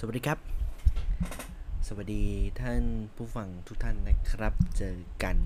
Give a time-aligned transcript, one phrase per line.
[0.00, 0.38] สวัสดีครับ
[1.86, 2.24] สวัสดี
[2.60, 2.82] ท่าน
[3.16, 5.38] ผู้ฟังทุกท่านนะครับ เจอกัน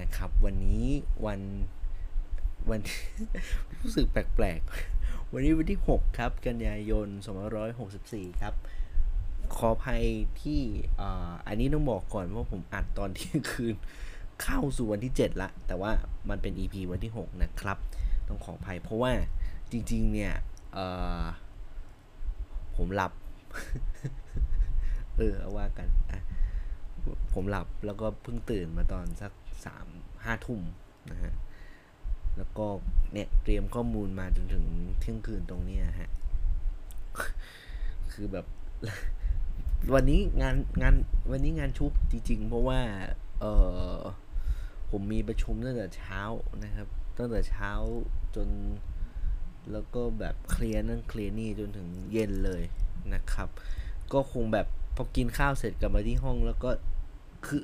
[0.00, 0.86] นะครับ วันนี้
[1.26, 1.40] วัน
[2.70, 2.80] วัน
[3.80, 7.08] รู้สึกแปลกๆ วันนี้วันที่ 6 ครับ กันยายน
[7.74, 8.54] 2564 ครับ
[9.56, 10.04] ขออภัย
[10.42, 10.60] ที่
[11.00, 13.74] อ่าอันนี้ต้องบอกก่อนว่าผมอัดตอนเที่ยงคืน
[14.42, 15.90] เข้าสู่วันที่ 7 ละ แต่ว่า
[16.30, 17.78] มันเป็น EP วันที่ 6 นะครับ
[18.28, 19.12] ต้องขออภัยเพราะว่า
[19.72, 20.32] จริงๆ เนี่ย
[22.78, 23.12] ผมหลับ
[25.16, 26.20] เออเอาว่ากันอะ
[27.32, 29.32] ผมหลับแล้วก็เพิ่งตื่นมาตอนสัก
[29.64, 29.86] สาม
[30.24, 30.60] ห้าทุ่ม
[31.10, 31.32] นะฮะ
[32.36, 32.66] แล้วก็
[33.12, 34.64] เนี่ยเตรียมข้อมูลมาจนถึง
[35.00, 36.10] เที่ยงคืนตรงนี้ฮะ
[38.12, 38.46] คือแบบ
[39.94, 40.94] วันนี้งานงาน
[41.30, 42.80] วันนี้งานชุกจริง ๆ เพราะว่า
[43.40, 43.44] เอ
[43.98, 44.00] อ
[44.90, 46.20] ผมมีประชุมตั้งแต่เช้า
[46.64, 47.72] นะครับ ตั้งแต่เช้า
[48.36, 48.48] จน
[49.72, 52.62] แล้วก็แบบเคลียร์นั่นเคลียร์นี่จนถึงเย็นเลย
[53.14, 53.48] นะครับ
[54.12, 54.66] ก็คงแบบ
[54.96, 56.70] พอกินข้าวเสร็จกลับมาที่ห้องแล้วก็
[57.46, 57.62] คือ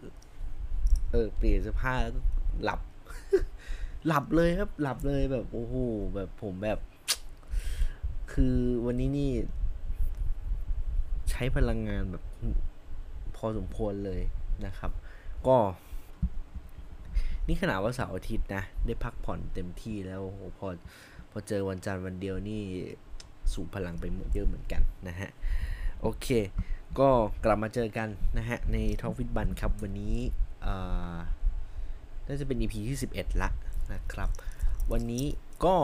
[1.10, 2.20] เออเปลี่ยนเสื้อผ้าแล้วก็
[2.64, 2.80] หลับ
[4.06, 5.74] หลับเลยครับ หลับเลยแบบโอ้โห
[6.14, 6.78] แบบผมแบบ
[8.32, 9.30] คือวันนี้นี่
[11.30, 12.24] ใช้พลังงานแบบ
[13.36, 14.20] พอสมควรเลย
[14.66, 14.92] นะครับ
[15.46, 15.56] ก็
[17.46, 20.68] นี่ขนาดว่าเสาร์อาทิตย์นะ ได้พักผ่อนเต็มที่แล้วโอ้โหพอ
[21.30, 22.62] พอเจอวันจันทร์วันเดียวนี่
[23.52, 25.30] สูบพลังไปเยอะเหมือนกันนะฮะ
[26.00, 26.28] โอเค
[26.98, 27.08] ก็
[27.44, 30.16] กลับมาเจอกันนะฮะ ในท้องฟิตบันครับวันนี้
[32.26, 33.48] น่าจะเป็น EP ที่ 11 ละ
[33.92, 34.28] นะครับ
[34.92, 35.24] วันนี้
[35.64, 35.76] ก็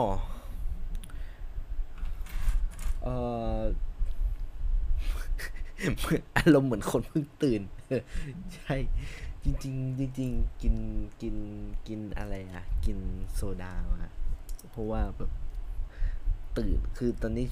[6.37, 7.61] อารมณ์เหมือนคนเพิ่งตื่น
[8.55, 8.75] ใช่
[9.43, 10.75] จริงๆจริงๆกิน
[11.21, 11.35] กิน
[11.87, 12.97] กินอะไรอะกิน
[13.33, 14.09] โซดามา
[14.71, 15.31] เพราะว่าแบบ
[16.57, 17.45] ตื่น คือตอนนี้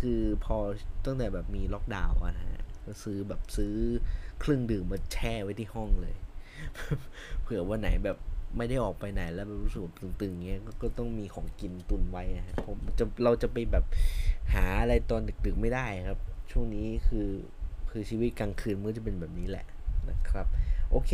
[0.00, 0.56] คือพอ
[1.04, 3.74] ตั้งแต่แบบมีล็อกดาวน์นะฮะก็ซื้อแบบซื้อ
[4.40, 6.14] เครื่องดื่มมาแช่ไว้ที่ห้องเลย
[7.42, 8.18] เผื่อวันไหนแบบ
[8.56, 13.84] ไม่ได้ออกไปไหนแล้วรู้สึกตึงๆเงี้ยก็ก็ต้องมีของกินตุนไว้อะฮะผมจะเราจะไปแบบ
[14.54, 16.18] หาอะไรตอนดึกๆไม่ได้ครับ
[16.50, 17.28] ช่วงนี้คือ
[17.90, 19.66] คือชีวิตกลางคืนมันจะเป็นแบบนี้แหละ
[20.08, 20.46] นะครับ
[20.90, 21.12] โอเค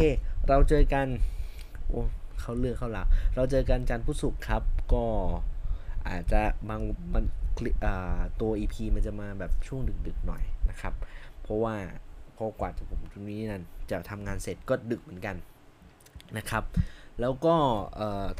[0.49, 1.07] เราเจอกัน
[1.89, 2.01] โอ้
[2.41, 4.63] เขาเลือกเขาละเราเจอกันจันทร์พุธศุกร์ครับ
[4.93, 5.05] ก็
[6.09, 6.83] อาจจะบาง
[7.15, 7.25] มัน
[8.41, 10.95] ตัว EP มันจะมาแบบช่วงดึกๆหน่อยนะครับ
[11.43, 11.75] เพราะว่า
[12.37, 15.37] พอกว่าจะผมตรงนี้นั่นจะทำงานเสร็จก็ดึกเหมือนกัน
[16.37, 16.65] นะครับ
[17.21, 17.57] แล้วก็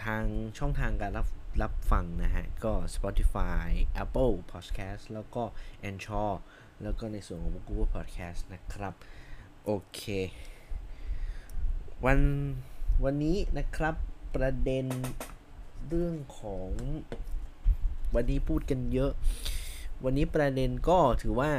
[0.05, 0.23] ทาง
[0.59, 1.27] ช่องทางการรับ
[1.63, 3.67] รับฟังนะฮะ ก็ Spotify
[4.03, 5.43] Apple Podcast แล้วก็
[5.89, 6.33] a n c h o r
[6.83, 8.95] แล้วก็ในส่วนของ Google Podcast นะครับ
[9.65, 10.03] โอเค
[12.05, 12.21] วัน
[13.05, 13.95] วันนี้นะครับ
[14.35, 14.87] ประเด็น
[15.89, 16.71] เรื่องของ
[18.15, 19.13] วันนี้พูดกันเยอะ
[20.05, 21.51] วันนี้ประเด็นก็ถือว่า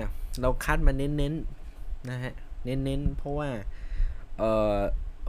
[0.42, 2.34] เราคัดมาเน้นๆนะฮะ
[2.66, 3.50] เน้นๆ เพราะว่า
[4.38, 4.78] เอ่อ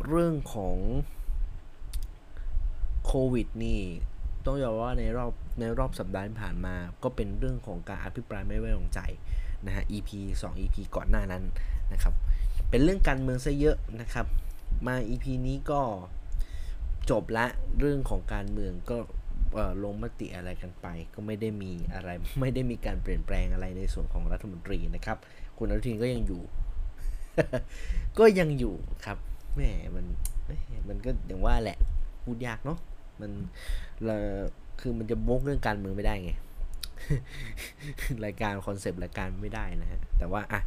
[0.06, 0.76] เรื่องของ
[3.06, 3.80] โควิดนี่
[4.46, 9.00] ต้องยอมว่าในรอบในรอบสัปดาห์ที่ผ่านมา ก็เป็นเรื่องของการอภิปรายไม่ไว้วางใจ
[9.66, 10.10] นะฮะ EP
[10.40, 11.44] 2 EP ก่อนหน้านั้น
[11.92, 12.14] นะครับ
[12.70, 14.26] เป็นเรื่องการเมืองซะเยอะนะครับ
[14.86, 15.80] มา EP นี้ก็
[17.10, 17.46] จบละ
[17.78, 18.98] เรื่องของการเมืองก็
[19.84, 25.18] ลงมติอะไรกันไป ก็ไม่ได้มีอะไร ไม่ได้มีการเปลี่ยนแปลงอะไรในส่วนของรัฐมนตรีนะครับ
[25.58, 26.42] คุณอนุทินก็ยังอยู่
[28.18, 28.74] ก็ยังอยู่
[29.04, 29.18] ครับ
[29.54, 29.62] แหม
[29.94, 30.06] มัน
[30.88, 31.78] มันก็อย่างว่าแหละ
[32.24, 32.78] พูดยากเนาะ
[33.20, 33.30] มัน
[34.04, 34.16] เรา
[34.80, 36.32] คือมันจะบกเรื่องการเมืองไม่ได้ไง
[38.24, 40.60] รายการคอนเซปต์รายการไม่ได้นะฮะแต่ว่าอะ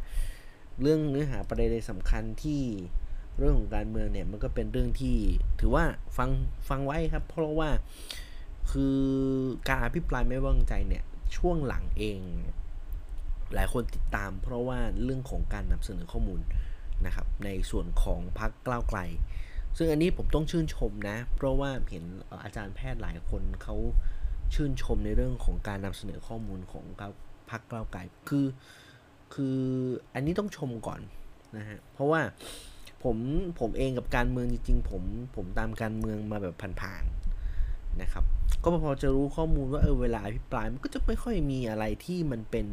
[0.82, 2.62] เรื่องเนื้อหาประเด็นสำคัญที่
[3.38, 5.16] เรื่องของการเมืองเนี่ยมันก็เป็นเรื่องที่
[5.60, 5.84] ถือว่า
[6.16, 6.30] ฟัง
[6.68, 7.70] ฟังไว้ครับ เพราะว่า
[8.70, 8.98] คือ
[9.68, 11.04] การอภิปรายไม่วางใจเนี่ย
[11.36, 12.20] ช่วงหลังเอง
[13.54, 16.40] หลายคนติดตาม เพราะว่าเรื่องของการนำเสนอข้อมูล
[17.06, 19.00] นะครับในส่วนของพรรคก้าวไกล
[19.76, 22.04] ซึ่งอันนี้ผมต้องชื่นชมนะ เพราะว่าเห็น
[22.44, 23.76] อาจารย์แพทย์หลายคนเขา
[24.54, 26.84] ชื่นชมในเรื่องของการนำเสนอข้อมูลของ
[27.50, 28.46] พรรคก้าวไกลคือ
[29.34, 29.58] คือ
[30.14, 31.00] อันนี้ต้องชมก่อน
[31.56, 32.20] นะฮะเพราะว่า
[33.02, 33.16] ผม
[33.60, 35.02] ผมเองกับการเมืองจริงๆผม
[35.36, 37.25] ผมตามการเมืองมาแบบผ่านๆ
[38.02, 38.24] นะครับ
[38.62, 42.66] ก็พอจะรู้ข้อมูลว่าเออเวลาอภิปรายมันก็จะไม่ค่อยมีอะไรที่มันเป็น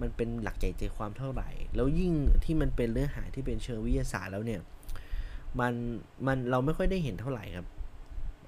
[0.00, 2.12] มันเป็นหลักใหญ่ใจความเท่าไหร่ แล้วยิ่ง
[2.44, 4.60] ที่มันเป็นเนื้องหาที่เป็นเชิงวิทยาศาสตร์แล้วเนี่ย
[5.60, 5.74] มัน
[6.26, 7.66] มันเราไม่ค่อยได้เห็นเท่าไหร่ครับ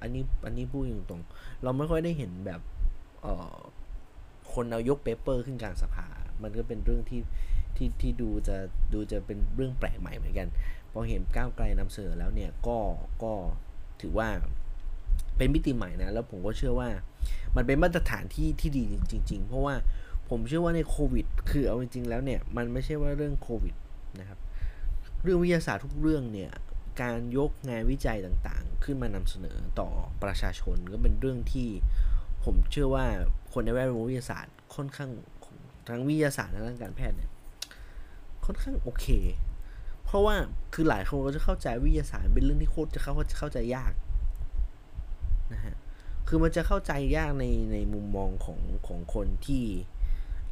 [0.02, 2.60] อันนี้อันนี้พูดตรงๆเราไม่ค่อยได้เห็นแบบ
[3.22, 3.56] เอ่อ
[4.54, 6.06] คนเอายกเปเปอร์ขึ้นกลางสภา
[6.42, 7.20] มันก็เป็นเรื่องที่
[7.76, 8.56] ที่ที่ดูจะ
[8.92, 10.48] ดูจะเป็นเรื่องแปลกใหม่เหมือนกัน
[10.92, 12.78] พอเห็นก้าวไกลนำเสนอแล้วเนี่ยก็
[13.22, 13.32] ก็
[14.00, 14.28] ถือว่า
[15.36, 16.88] เป็นมิติใหม่นะ แล้วผมก็เชื่อว่า
[17.56, 18.82] มันเป็นมาตรฐานที่ที่ดี
[19.12, 19.74] จริง ๆ เพราะว่า
[20.28, 23.74] ผมเชื่อว่าในโควิด คือเอาจริงๆแล้วเนี่ย มันไม่ใช่ว่าเรื่องโควิด
[24.20, 24.38] นะครับ
[25.22, 26.50] เรื่องวิทยาศาสตร์ทุกเรื่องเนี่ย
[27.02, 29.88] การยกงานวิจัยต่างๆ ขึ้นมานำเสนอต่อ
[30.22, 31.68] ประชาชนก็เป็นเรื่องที่
[32.44, 33.06] ผมเชื่อว่า
[33.52, 35.10] คนในแวดวงวิทยาศาสตร์ค่อนข้าง
[35.88, 37.30] ทั้งวิทยาศาสตร์และทางการแพทย์เนี่ย
[38.44, 39.06] ค่อนข้างโอเค
[40.04, 40.34] เพราะว่า
[40.74, 43.92] คือหลายคนก็จะเข้าใจวิทยาศาสตร์เป็นเรื่องที่โคตรจะเข้าเข้าใจยาก
[45.52, 45.74] นะฮะ
[46.28, 49.64] คือมันจะเข้าใจยากในในมุมมองของของคนที่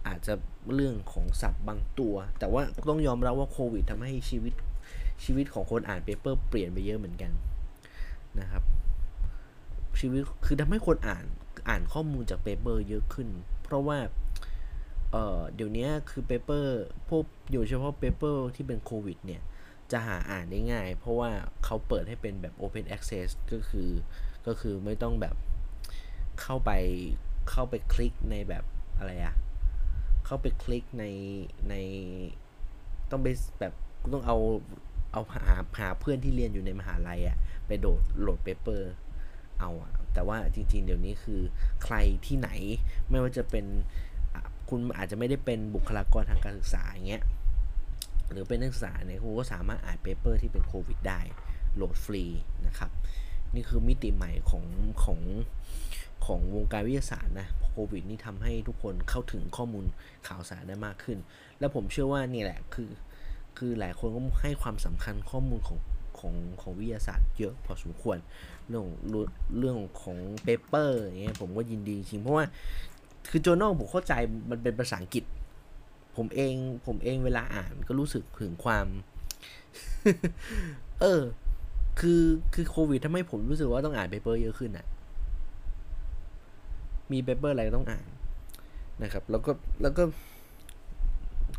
[0.06, 0.34] อาจจะ
[0.74, 4.54] เรื่องของศัพท์บางตัว แต่ว่าต้องยอมรับว่าโควิดทำให้ชีวิต
[5.24, 7.32] ชีวิตของคนอ่าน paper เปลี่ยนไปเยอะเหมือนกัน
[8.40, 8.62] นะครับ
[10.00, 11.24] ชีวิตคือทำให้คนอ่าน
[11.68, 13.28] อ่านข้อมูลจาก paper เยอะขึ้น
[13.64, 13.98] เพราะว่า
[15.10, 16.78] เออเดี๋ยวนี้คือ paper
[17.08, 19.42] พวกอยู่เฉพาะ paper ที่เป็นโควิดเนี่ย
[19.92, 21.30] จะหาอ่านได้ง่าย เพราะว่า
[21.64, 23.90] เขาเปิดให้เป็นแบบ Open Access ก็คือ
[24.48, 25.36] ก็คือไม่ต้องแบบ
[26.40, 26.70] เข้าไป
[27.50, 28.64] เข้าไปคลิกในแบบ
[28.98, 29.34] อะไรอะ
[30.26, 31.04] เข้าไปคลิกใน
[31.68, 31.74] ใน
[33.10, 33.28] ต้องไป
[33.60, 33.74] แบบ
[34.12, 34.36] ต้องเอา
[35.12, 35.44] เอาหา
[35.78, 37.36] หาเพื่อนที่เรียนอยู่ในมหาลัยอะ
[37.66, 38.92] ไปดาวน์โหลด paper
[39.60, 41.40] เอาอะแต่ว่าจริง ๆ เดี๋ยวนี้คือ
[41.84, 41.96] ใคร
[42.26, 42.50] ที่ไหน
[43.10, 43.66] ไม่ว่าจะเป็น
[44.68, 47.24] คุณอาจจะไม่ได้เป็นบุคลากรทางการศึกษาอย่างเงี้ย
[48.30, 51.20] หรือเป็นนักศึกษาเนี่ยคุณก็สามารถอ่านเปเปอร์ที่เป็นโควิดได้
[51.76, 52.24] โหลดฟรี
[52.66, 52.90] นะครับ
[53.54, 54.64] นี่คือมิติใหม่ของ
[55.04, 55.20] ของ
[56.26, 59.84] ของวงการวิทยาศาสตร์นะโควิดนี่ทำให้ทุกคนเข้าถึงข้อมูล
[60.28, 61.18] ข่าวสารได้มากขึ้น
[61.58, 62.90] และผมเชื่อว่านี่แหละคือ
[63.58, 65.78] คือหลายคนก็ให้ความสำคัญข้อมูลของ
[66.18, 68.18] ของของวิทยาศาสตร์เยอะพอสมควร
[68.68, 68.86] เรื่อง
[69.58, 72.44] เรื่องของ paper อย่างเงี้ยผมก็ยินดีจริงเพราะว่า
[73.30, 74.12] คือ journal ผมเข้าใจ
[74.50, 75.24] มันเป็นภาษาอังกฤษ
[76.16, 76.54] ผมเอง
[76.86, 78.86] ผมเองเวลาอ่านก็รู้สึกถึงความ
[81.00, 81.20] เออ
[81.98, 82.22] คือ
[82.54, 84.86] คือโควิดทำให้ผมรู้สึกว่าต้องอ่าน paper เยอะขึ้นอะ
[87.12, 88.06] มี paper อะไรต้องอ่าน
[89.02, 89.50] นะครับ แล้วก็
[89.82, 90.02] แล้วก็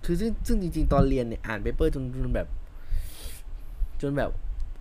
[0.05, 2.47] คือซึ่งซึ่งจริง ๆ ตอนเรียนเนี่ยอ่าน paper จนจนแบบ
[4.01, 4.31] จนแบบ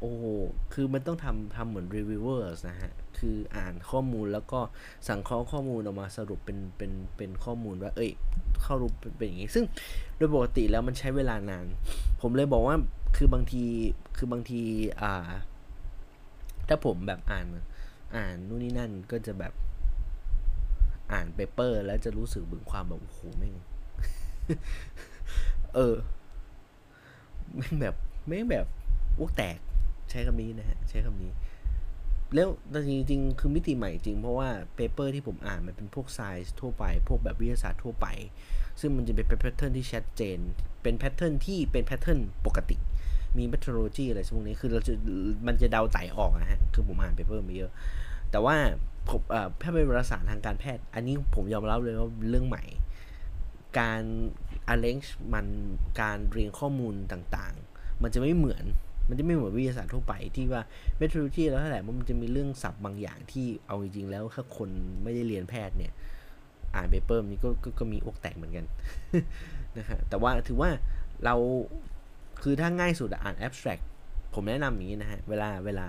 [0.01, 0.25] โอ้โห
[0.73, 4.61] คือมันต้องทำทำเหมือน reviewers นะฮะ คืออ่านข้อมูลแล้วก็
[5.09, 8.11] สังเคราะห์ข้อมูลออกมาสรุปเป็นเป็นเป็นข้อมูลว่า เอ้ย
[8.63, 9.65] เข้ารูปเป็นอย่างนี้ ซึ่ง
[10.17, 11.67] โดยปกติแล้วมันใช้เวลานาน
[12.21, 12.77] ผมเลยบอกว่า
[13.17, 13.65] คือบางที
[14.17, 14.63] คือบางที
[15.01, 15.31] อ่า
[16.69, 17.47] ถ้าผมแบบอ่าน
[18.15, 19.53] อ่านนู่นนี่นั่นก็จะแบบ
[21.13, 23.55] อ่าน paper แล้วจะรู้สึกถึงความแบบโอ้โหแม่ง
[25.75, 25.95] เออ
[27.57, 27.95] แม่งแบบ
[28.27, 28.67] แม่งแบบ
[29.19, 29.59] อ้วกแตก
[30.11, 31.33] ใช้คำนี้นะฮะใช้คำนี้
[32.35, 38.07] แล้วแต่จริงๆคือมิติใหม่จริงเพราะว่า paper ที่ผมอ่านมันเป็นพวกไซส์ทั่วไป พวกแบบวิทยาศาสตร์ทั่วไป
[38.81, 40.39] ซึ่งมันจะเป็น pattern ที่ชัดเจน
[40.83, 42.77] เป็น pattern ที่เป็น pattern ปกติ
[43.37, 44.93] มี methodology อะไรพวกนี้คือเราจะ
[45.47, 47.71] มันจะเดาไต๋ออกนะฮะ คือผมอ่าน paper มาเยอะ
[48.31, 48.57] แต่ว่า
[49.09, 49.21] ผม
[49.63, 52.65] ถ้าเป็นวารสารทางการแพทย์ อันนี้ผมยอมรับเลยว่าเรื่องใหม่
[53.79, 54.03] การ
[54.73, 55.47] arrange มัน
[56.01, 58.65] การเรียงข้อมูลต่างๆ มันจะไม่เหมือน
[59.09, 60.63] มันจะไม่เหมือนวิทยาศาสตร์ทั่วไปที่ว่า
[61.01, 64.69] methodology แล้วเท่าไหร่มันจะมีเรื่องศัพท์บางอย่างที่เอาจริงๆแล้วถ้าคน
[65.03, 65.93] ไม่ได้เรียนแพทย์เนี่ย
[66.75, 68.67] อ่านเปเปอร์นี้ก็ก็มีอกแตกเหมือนกัน
[69.79, 70.71] นะฮะแต่ว่าถือว่า
[71.25, 71.35] เรา
[72.43, 73.83] คือถ้าง่ายสุดอ่าน abstract
[74.35, 75.87] ผมแนะนำอย่างนี้นะฮะ เวลาเวลา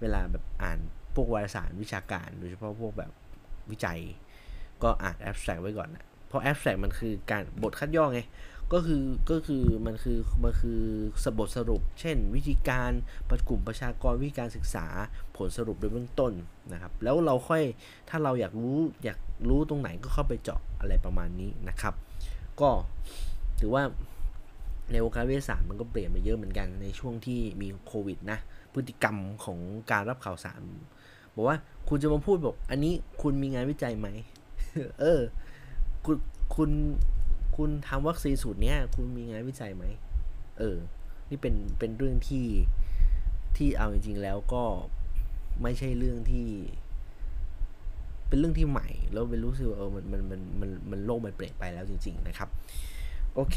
[0.00, 0.78] เวลาแบบอ่าน
[1.14, 3.10] พวกวารสารวิชาการ โดยเฉพาะพวกแบบ
[3.70, 4.00] วิจัย
[4.82, 8.20] ก็อ่าน abstract ไว้ก่อนนะเพราะ abstract มันคือการบทคัดย่อไง
[8.72, 10.80] ก็คือก็คือมันคือมันคือ
[11.24, 12.90] สบทสรุป เช่น วิธีการ
[13.30, 14.86] ประกลุ่มประชากรวิธีการศึกษา
[15.36, 16.32] ผลสรุปโดยเบื้องต้น
[16.72, 17.62] นะครับ แล้วเราค่อย
[18.08, 21.94] ถ้าเราอยากรู้อยากรู้ตรงไหนก็เข้าไปเจาะอะไรประมาณนี้นะครับ
[22.60, 22.70] ก็
[23.60, 23.82] ถือว่า
[24.92, 28.38] ในวงการวิทยาศาสตร์มันก็เปลี่ยนไปเยอะเหมือนกันในช่วงที่มีโควิดนะ
[28.72, 29.58] พฤติกรรมของ
[29.90, 30.60] การรับข่าวสาร
[31.34, 31.56] บอกว่า
[31.88, 34.08] คุณจะมาพูดบอก อันนี้คุณมีงานวิจัยไหม
[35.00, 35.20] เออ
[36.04, 36.16] คุณ
[36.56, 36.70] คุณ
[37.56, 39.84] คุณทำวัคซีนสูตรเนี้ย คุณมีงานวิจัยไหม
[40.58, 40.76] เออ
[41.30, 42.46] นี่เป็นเป็นเรื่องที่
[43.56, 44.64] ที่เอาจริงๆแล้วก็
[45.62, 46.46] ไม่ใช่เรื่องที่
[48.28, 52.48] เป็นเรื่องที่ใหม่ แล้วเป็นรู้สึกเออมันมันมันมันมันโลกมันเปลี่ยนไปแล้วจริง ๆ นะครับ
[53.34, 53.56] โอเค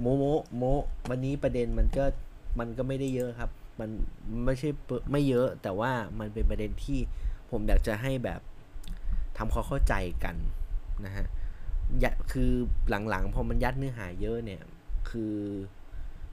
[0.00, 0.24] โมโม
[0.56, 0.62] โม
[1.10, 2.04] วันนี้ประเด็นมันก็
[2.58, 3.90] มันก็ไม่ได้เยอะครับ มัน
[4.44, 4.68] ไม่ใช่
[5.12, 6.98] ไม่เยอะแต่ว่ามันเป็นประเด็นที่
[7.50, 8.40] ผมอยากจะให้แบบ
[9.38, 10.36] ทำความเข้าใจกัน
[11.04, 11.26] นะฮะ
[12.02, 12.50] ยคือ
[13.08, 14.62] หลังๆพอมันยัดเนื้อหาเยอะเนี่ย
[15.08, 15.36] คือ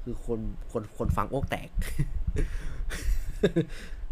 [0.03, 0.39] คือคน
[0.71, 1.69] คนคนฟังโอกแตก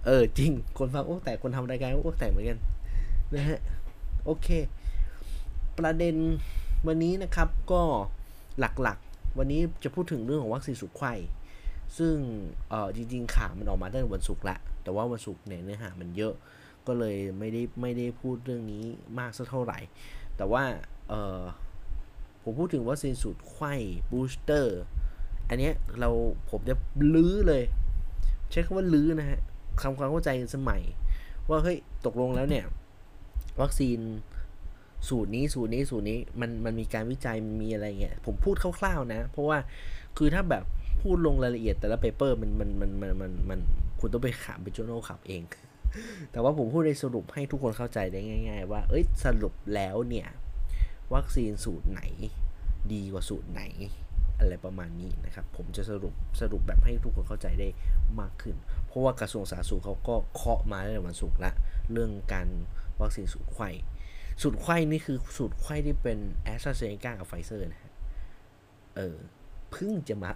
[0.06, 2.60] เออ จริง คนฟังโอกแตกคนทำรายการโอกแตกเหมือนกัน
[3.36, 3.60] นะฮะ
[4.26, 4.48] โอเค
[5.78, 6.16] ประเด็น
[6.88, 7.82] วันนี้นะครับก็
[8.60, 11.14] หลักๆ วันนี้จะพูดถึงเรื่องของวัคซีนสุขไข้
[11.98, 12.16] ซึ่ง
[12.70, 16.34] เออจริงๆข่าวมันออกมาตั้งแต่วันศุกร์ละ แต่ว่าวันศุกร์เนี่ยเนื้อหามันเยอะ
[16.88, 18.84] ก็เลยไม่ได้ไม่ได้พูดเรื่องนี้
[19.20, 19.80] มากสักเท่าไหร่
[20.38, 20.64] แต่ว่า
[21.10, 21.42] เออ
[22.44, 23.74] ผมพูดถึงวัคซีนสูตรไข้
[24.12, 24.80] บูสเตอร์
[25.50, 26.10] อันนี้เรา
[26.50, 26.76] ผมจะ
[27.16, 27.64] ลื้อเลย
[28.52, 29.40] ใช้คำว่าลื้อนะฮะ
[29.82, 30.82] คำความเข้าใจสมัย
[31.50, 32.66] ว่าเฮ้ยตกลงแล้วเนี่ย
[33.62, 34.00] วัคซีน
[35.08, 39.58] สูตรนี้สูตรนี้สูตรนี้มันมันมีการวิจัยมีอะไรเงี้ยผมพูดคร่าวๆนะ เพราะว่า
[40.18, 40.64] คือถ้าแบบ
[41.02, 43.60] พูดลงรายละเอียดแต่ละเปเปอร์มันมันมันมันมันมัน
[44.00, 45.42] คุณต้องไปขามเป็นจูโนขับเอง
[46.32, 50.28] แต่ว่าผมพูดในสรุปให้ทุกคนเข้าใจได้ง่าย ๆ ว่า เอ้ยสรุปแล้วเนี่ย
[51.14, 52.02] วัคซีนสูตรไหน
[52.94, 53.64] ดีกว่าสูตรไหน
[54.40, 57.68] อะไรประมาณนี้นะครับ ผมจะสรุปสรุปแบบให้ทุกคนเข้าใจได้
[58.20, 58.56] มากขึ้น
[58.88, 61.52] เพราะว่ากระทรวงสาธารณสุขเขาก็เคาะมาในวันศุกร์ละ
[61.92, 62.48] เรื่องการ
[63.02, 63.70] วัคซีนสูตรไข้
[64.42, 67.94] สูตรไข้นี่คือสูตรไข้ที่เป็นแอสตราเซเนกากับไฟเซอร์นะฮะ
[68.96, 69.18] เออ
[69.72, 70.30] เพิ่งจะมา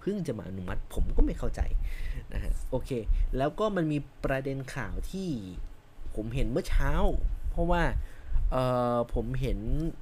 [0.00, 1.60] เพิ่งจะมาอนุมัติ ผมก็ไม่เข้าใจ
[2.32, 2.90] นะฮะ โอเค
[3.36, 5.28] แล้วก็มันมีประเด็นข่าวที่
[6.14, 6.92] ผมเห็นเมื่อเช้า
[7.50, 7.82] เพราะว่า
[8.50, 8.56] เอ
[8.96, 9.60] อผมเห็น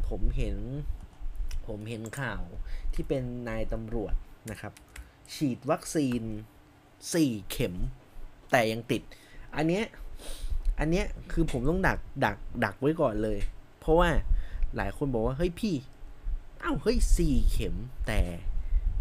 [0.09, 0.57] ผมเห็น
[1.67, 2.43] ผมเห็นข่าว
[2.95, 4.15] ที่เป็นนายตำรวจ
[4.50, 4.73] นะครับ
[5.35, 6.23] ฉีดวัคซีน
[6.87, 7.75] 4 เข็ม
[8.50, 9.03] แต่ยังติด
[9.57, 9.85] อันเนี้ย
[10.78, 13.38] อันเนี้ยคือผมต้องดักดักดักไว้ก่อนเลย
[13.80, 14.08] เพราะว่า
[14.76, 15.75] หลายคนบอกว่าเฮ้ยพี่
[16.61, 17.75] เอ้าเฮ้ยสี่เข็ม
[18.06, 18.20] แต่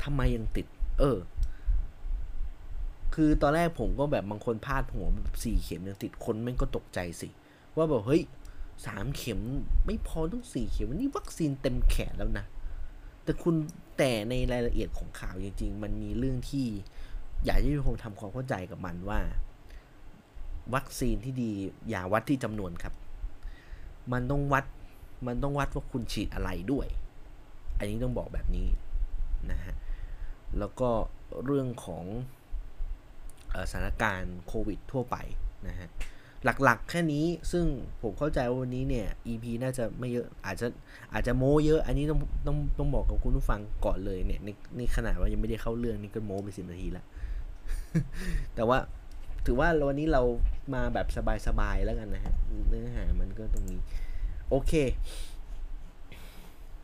[0.03, 0.67] ทำไมยังติด
[0.99, 1.17] เออ
[3.13, 7.29] คือตอนแรกผมก็แบบบางคนพลาดหัวแบบสี่เข็มยังติดคนแม่งก็ตกใจสิ
[7.75, 8.23] ว่าแบบเฮ้ย
[8.85, 9.39] สามเข็ม
[9.85, 12.45] ไม่พอต้องสี่เข็มวันี่วัคซีนเต็มแขนแล้วนะ
[13.23, 13.55] แต่คุณ
[13.97, 16.65] แต่ในรายละเอียดของข่าวจริง ๆ มันมีเรื่องที่
[17.45, 19.19] อยากให้ทุกคนทำความเข้าใจกับมันว่า
[20.75, 21.51] วัคซีนที่ดี
[21.89, 22.93] อย่าวัดที่จำนวนครับ
[24.11, 24.65] มันต้องวัด
[25.27, 26.87] มันต้องวัดว่าคุณฉีดอะไรด้วย
[27.77, 28.67] อันนี้ต้องบอกแบบนี้
[29.51, 29.73] นะฮะ
[30.59, 30.89] แล้วก็
[31.45, 32.05] เรื่องของ
[33.71, 35.15] สถานการณ์โควิดทั่วไป
[35.67, 35.87] นะฮะ
[36.63, 37.65] หลักๆ แค่นี้ซึ่ง
[38.01, 40.67] ผมเข้าใจว่าวันนี้เนี่ย EP น่าจะไม่เยอะอาจจะ
[41.13, 47.05] อาจจะโม้เยอะ อันนี้ต้องต้องต้องบอกกับคุณผู้ฟังก่อนเลยเนี่ยในในขนาดว่ายังไม่ได้เข้าเรื่องนี่ก็โม้ไปสิบนาทีแล้ว
[48.55, 48.77] แต่ว่า
[49.49, 50.21] ถือว่าวันนี้เรา
[50.73, 51.07] มาแบบ
[51.47, 52.33] สบายๆแล้วกันนะฮะ
[52.67, 53.79] เนื้อหามันก็ตรงนี้
[54.49, 54.73] โอเค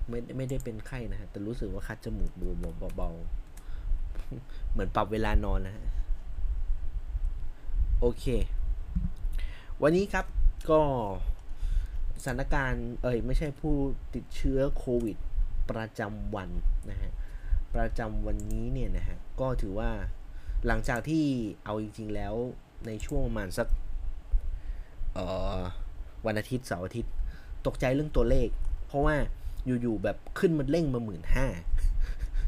[0.10, 2.58] ไม่ไม่ได้เป็นไข้นะฮะ แต่รู้สึกว่าคัดจมูกบวม
[2.98, 5.86] เบาๆ เหมือนปรับเวลานอนนะฮะ
[8.00, 8.26] โอเค
[9.82, 10.26] วันนี้ครับ
[10.70, 10.82] ก็
[12.24, 13.76] สถานการณ์เอ่ยไม่ใช่ผู้
[14.16, 15.18] ติดเชื้อโควิด
[15.72, 16.50] ประจำวัน
[16.92, 17.12] นะฮะ
[17.76, 19.92] ประจำวันนี้เนี่ยนะฮะ ก็ถือว่า
[20.68, 21.26] หลังจากที่
[21.66, 22.34] เอาจริง ๆ แล้ว
[22.88, 23.68] ในช่วงประมาณสัก
[26.26, 27.14] วันอาทิตย์เสาร์อาทิตย์
[27.66, 28.48] ตกใจเรื่องตัวเลข
[28.88, 29.16] เพราะว่า
[29.66, 31.48] อยู่ๆแบบขึ้นมันเร่งมาหมื่นห้า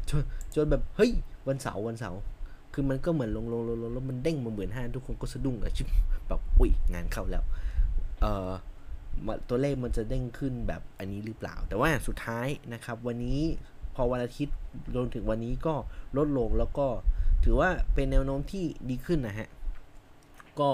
[0.08, 0.22] จน
[0.54, 1.12] จนแบบเฮ้ย
[1.48, 2.20] วันเสาร์วันเสาร์
[2.72, 5.88] คือมันก็เหมือนลงลงลงลงแล้วมันเด้งมาหมื่นห้าทุกคนก็สะดุ้งอะชิบ
[6.28, 7.44] แบบอุ้ยงานเข้าแล้ว
[8.20, 8.50] เอ่อ
[9.48, 13.40] ตัวเลขมันจะเด้งขึ้นแบบอันนี้หรือเปล่า แต่ว่าสุดท้ายนะครับ วันนี้
[13.94, 14.56] พอวันอาทิตย์
[14.94, 15.74] รวมถึงวันนี้ก็
[16.16, 16.86] ลดลงแล้วก็
[17.48, 19.48] ถือว่าเป็นแนวโน้มที่ดีขึ้นนะฮะ
[20.60, 20.70] ก็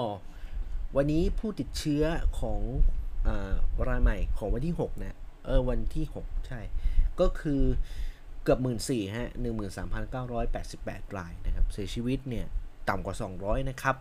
[0.95, 2.03] วันนี้ผู้ติดเชื้อ
[2.39, 2.59] ของ
[3.27, 3.29] อ
[3.87, 6.61] รายใหม่ของวันที่ 6 นะ เออ วันที่ 6 ใช่
[7.19, 7.61] ก็คือ
[8.43, 12.45] เกือบหมื่นสี่ฮะหนึ่งหมื่นสามพันเก้าร้อยแปดสิบแปดรายนะครับ เสียชีวิตเนี่ย
[12.89, 13.95] ต่ำกว่า 200 นะครับ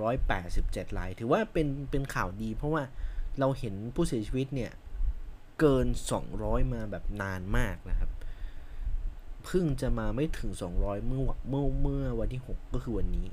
[0.00, 2.82] 187 ราย ถือว่าเป็นเป็นข่าวดีเพราะว่า
[3.40, 4.72] เราเห็นผู้เสียชีวิตเนี่ย
[5.60, 5.86] เกิน
[6.30, 8.10] 200 มาแบบนานมากนะครับ
[9.44, 13.26] เพิ่งจะมาไม่ถึง 200 เมื่อเมื่อเมื่อวันที่ 6 ก็คือวันนี้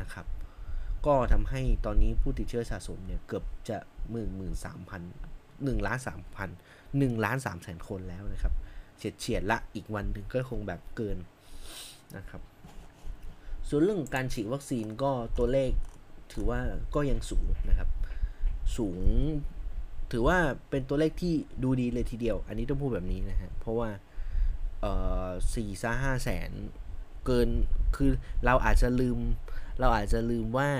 [0.00, 0.26] นะครับ
[1.06, 3.78] ก็ทำให้ตอนนี้ผู้ติดเชื้อสะสมเนี่ยเกือบจะ
[4.10, 5.02] หมื่นหมื่นสามพัน
[5.64, 6.48] หนึ่งล้านสามพัน
[6.98, 8.54] หนึ่งล้านสามแสนคนแล้วนะครับ
[8.98, 11.18] เฉียดเฉียดละอีกวันหนึ่งก็คงแบบเกิน
[12.16, 12.42] นะครับ
[13.68, 15.70] ส่วนเรื่องการฉีดวัคซีนก็ตัวเลข
[16.32, 16.60] ถือว่า
[16.94, 17.88] ก็ยังสูงนะครับ
[18.76, 18.98] สูง
[20.12, 20.38] ถือว่า
[20.70, 23.88] เป็นตัวเลขที่ดูดีเลยทีเดียว อันนี้ต้องพูดแบบนี้นะฮะ เพราะว่า
[24.80, 24.92] เอ่
[25.26, 26.50] อสี่ซ่าห้าแสน
[27.26, 27.48] เกิน
[27.96, 28.10] คือ
[28.44, 29.18] เราอาจจะลืม
[29.80, 30.70] เราอาจจะลืมว่า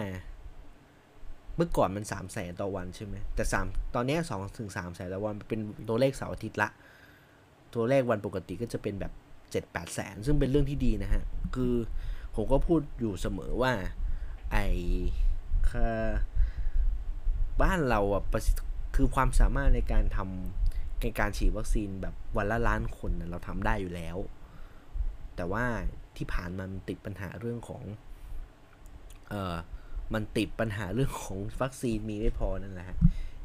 [1.57, 6.69] เมื่อก่อนมัน3 0 0แสนต่อวันใช่ไหมแต่3ตอนนี้2ถึง3แสนต่อวันเป็นตัวเลขเสาร์อาทิตย์ละ
[7.75, 9.13] ตัวเลขวันปกติก็จะเป็นแบบ
[9.51, 11.23] 7 8แสนซึ่งเป็นเรื่องที่ดีนะฮะ
[11.55, 11.75] คือ
[12.35, 13.73] ผมก็พูดอยู่เสมอว่า
[14.53, 14.67] ไอ้
[17.63, 18.23] บ้านเราอะ
[18.97, 20.68] คือความสามารถในการทำ
[21.01, 24.17] ในการฉีดวัคซีนแบบวันละล้านคนเราทำได้อยู่แล้ว
[25.37, 25.65] แต่ว่า
[26.17, 27.83] ที่ผ่านมามันติดปัญหาเรื่องของ
[29.29, 29.57] เอ่อ
[30.15, 32.99] มันติดปัญหาเรื่องของวัคซีนมีไม่พอนั่นแหละฮะ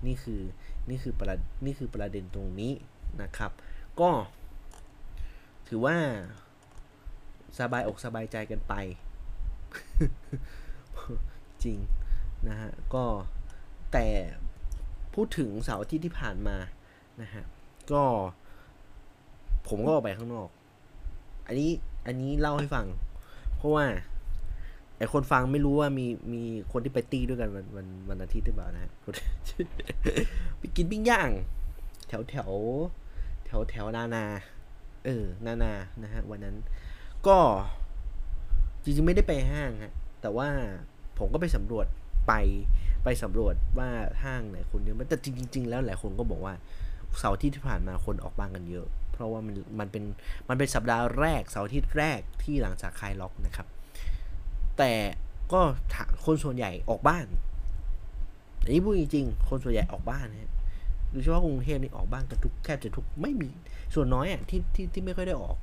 [0.05, 0.41] นี่คือ
[0.89, 2.73] นี่คือประนี่คือประเด็นตรงนี้
[3.21, 3.51] นะครับ
[3.99, 4.09] ก็
[5.67, 5.97] ถือว่า
[7.57, 8.73] สบายอกสบายใจกันไป
[11.63, 11.77] จริง
[12.47, 13.05] นะฮะ ก็
[13.93, 14.07] แต่
[15.13, 16.57] พูดถึงเสาร์อาทิตย์ที่ผ่านมา
[17.21, 17.43] นะฮะ
[17.91, 18.03] ก็
[19.67, 20.49] ผมก็ออกไปข้างนอก
[21.47, 21.71] อันนี้
[22.07, 22.85] อันนี้เล่าให้ฟัง
[23.57, 23.85] เพราะว่า
[24.97, 28.91] ไอคนฟังไม่รู้ว่ามีมีคนที่ไปตีด้วยกันวันวันวันอาทิตย์หรือเปล่านะฮะ
[30.59, 31.29] ไปกินปิ้งย่าง
[32.07, 32.51] แถวแถว
[33.45, 34.25] แถวแถวนานา
[35.05, 36.55] เออ นานานะฮะ วันนั้น
[37.27, 37.37] ก็
[38.83, 40.47] จริงๆไม่ได้ไปห้างฮะ แต่ว่า
[41.19, 41.85] ผมก็ไปสำรวจ
[42.27, 42.33] ไป
[43.03, 43.89] ไปสำรวจว่า
[44.23, 46.53] ห้างไหนคนเยอะแต่จริง ๆ แล้วหลายคนก็บอกว่า
[47.19, 50.03] เสาร์ที่ผ่านมาคนออกบ้านกันเยอะ เพราะว่ามันมันเป็น
[50.49, 53.67] มันเป็นสัปดาห์แรกเสาร์ที่แรกที่หลังจากคลายล็อกนะครับ
[54.77, 54.93] แต่
[55.53, 55.61] ก็
[56.25, 57.25] คนส่วนใหญ่ออกบ้าน
[58.63, 60.51] อันนี้พูดจริงๆคนส่วนใหญ่ออกบ้านนะ
[61.11, 63.49] โดยเฉพาะกรุงเทพนี่ออกบ้านกันทุกแค่จะทุกไม่มี
[63.93, 65.57] ส่วนน้อยอะที่ที่ที่ไม่ค่อยได้ออก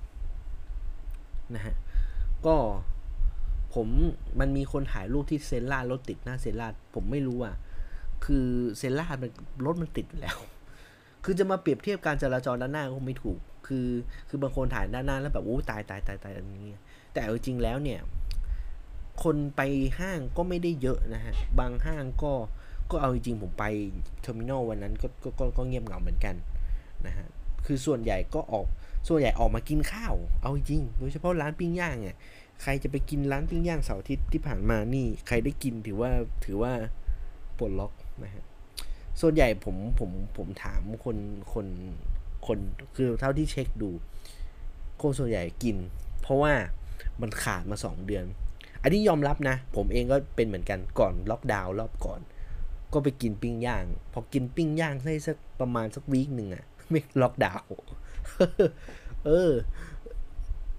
[1.55, 1.75] นะฮะ
[2.47, 2.57] ก็
[3.75, 3.89] ผม
[4.41, 7.55] มันมีคนถ่ายรูปที่เซ็นทรัลรถติดหน้าเซ็นทรัลผมไม่รู้อะ
[8.25, 8.47] คือ
[8.79, 9.31] เซ็นทรัลมัน
[9.67, 10.39] รถมันติดแล้ว
[11.25, 13.89] คือจะมาเปรียบเทียบการจราจรด้านหน้าก็ไม่ถูก คือ
[14.29, 16.69] คือบางคนถ่ายด้านหน้าแล้วแบบโอ้ตายตายตายตายอันนี้
[17.13, 18.01] แต่จริงแล้วเนี่ย
[19.23, 19.61] คนไป
[19.99, 22.33] ห้างก็ไม่ได้เยอะนะฮะ บางห้างก็
[22.91, 23.65] ก็เอาจริงผมไป
[24.21, 25.09] เทอร์มินอลวันนั้นก็
[25.39, 26.35] ก็ก็เงียบเหงาเหมือนกัน
[27.07, 27.27] นะฮะ
[27.67, 28.67] คือส่วนใหญ่ก็ออก
[29.09, 32.17] ส่วนใหญ่ออกมากินข้าว เอาจริง โดยเฉพาะร้านปิ้งย่างอะ
[32.63, 36.11] ใครจะไปกินร้านปิ้งย่างเสาร์อาทิตย์ที่ผ่านมานี่ ใครได้กินถือว่า
[36.45, 36.73] ถือว่า
[37.59, 37.93] ปลดล็อก
[38.25, 38.45] นะฮะ
[39.21, 41.17] ส่วนใหญ่ผมผมผมถามคน
[41.53, 41.67] คน
[42.47, 42.59] คน
[42.97, 43.91] คือเท่าที่เช็คดู
[45.03, 45.77] คนส่วนใหญ่กิน
[46.23, 46.53] เพราะว่า
[47.21, 48.25] มันขาดมาสองเดือน
[48.83, 52.21] อันนี้ยอมรับนะ ผมเองก็เป็นเหมือนกันก่อนล็อกดาวน์รอบก่อน
[52.93, 57.67] ก็ไปกินปิ้งย่าง พอกินปิ้งย่างได้สักประมาณสักวีคหนึ่งอะไม่ล็อกดาวน์
[59.27, 59.53] เออ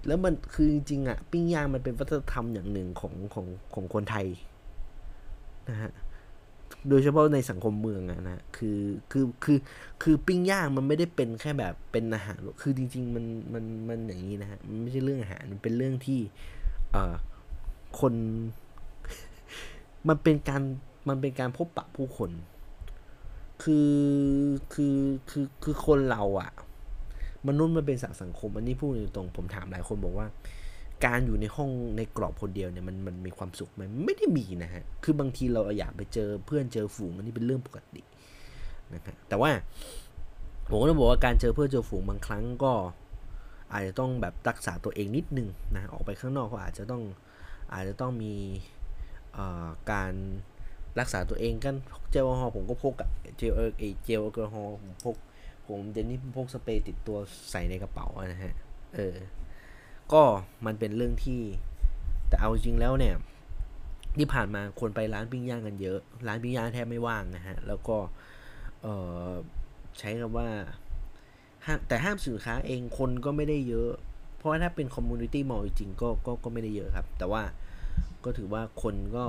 [0.06, 4.26] แล้วมันคือจริงๆอะปิ้งย่างมันเป็นวัฒนธรรมอย่างหนึ่งของของของคนไทย
[5.68, 5.92] นะฮะ
[6.88, 9.58] โดยเฉพาะในสังคมเมืองอะนะคือคือคือ
[10.02, 16.20] คือปิ้งย่างมันไม่ได้เป็นแค่แบบเป็นอาหารคือจริง ๆ มันมันมันอย่างนี้นะฮะมันไม่ใช่เรื่องอาหารมันเป็นเรื่องที่
[16.92, 17.14] เอ่อ
[18.00, 18.14] คน
[20.08, 20.62] มันเป็นการ
[21.08, 22.30] มันเป็นการพบปะผู้คน
[23.62, 23.92] คือ
[24.72, 24.96] คือ
[25.30, 26.50] คือคือคนเราอะ
[27.48, 30.26] มนุษย์มันเป็นสัตว์สังคม อันนี้พูดตรงผมถามหลายคนบอกว่า
[31.04, 38.02] การอยู่ในห้องในกรอบคนเดียวเนี่ยมันมันมีความสุขไหมไม่ได้มีนะฮะ คือบางทีเราอยากไปเจอเพื่อนเจอฝูงอันนี้เป็นเรื่องปกติ
[38.94, 39.50] นะครับแต่ว่า
[40.70, 42.72] ผมก็ต้องบอกว่าการเจอเพื่อนเจอฝูงบางครั้งก็
[43.72, 47.02] อาจจะต้องแบบรักษาตัวเองนิดนึงนะออกไปข้างนอกก็อาจจะต้อง
[47.74, 48.34] อาจจะต้องมี
[49.92, 50.12] การ
[51.00, 51.74] รักษาตัวเองกัน
[52.10, 52.94] เจลแอลกอฮอล์ผมก็พก
[53.38, 55.16] เจลเอเจลแอลกอฮอล์ผมพก
[55.68, 57.16] ผมเดี๋ยวนี้พกสเปรย์ติดตัว
[57.50, 58.54] ใส่ในกระเป๋านะฮะ
[58.94, 59.16] เออ
[60.12, 60.22] ก็
[60.66, 61.40] มันเป็นเรื่องที่
[62.28, 63.14] แต่เอาจริงแล้วเนี่ย
[64.18, 67.96] ที่ผ่านมาคนไปร้านปิ้งย่างกันเยอะ ร้านปิ้งย่างแทบไม่ว่างนะฮะ แล้วก็
[68.82, 68.86] เอ
[69.28, 69.30] อ
[69.98, 70.48] ใช้คำว่า
[71.88, 73.90] แต่ห้างสินค้าเองคนก็ไม่ได้เยอะ
[74.36, 77.42] เพราะว่าถ้าเป็น community mall จริงก็ก็ก็ไม่ได้เยอะครับ แต่ว่า
[78.24, 79.24] ก็ถือว่าคนก็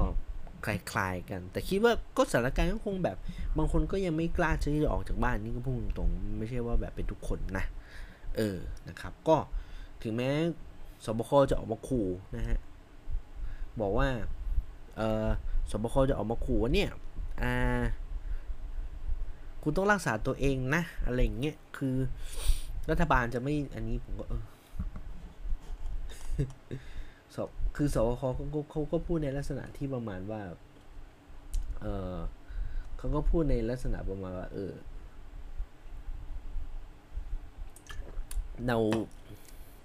[0.66, 3.18] คล้ายๆกัน แต่คิดว่าก็สถานการณ์ก็คงแบบ
[3.58, 7.66] บางคนก็ยังไม่กล้าที่จะออกจากบ้านนี่ก็พูดตรงๆไม่ใช่ว่าแบบเป็นทุกคนนะ
[8.38, 8.58] เออ
[8.90, 9.38] นะครับ ก็
[10.04, 10.30] ถึงแม้
[11.06, 12.60] ศบคจะออกมาขู่นะฮะ
[13.82, 14.10] บอกว่า
[14.98, 15.28] เออ
[15.72, 16.90] สบคจะออกมาขู่ว่าเนี่ย
[17.44, 17.56] อ่า
[19.64, 21.96] คุณต้องรักษาตัวเองนะ อะไรอย่างเงี้ยคือ
[22.90, 24.44] รัฐบาลจะไม่อันนี้ผมก็เออ
[27.36, 27.38] ส
[27.76, 28.30] คือสวคเขา
[28.72, 30.42] เขาก็พูดในลักษณะที่ประมาณว่า
[31.82, 31.86] เอ
[32.16, 32.18] อ
[32.98, 34.74] เขาก็พูดในลักษณะประมาณว่า เออ
[38.68, 38.78] เรา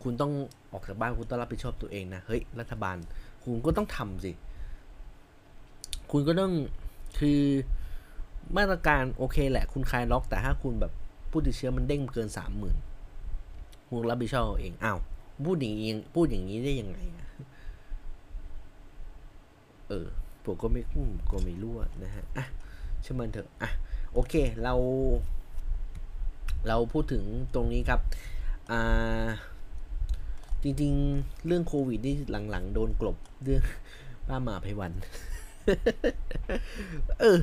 [0.02, 0.32] คุณต้อง
[0.72, 2.96] ออกจากบ้านคุณต้องรับผิดชอบตัวเองนะเฮ้ยรัฐบาล
[3.44, 4.32] คุณก็ต้องทำสิ
[6.10, 6.52] คุณก็ต้อง
[7.18, 7.40] คือ
[8.56, 10.92] มาตรการโอเคแหละ คุณคลายล็อก แต่ถ้าคุณแบบ
[11.30, 12.76] ผู้ติดเชื้อมันเด้งเกินสามหมื่น
[13.88, 14.98] คุณรับผิดชอบเองอ้าว
[15.44, 16.98] พูดอย่างนี้พูดอย่างนี้ได้ยังไง
[19.88, 20.06] เออ
[20.44, 20.80] ผมก็ไม่
[21.30, 22.44] ก็ไม่รู้นะฮะอะ
[23.02, 23.70] เช่มันเถอะอะ
[24.12, 24.74] โอเคเรา
[26.68, 28.00] เราพูดถึงตรงนี้ครับ
[28.70, 29.26] อ่า
[30.62, 32.16] จริงๆ เรื่องโควิดนี่
[32.50, 33.62] หลังๆ โดนกลบเรื่อง
[34.28, 34.92] ป้าหมาไพวัน
[37.20, 37.38] เออ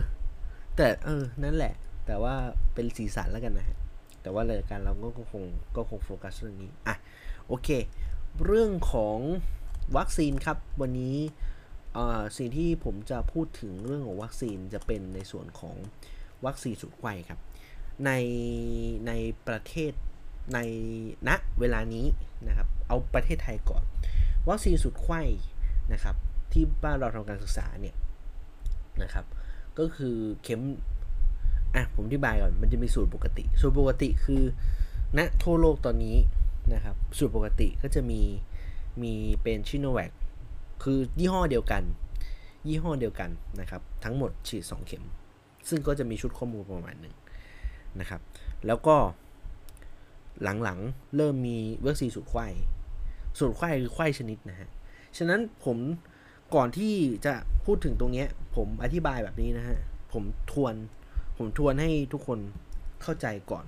[0.75, 1.73] แต่เออ นั่นแหละ
[2.06, 2.36] แต่ว่า
[2.73, 3.78] เป็นสีสันแล้วกันนะฮะ
[4.21, 5.43] แต่ว่ารายการเราก็คง
[5.75, 6.95] ก็คงโฟกัสเรื่องนี้ อะ
[7.47, 7.69] โอเค
[8.45, 9.19] เรื่องของ
[9.97, 11.17] วัคซีนครับ วันนี้
[12.38, 15.75] สิ่งที่ผมจะพูดถึงเรื่องของวัคซีนจะเป็นในส่วนของ
[16.45, 17.39] วัคซีนสุดไวครับ
[18.06, 18.12] ใน
[19.08, 19.12] ใน
[19.47, 19.93] ประเทศ
[20.54, 20.58] ใน
[21.28, 22.06] ณนะเวลานี้
[22.48, 23.84] นะครับ เอาประเทศไทยก่อน
[24.50, 25.22] วัคซีนสุดไข้
[25.94, 26.16] นะครับ
[26.52, 27.96] ที่บ้านเราทำการศึกษาเนี่ย
[29.04, 29.26] นะครับ
[29.80, 30.62] ก็คือเข็ม
[31.76, 34.44] อะผมอธิบายก่อน มันจะมีสูตรปกติ สูตรปกติคือ
[35.18, 36.18] ณนะทั่วโลกตอนนี้
[36.74, 38.22] นะครับ สูตรปกติก็จะมี
[39.02, 40.12] มีเป็นชิโนแวค
[40.84, 41.84] คือยี่ห้อเดียวกัน
[42.68, 43.30] ยี่ห้อเดียวกัน
[43.60, 45.04] นะครับ ทั้งหมดฉีด 2 เข็ม
[45.70, 47.16] ซึ่งก็จะมีชุดข้อมูลประมาณหนึ่ง
[48.00, 48.22] นะครับ
[48.68, 48.96] แล้วก็
[50.43, 52.48] หลังๆ เริ่มมีวัคซีนสูตรไข้
[53.39, 54.69] สูตรไข้คือไข้ชนิดนะฮะ
[55.17, 55.78] ฉะนั้นผม
[56.56, 56.93] ก่อนที่
[57.26, 57.34] จะ
[57.65, 59.78] พูดถึงตรงนี้ผมอธิบายแบบนี้นะฮะ
[60.13, 60.74] ผมทวน
[61.38, 62.39] ผมทวนให้ทุกคน
[63.02, 63.65] เข้าใจก่อน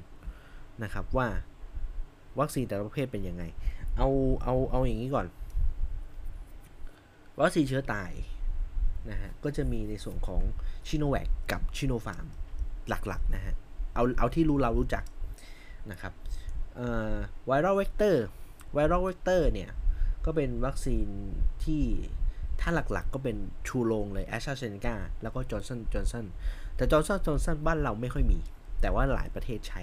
[0.84, 1.27] นะครับว่า
[2.39, 3.43] วัคซีนแต่ละประเภทเป็นยังไง
[3.97, 4.10] เอา
[4.43, 5.27] เอาเอาอย่างนี้ก่อน
[7.39, 8.12] วัคซีนเชื้อตาย
[9.10, 10.41] นะฮะก็จะมีในส่วนของ
[10.88, 12.25] ซิโนแวคกับซิโนฟาร์ม
[12.89, 13.56] หลักๆนะฮะ
[13.95, 15.03] เอาเอาที่รู้เรารู้จัก
[15.91, 16.13] นะครับ
[17.45, 19.70] viral vector viral vector เนี่ย
[20.26, 21.08] ก็เป็นวัคซีน
[21.63, 21.84] ที่
[22.62, 23.38] ถ้าหลักๆก็เป็น
[23.68, 26.26] ชูโรงเลยแอสตราเซเนกาแล้วก็จอห์นสันจอห์นสัน
[26.76, 28.40] แต่จอห์นสันจอห์นสันบ้านเราไม่ค่อยมี
[28.82, 29.82] แต่ว่าหลายประเทศใช้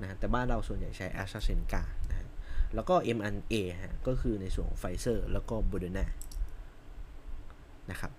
[0.00, 2.28] นะแต่บ้านเราส่วนใหญ่ใช้แอสตราเซเนกานะฮะ
[2.74, 6.06] แล้วก็ mRNA ฮะก็คือในส่วนของไฟเซอร์แล้วก็โมเดอร์นา
[7.90, 8.12] นะครับ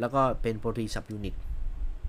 [0.00, 1.36] แล้วก็เป็น protein subunit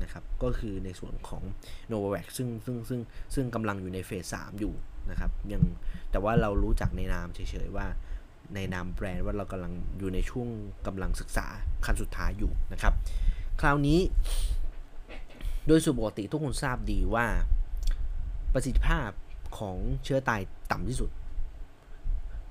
[0.04, 1.44] นะครับก็คือในส่วนของ
[1.92, 3.02] n o v a v a x ซึ่งซึ่งซึ่ง
[3.36, 4.74] ซึ่งกำลังอยู่ใน phase 3 อยู่
[5.10, 5.64] นะครับยัง
[6.12, 7.86] แต่ว่าเรารู้จักในนามเฉยๆว่า
[8.56, 10.48] ในนามแบรนด์ว่าเรากำลังอยู่ในช่วง
[10.88, 11.48] กำลังศึกษา
[11.86, 12.94] ขั้นสุดท้ายอยู่นะครับ
[13.62, 14.00] คราวนี้
[15.68, 17.26] โดยสุปกติทุกคนทราบดีว่า
[18.54, 19.10] ประสิทธิภาพ
[19.58, 21.10] ของเชื้อตายต่ำที่สุด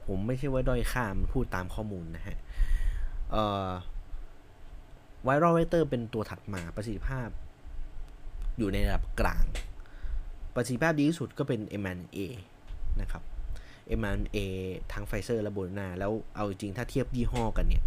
[0.06, 2.36] ผมไม่ใช่ว่าด้อยค่ามันพูดตามข้อมูลนะฮะ
[5.22, 7.28] viral vector เป็นตัวถัดมาประสิทธิภาพ
[8.58, 9.44] อยู่ในระดับกลาง
[10.54, 12.18] ประสิทธิภาพดีที่สุดก็เป็น mRNA
[13.00, 13.22] นะครับ
[13.98, 14.38] mRNA
[14.92, 17.82] ทางไฟเซอร์และโมเดอร์นาแล้วเอาจริงถ้าเทียบยี่ห้อกันเนี่ย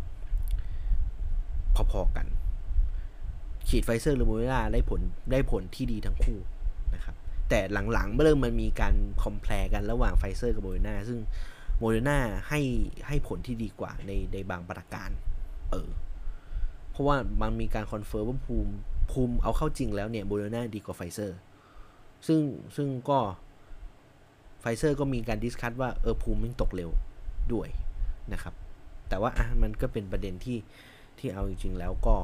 [1.91, 2.27] พอๆกัน
[3.67, 5.01] ฉีดไฟเซอร์หรือโมเดอร์นาได้ผล
[5.31, 6.39] ได้ผลที่ดีทั้งคู่
[6.95, 7.15] นะครับ
[7.49, 7.59] แต่
[7.93, 11.19] หลังๆเริ่มมันมีการ compare กันระหว่างไฟเซอร์กับโมเดอร์นาซึ่ง
[11.79, 12.61] โมเดอร์นาให้
[13.07, 15.09] ให้ผลที่ดีกว่าในในบางประการ
[15.71, 15.89] เออ
[16.91, 18.71] เพราะว่ามันมีการ confirm ว่าภูมิ
[19.11, 21.37] ภูมิเอาเข้าจริงแล้วเนี่ยโมเดอร์นาดีกว่าไฟเซอร์
[22.27, 22.41] ซึ่ง
[22.75, 23.19] ซึ่งก็
[24.59, 26.89] ไฟเซอร์ก็มีการ discuss ว่าเออภูมิมันตกเร็ว
[27.53, 27.69] ด้วย
[28.33, 28.53] นะครับ
[29.09, 30.57] แต่ว่าอะมันก็เป็นประเด็นที่
[31.19, 32.15] ที่เอาจริงๆแล้วก็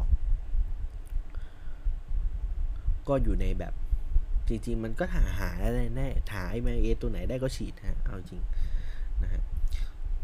[3.07, 3.73] ก็อยู่ในแบบ
[4.47, 8.41] จริงๆมันก็หาหาได้แน่หาไอมเอตัวไหนได้ก็ฉีดฮะเอาจริง
[9.23, 9.41] นะฮะ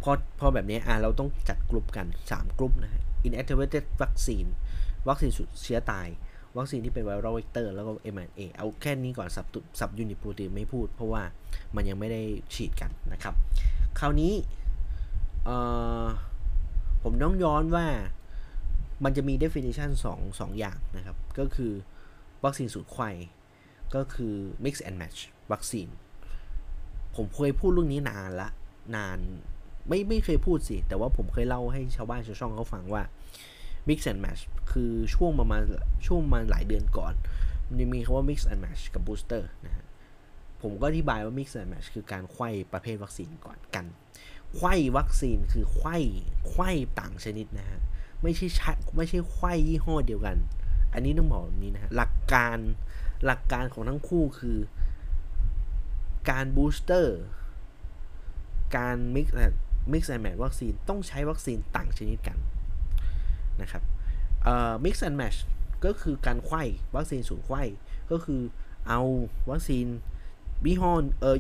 [0.02, 4.50] พอพอแบบนี้อะเราต้องจัดกลุ่มกัน 3 กลุ่มนะฮะ inactivated vaccine
[5.08, 5.32] วัคซีน
[5.64, 6.08] เชื้อตาย
[6.58, 9.46] วัคซีนที่เป็น viral vector แล้วก็ mRNA เอาแค่นี้ก่อน sub
[9.80, 11.24] subunit protein ไม่พูด เพราะว่า
[11.76, 12.22] มันยังไม่ได้
[12.54, 13.34] ฉีดกันนะครับ
[14.00, 14.34] คราวนี้
[17.04, 17.86] ผมต้องย้อนว่า
[19.04, 21.72] มันจะมี definition 2 2อย่างนะครับ ก็คือ
[22.44, 23.10] วัคซีนสูตรไข้
[23.96, 25.20] ก็คือ mix and match
[25.52, 25.88] วัคซีน
[27.16, 28.50] ผมเคยพูดเรื่องนี้นานละ
[28.96, 29.20] นาน
[29.88, 33.04] ไม่ไม่เคยพูดสิ แต่ว่าผมเคยเล่าให้ชาวบ้านชาวช่องเขาฟังว่า
[33.88, 35.62] mix and match คือช่วงประมาณ
[36.08, 37.14] ช่วงมาหลายเดือนก่อน
[37.68, 39.86] มันจะมีคำว่า mix and match กับ booster นะฮะ
[40.62, 43.86] ผมก็อธิบายว่า mix and match คือการไขว้ประเภทวัคซีนก่อนการ
[44.58, 45.98] ไขว้วัคซีนคือไขว้
[46.50, 46.70] ไขว้
[47.00, 47.80] ต่างชนิดนะฮะ
[48.24, 50.38] ไม่ใช่ชัดไม่ใช่ไขว้ยี่ห้อเดียวกัน
[50.94, 52.58] อันนี้ต้องบอกแบบนี้นะฮะหลักการ
[53.26, 54.60] หลักการของทั้งคู่คือ
[56.30, 57.20] การ booster
[58.78, 62.38] การ mix mix and match วัคซีนต้องใช้วัคซีนต่างชนิดกัน
[63.62, 63.84] นะครับ
[64.44, 65.36] เอ่อ mix and match
[65.86, 66.64] ก็คือการไขว้
[66.96, 67.64] วัคซีนสูตรไขว้
[68.12, 68.42] ก็คือ
[68.88, 69.02] เอา
[69.50, 69.88] วัคซีน
[70.66, 71.38] ยี่ห้อเออ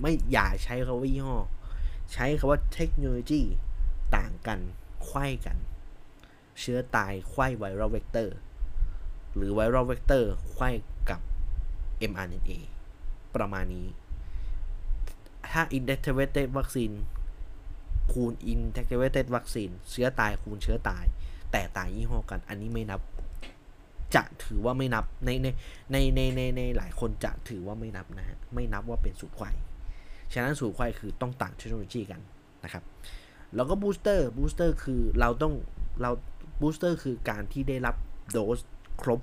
[0.00, 1.36] ไม่อย่าใช้คำว่ายี่ห้อ
[2.12, 3.42] ใช้คำว่าเทคโนโลยี
[4.16, 4.60] ต่างกัน
[5.06, 5.56] ไขว้กัน
[6.60, 8.36] เชื้อตายไขว้ viral vector
[9.34, 10.68] หรือ viral vector ไขว้
[11.10, 11.20] กับ
[12.10, 12.50] mRNA
[13.34, 13.86] ประมาณนี้
[15.52, 16.90] ถ้า inactivated วัคซีน
[18.12, 21.04] คูณ inactivated วัคซีนเชื้อตายคูณเชื้อตาย
[21.52, 23.00] แต่ต่างยี่ห้อกัน อันนี้ไม่นับ
[24.14, 25.46] จะถือว่าไม่นับในใน
[25.92, 29.50] ในในในในหลายคนจะถือว่าไม่นับนะฮะไม่นับว่าเป็นสูตรไขว้
[30.32, 32.20] ฉะนั้นสูตรไขว้คือต้องต่างเทคโนโลยีกัน
[32.64, 32.84] นะครับ
[33.54, 35.54] แล้วก็ booster booster คือเราต้อง
[36.02, 36.10] เรา
[36.60, 37.96] booster คือการที่ได้รับ
[38.30, 38.58] โดส
[39.02, 39.20] ครบ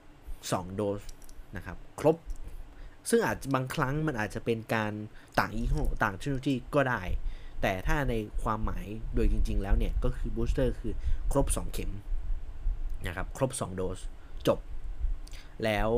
[0.00, 1.00] 2 โดส
[1.56, 2.16] นะครับ ครบ
[3.08, 4.92] ซึ่งอาจจะบางครั้งมันอาจจะเป็นการ
[5.38, 7.02] ต่างยี่ห้อต่างเทคโนโลยีก็ได้
[7.62, 10.92] แต่ถ้าในความหมายโดยจริง ๆ แล้วเนี่ย ก็คือ booster คือ
[11.32, 11.92] ครบ 2 เข็ม
[13.06, 13.98] นะครับ ครบ 2 โดส
[14.46, 14.58] จบ
[15.64, 15.90] แล้ว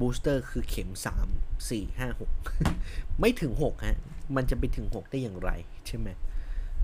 [0.00, 0.90] booster คือเข็ม
[1.28, 2.20] 3 4 5
[2.60, 3.98] 6 ไม่ถึง 6 ฮะ
[4.36, 5.50] มันจะไปถึง 6 ได้อย่างไร
[5.86, 6.08] ใช่ไหม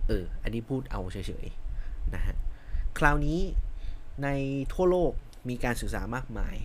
[0.09, 2.37] เออ อันนี้พูดเอาเฉยๆ นะฮะ
[2.99, 3.41] คราวนี้
[4.23, 4.29] ใน
[4.73, 5.13] ทั่วโลก
[5.49, 6.57] มีการศึกษามากมาย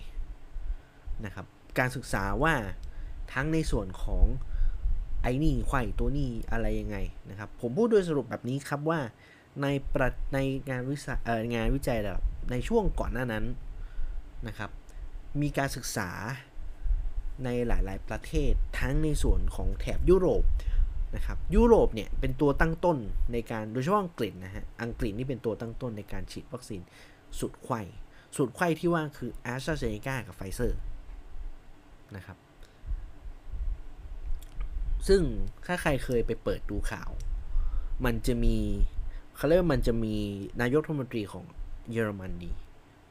[1.24, 1.46] นะครับ
[1.78, 2.54] การศึกษาว่า
[3.32, 4.24] ทั้งในส่วนของ
[5.22, 6.96] ไอ้นี่ไข่ตัวนี้อะไรยังไง
[7.30, 9.00] นะครับ ผมพูดโดยสรุปแบบนี้ครับว่า
[9.62, 10.38] ในประใน
[10.70, 11.18] งานวิจัย
[11.54, 13.44] งานวิจัยแบบในช่วงก่อนหน้านั้น
[14.48, 14.70] นะครับ
[15.40, 16.10] มีการศึกษา
[17.44, 20.44] ในหลาย ๆ ประเทศทั้งในส่วนของแถบยุโรป
[21.16, 22.98] นะครับยุโรปเนี่ยเป็นตัวตั้งต้น
[23.32, 26.80] ในการโดยเฉพาะอังกฤษนะฮะอังกฤษนี่เป็นตัวตั้งต้นในการฉีดวัคซีน
[27.38, 27.80] สูตรไขว้
[28.36, 30.78] สูตรไขว้ที่ว่าคือแอสตราเซเนกากับไฟเซอร์
[32.16, 32.36] นะครับ
[35.08, 35.20] ซึ่ง
[35.66, 37.10] ถ้าใครเคยไปเปิดดูข่าว
[38.04, 38.56] มันจะมี
[39.36, 40.14] เขาเรียกว่ามันจะมี
[40.60, 41.44] นายกรัฐมนตรีของ
[41.90, 42.50] เยอรมนี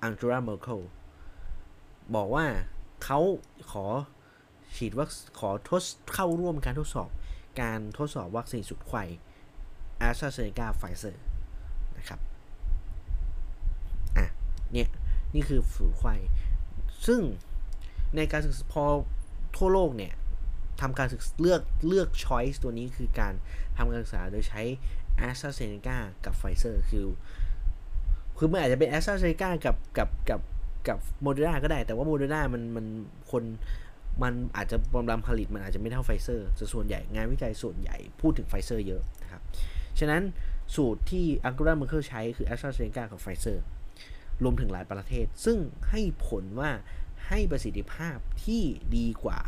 [0.03, 0.81] อังเกลาเมอร์เคิล
[2.15, 2.45] บอกว่า
[3.03, 3.19] เขา
[3.71, 3.85] ขอ
[4.75, 7.09] ฉีดวัคขอทดเข้าร่วมการทดสอบ
[7.61, 9.03] การทดสอบวัคซีนสูตรไขว้
[9.97, 11.23] แอสตราเซเนกาไฟเซอร์
[11.97, 12.19] นะครับ
[14.17, 14.25] อะ
[14.73, 14.89] เนี่ย
[15.35, 16.15] นี่คือสูตรไขว้
[17.07, 17.21] ซึ่ง
[18.15, 18.83] ในการศึกษาพอ
[19.57, 20.13] ทั่วโลกเนี่ย
[20.81, 23.33] ทำการศึกเลือกเลือก choice ตัวนี้คือการ
[23.77, 24.61] ทำการศึกษาโดยใช้
[25.17, 27.05] แอสตราเซเนกากับไฟเซอร์คือ
[28.37, 30.41] คือมันอาจจะเป็นแอสตราเซเนกากับกับกับ
[30.87, 32.85] กับโมเดอร์นาก็ได้ แต่ว่าโมเดอร์นามันมัน
[33.31, 33.43] คน
[34.23, 39.41] มันอาจจะกำลังผลิตมันอาจจะไม่เท่าไฟเซอร์ส่วนใหญ่งานวิจัยส่วนใหญ่พูดถึงไฟเซอร์เยอะนะครับ
[39.99, 40.21] ฉะนั้น
[40.75, 43.63] สูตรที่อังเกลาเมอร์เคิลใช้คือแอสตราเซเนกากับไฟเซอร์
[44.43, 45.57] รวมถึงหลายประเทศ ซึ่ง
[45.89, 46.71] ให้ผลว่า
[47.27, 48.61] ให้ประสิทธิภาพที่
[48.97, 49.39] ดีกว่า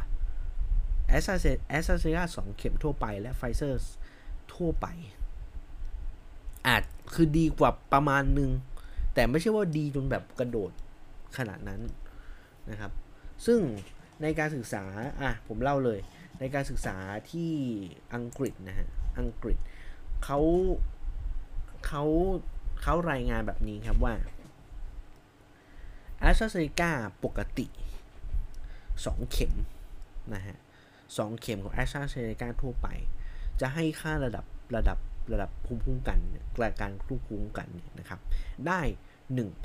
[1.07, 3.79] แอสตราเซแอสตราเซเนกาสองเข็มทั่วไปและไฟเซอร์
[4.53, 4.87] ทั่วไป
[6.67, 8.51] อาจคือดีกว่าประมาณหนึ่ง
[9.13, 10.71] แต่ไม่ใช่ว่าดีจนแบบกระโดด
[11.37, 11.81] ขนาดนั้น
[12.69, 12.91] นะครับ
[13.45, 13.59] ซึ่ง
[14.21, 14.83] ในการศึกษา
[15.21, 15.99] อะ ผมเล่าเลย
[16.39, 16.95] ในการศึกษา
[17.31, 17.51] ที่
[18.13, 18.87] อังกฤษนะฮะ
[19.19, 19.57] อังกฤษ
[20.23, 20.39] เขา
[21.87, 22.03] เขา
[22.81, 24.15] เขารายงานแบบนี้ครับว่า
[26.19, 26.91] แอสตราเซเนกา
[27.23, 27.65] ปกติ
[28.49, 29.53] 2 เข็ม
[30.33, 30.57] นะฮะ
[31.17, 32.88] สเข็มของแอสตราเซเนกาทั่วไป
[33.62, 34.45] จะให้ค่าระดับ
[34.76, 34.97] ระดับ
[35.34, 36.19] ระดับภูมิคุ้มกัน
[36.58, 38.19] กรายการภูมิคุ้มกันนะครับ
[38.67, 38.82] ได้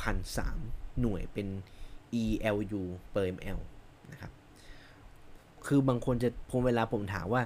[0.08, 1.48] 1,003 หน่วยเป็น
[2.22, 2.82] ELU
[3.12, 3.60] per ml
[4.12, 4.32] นะครับ
[5.66, 7.42] คือบางคนจะผมเวลาผมถามว่า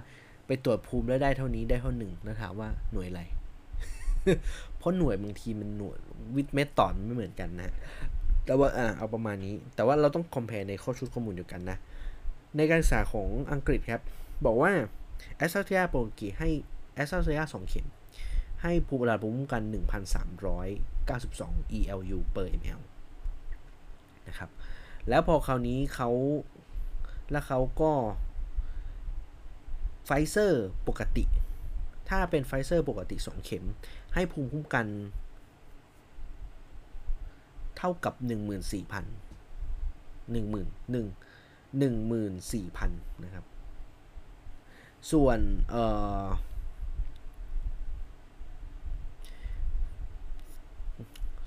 [0.47, 3.23] ไปตรวจภูมิแล้วได้เท่านี้ได้เท่าหนึ่งแล้วถามว่าหน่วยอะไร
[4.79, 5.99] เพราะหน่วยบางทีมันหน่วย
[6.37, 7.75] วิทเมตตอนไม่เหมือนกันนะ
[8.47, 11.79] แต่ว่าอ่าเอาประมาณนี้ แต่ว่าเราต้องคอมเพลในข้อชุดข้อมูลเดียวกันนะ
[12.57, 14.03] ในการศึกษาของอังกฤษครับ
[14.45, 14.73] บอกว่า
[15.37, 16.49] แอสตราเซียโปรกีให้
[16.95, 17.87] แอสตราเซียสองเข็ม
[18.63, 19.63] ให้ภูมิระดับภูมิคุ้มกัน
[20.51, 22.81] 1,392 ELU per ml
[24.29, 24.51] นะครับ
[25.09, 26.11] แล้วพอคราวนี้เขา
[27.31, 27.93] แล้วเขาก็
[30.05, 31.25] ไฟเซอร์ปกติ
[32.09, 33.65] ถ้าเป็นไฟเซอร์ปกติ 2 เข็ม
[34.15, 34.87] ให้ภูมิคุ้มกัน
[37.77, 38.29] เท่ากับ 14,000
[40.33, 40.37] 1
[40.95, 41.32] 1 1
[41.81, 43.45] 14,000นะครับ
[45.13, 45.39] ส่วน
[45.71, 45.85] เอ่
[46.25, 46.27] อ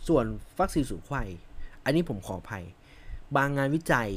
[0.08, 0.26] ส่วน
[0.60, 1.22] วัคซีนสูตรไขว้
[1.84, 2.66] อันนี้ผมขออภัย
[3.36, 4.10] บางงานวิจัย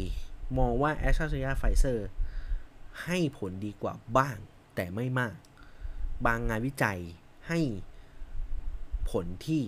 [0.58, 2.08] มองว่าแอสตราเซเนกาไฟเซอร์
[3.04, 4.36] ให้ผลดีกว่าบ้าง
[4.74, 5.34] แต่ไม่มาก
[6.26, 7.00] บางงานวิจัย
[7.48, 7.60] ให้
[9.10, 9.62] ผลที่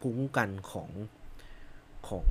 [0.00, 0.90] ภูมิคุ้มกันของ
[2.08, 2.26] ของ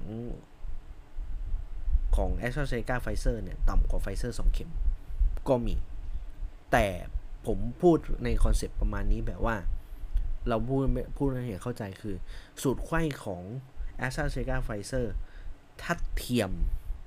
[2.17, 4.71] ของแอสตราเซเนกาไฟเซอร์เนี่ยต่ำกว่าไฟเซอร์2เข็ม
[5.47, 5.75] ก็มี
[6.71, 6.85] แต่
[7.47, 9.55] ผมพูดใน concept ประมาณนี้แบบว่า
[10.49, 10.83] เราพูด
[11.17, 12.15] พูดให้เข้าใจคือ
[12.61, 13.43] สูตรไขว้ของ
[13.97, 15.13] แอสตราเซเนกาไฟเซอร์
[15.83, 16.51] ทัดเทียม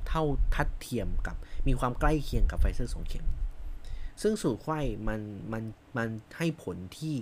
[0.09, 3.27] เท่าทัดเทียมกับมีความใกล้เคียงกับไฟเซอร์สองเข็ม
[4.23, 5.21] ซึ่งสูตรไข้มัน
[5.53, 5.63] มัน
[5.97, 7.17] มันให้ผลที่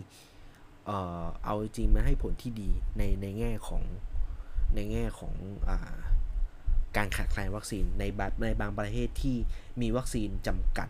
[0.86, 3.82] เอ่อเอาจริงมันให้ผลที่ดีในในแง่ของ
[4.74, 5.34] ในแง่ของ
[5.68, 5.70] อ
[6.96, 9.36] การขาดแคลนวัคซีนในบในบางประเทศที่
[9.80, 10.88] มีวัคซีนจำกัด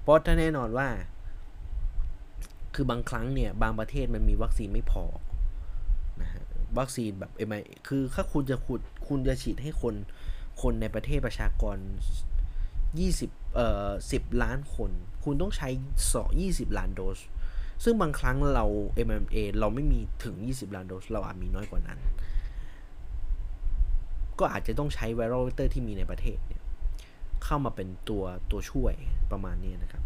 [0.00, 0.88] เพราะถ้าแน่นอนว่า
[2.74, 5.04] คือบางครั้งเนี่ย บางประเทศมันมีวัคซีนไม่พอ
[6.20, 6.42] นะฮะ
[6.78, 7.54] วัคซีนแบบเอ็ม
[7.88, 9.94] คือถ้าคุณจะขุดคุณจะฉีดให้คน
[10.62, 11.76] คนในประเทศประชากร
[12.82, 14.90] 20 เอ่อ 10 ล้านคน
[15.24, 15.68] คุณต้องใช้
[16.12, 17.18] สอ20 ล้านโดส
[17.84, 18.64] ซึ่งบางครั้งเรา
[19.06, 21.98] MMA เราไม่มีถึง 20 ล้านโดส เราอาจมีน้อยกว่านั้น
[24.38, 26.62] ก็อาจจะต้องใช้ไวรัลเวกเตอร์ที่มีในประเทศเนี่ย
[27.44, 28.94] เข้ามาเป็นตัวตัวช่วย
[29.30, 30.04] ประมาณนี้นะครับ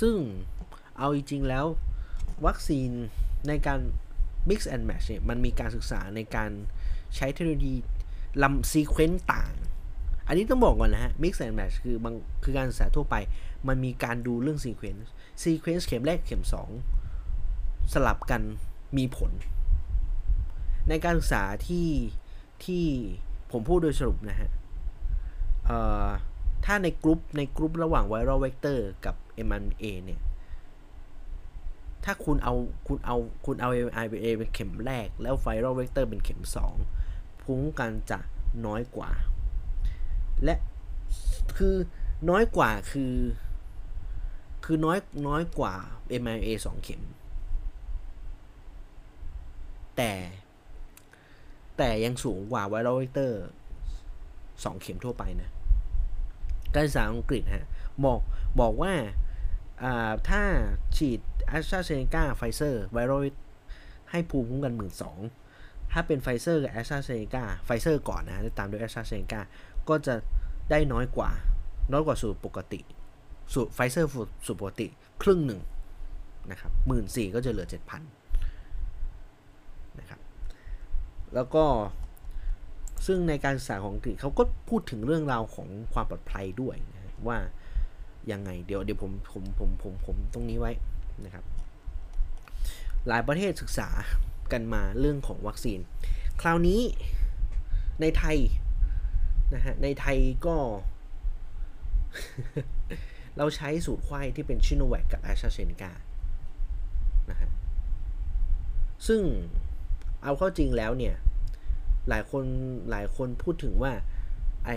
[0.00, 0.16] ซึ่ง
[0.98, 1.64] เอาจริงๆแล้ว
[2.46, 2.90] วัคซีน
[3.48, 3.80] ในการ
[4.48, 6.50] mix and match เนี่ยมันมีการศึกษาในการ
[7.16, 7.74] ใช้เทคโนโลยี
[8.42, 9.54] ลำ sequence ต่าง
[10.26, 13.16] อันนี้ต้องบอกก่อนนะฮะ mix and match คือบางคือการศึกษาทั่วไป
[13.68, 16.44] มันมีการดูเรื่อง sequence sequence เข็มแรกเข็ม
[17.18, 18.42] 2 สลับกัน
[18.96, 19.32] มีผล
[20.88, 21.88] ในการศึกษาที่
[22.64, 22.84] ที่
[23.52, 24.50] ผมพูดโดยสรุปนะฮะ
[26.64, 29.14] ถ้าในกรุ๊ปในกรุ๊ประหว่าง viral vector กับ
[29.46, 30.20] mRNA เนี่ย
[32.04, 32.54] ถ้าคุณเอา
[32.86, 36.40] คุณเอาคุณเอา mRNA เป็นเข็มแรก แล้ว viral vector เป็นเข็ม
[36.92, 38.18] 2 ภูมิคุ้มกันจะ
[38.66, 39.10] น้อยกว่า
[40.44, 40.54] และ
[41.56, 41.76] คือ
[42.30, 43.14] น้อยกว่าคือ
[44.64, 45.74] คือน้อยน้อยกว่า
[46.22, 47.02] mRNA 2 เข็ม
[49.96, 50.12] แต่
[51.78, 53.42] แต่ยังสูงกว่า viral vector
[54.12, 55.50] 2เข็มทั่วไปนะ
[56.74, 57.66] การศึกษาอังกฤษฮะ
[58.04, 58.20] บอก
[58.60, 58.92] บอกว่า
[60.28, 60.42] ถ้า
[60.96, 63.24] ฉีดแอสตราเซเนกาไฟเซอร์ viral
[64.10, 65.18] ให้ภูมิคุ้มกันหมื่นสอง
[65.92, 69.40] ถ้าเป็นไฟเซอร์กับแอสตราเซเนกาไฟเซอร์ก่อนนะตามด้วยแอสตราเซเนกา
[69.88, 70.14] ก็จะ
[70.70, 71.30] ได้น้อยกว่า
[71.92, 72.80] น้อยกว่าสูตรปกติ
[73.54, 74.08] สูตรไฟเซอร์
[74.46, 74.86] สูตรปกติ
[75.22, 75.60] ครึ่งหนึ่ง
[76.50, 78.02] นะครับหมื่นสี่ก็จะเหลือเจ็ดพัน
[79.98, 80.20] นะครับ
[81.34, 81.64] แล้วก็
[83.06, 87.38] ซึ่งในการศึกษาของอังกฤษเขาก็พูดถึงเรื่องราวของความปลอดภัยด้วยนะว่า
[88.30, 90.72] ยังไงเดี๋ยวเดี๋ยวผมผมผมผมผมตรงนี้ไว้
[91.24, 91.44] นะครับ
[93.08, 93.88] หลายประเทศศึกษา
[94.52, 95.78] กันมาเรื่องของวัคซีน
[96.40, 96.80] คราวนี้
[98.00, 98.38] ในไทย
[99.54, 100.56] นะฮะในไทยก็
[103.36, 105.92] เราใช้สูตรไข้ที่เป็นชิโนแวคกับแอสตราเซเนกา
[107.30, 107.50] นะฮะ
[109.06, 109.20] ซึ่ง
[110.22, 111.14] เอาเข้าจริงแล้วเนี่ย
[112.08, 112.44] หลายคน
[112.90, 113.92] หลายคนพูดถึงว่า
[114.66, 114.70] ไอ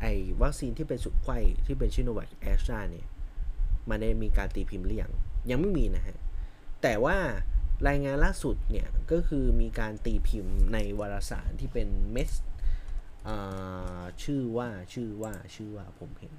[0.00, 0.04] ไอ
[0.42, 3.06] วัคซีนที่เป็นสุดไข้ที่เป็นชิโนแวคแอสตราเนี่ย
[3.88, 5.12] มันได้มีการตีพิมพ์หรือยัง
[5.50, 6.16] ยังไม่มีนะฮะ
[6.82, 7.16] แต่ว่า
[7.88, 12.32] รายงานล่าสุดเนี่ย ก็คือมีการตีพิมพ์ในวารสารที่เป็นเมส
[14.22, 16.32] ชื่อว่าชื่อว่าชื่อว่าผมเห็น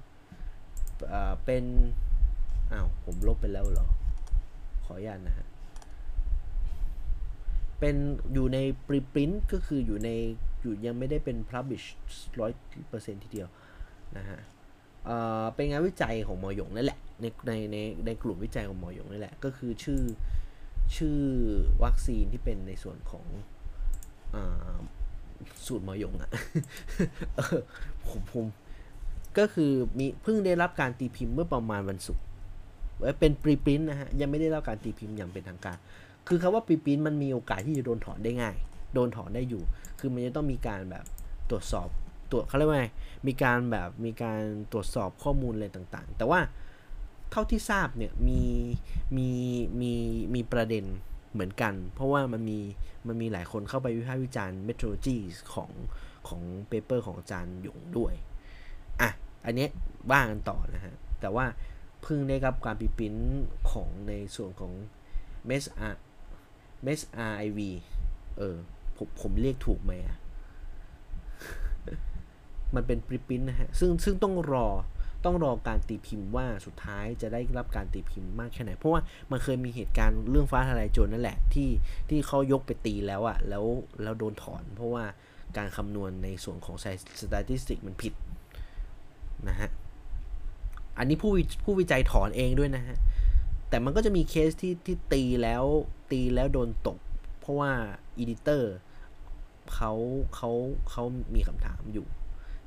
[1.44, 1.64] เป็น
[2.72, 3.88] อ้าว ผมลบไปแล้วเหรอ
[4.84, 5.46] ขออนุญาตนะฮะ
[7.80, 7.96] เป็น
[8.32, 10.10] อยู่ในปริปรินก็คืออยู่ใน
[10.60, 11.86] อยู่ยังไม่ได้เป็น publish
[12.40, 12.52] ร้อย
[12.88, 13.48] เปอร์เซ็นต์ทีเดียว
[14.16, 14.38] นะฮะ
[15.06, 20.00] เอ่อเป็นงานวิจัยของหมอหยงนั่นแหละในในในในกลุ่มวิจัยของหมอหยงนั่นแหละ ก็คือชื่อ
[20.96, 21.18] ชื่อ
[21.84, 23.24] วัคซีนที่เป็นในส่วนของ
[24.34, 24.36] อ
[25.66, 26.30] สูตรหมอหยงอะ
[28.06, 28.46] ผมผม
[29.38, 32.24] ก็คือมีเพิ่งได้รับการตีพิมพ์เมื่อประมาณวันศุกร์
[33.20, 35.78] เป็นปริปรินนะฮะ ยังไม่ได้รับการตีพิมพ์อย่างเป็นทางการ
[36.32, 38.56] คือคาว่าปีปินมันมีโอกาสที่จะโดนถอนได้ง่าย
[38.94, 39.62] โดนถอนได้อยู่
[39.98, 41.04] คือมันจะต้องมีการแบบ
[41.50, 41.88] ตรวจสอบ
[42.30, 42.86] ตรวจเขาเรียกว่าไง
[43.26, 44.40] มีการแบบมีการ
[44.72, 46.40] ตรวจสอบข้อมูลอะไรต่างๆ แต่ว่า
[47.30, 48.42] เท่าที่ทราบเนี่ยมี
[49.16, 49.28] มี
[49.80, 49.92] มี
[50.34, 50.84] มีประเด็น
[51.32, 52.58] เหมือนกัน เพราะว่ามันมี
[53.06, 55.16] มันมีหลายคนเข้าไปวิพากษ์วิจารณ์เมโทรโลจี
[55.54, 55.70] ของ
[56.28, 58.14] ของเปเปอร์ของอาจารย์หยงด้วย
[59.00, 59.10] อะ
[59.44, 59.66] อันนี้
[60.10, 61.46] บ้างกันต่อนะฮะ แต่ว่า
[62.02, 63.14] เพิ่งได้รับการปีปิ้น
[63.70, 64.72] ของในส่วนของ
[65.46, 65.82] เมสอ
[66.86, 67.00] m e s
[67.32, 67.58] r i v
[68.38, 68.56] เออ
[68.96, 70.16] ผมผมเรียกถูกไหมอะ
[72.74, 74.68] มันเป็นปริปินนะฮะ ซึ่งซึ่งต้องรอ
[75.24, 81.70] ต้องรอการตีพิมพ์ว่าสุดท้ายจะได้รับการตีพิมพ์มากแค่ไหน เพราะว่ามันเคยมีเหตุการณ์เรื่องฟ้าทลายโจรนั่นแหละ ที่
[82.08, 83.64] ที่เขายกไปตีแล้วอะแล้ว
[84.02, 85.04] แล้วโดนถอน เพราะว่า
[85.56, 86.84] การคำนวณในส่วนของส
[87.50, 88.14] ถิติมันผิด
[89.48, 89.68] นะฮะ
[90.98, 91.32] อันนี้ผู้
[91.64, 92.96] ผู้วิจัยถอนเองด้วยนะฮะ
[93.70, 95.64] แต่มันก็จะมีเคสที่ที่ตีแล้ว
[96.12, 96.98] ตีแล้วโดนตก
[97.40, 97.70] เพราะว่า
[98.18, 98.74] editor
[99.74, 99.92] เขา
[100.34, 100.50] เขา
[100.90, 101.04] เขา
[101.34, 102.06] มีคำถามอยู่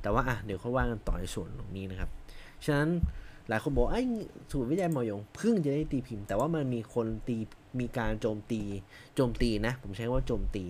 [0.02, 2.10] แต่ว่าอะเดี๋ยวเขาว่ากันต่อในส่วนตรงนี้นะครับ
[2.64, 2.90] ฉะนั้น
[3.48, 4.02] หลายคนบอกไอ้
[4.50, 7.36] สูตรวิจัยหมอยงเพิ่งจะได้ตีพิมพ์ แต่ว่ามันมีคนตี
[7.80, 8.62] มีการโจมตี
[9.14, 10.64] โจมตีนะ ผมใช้ว่าโจมตี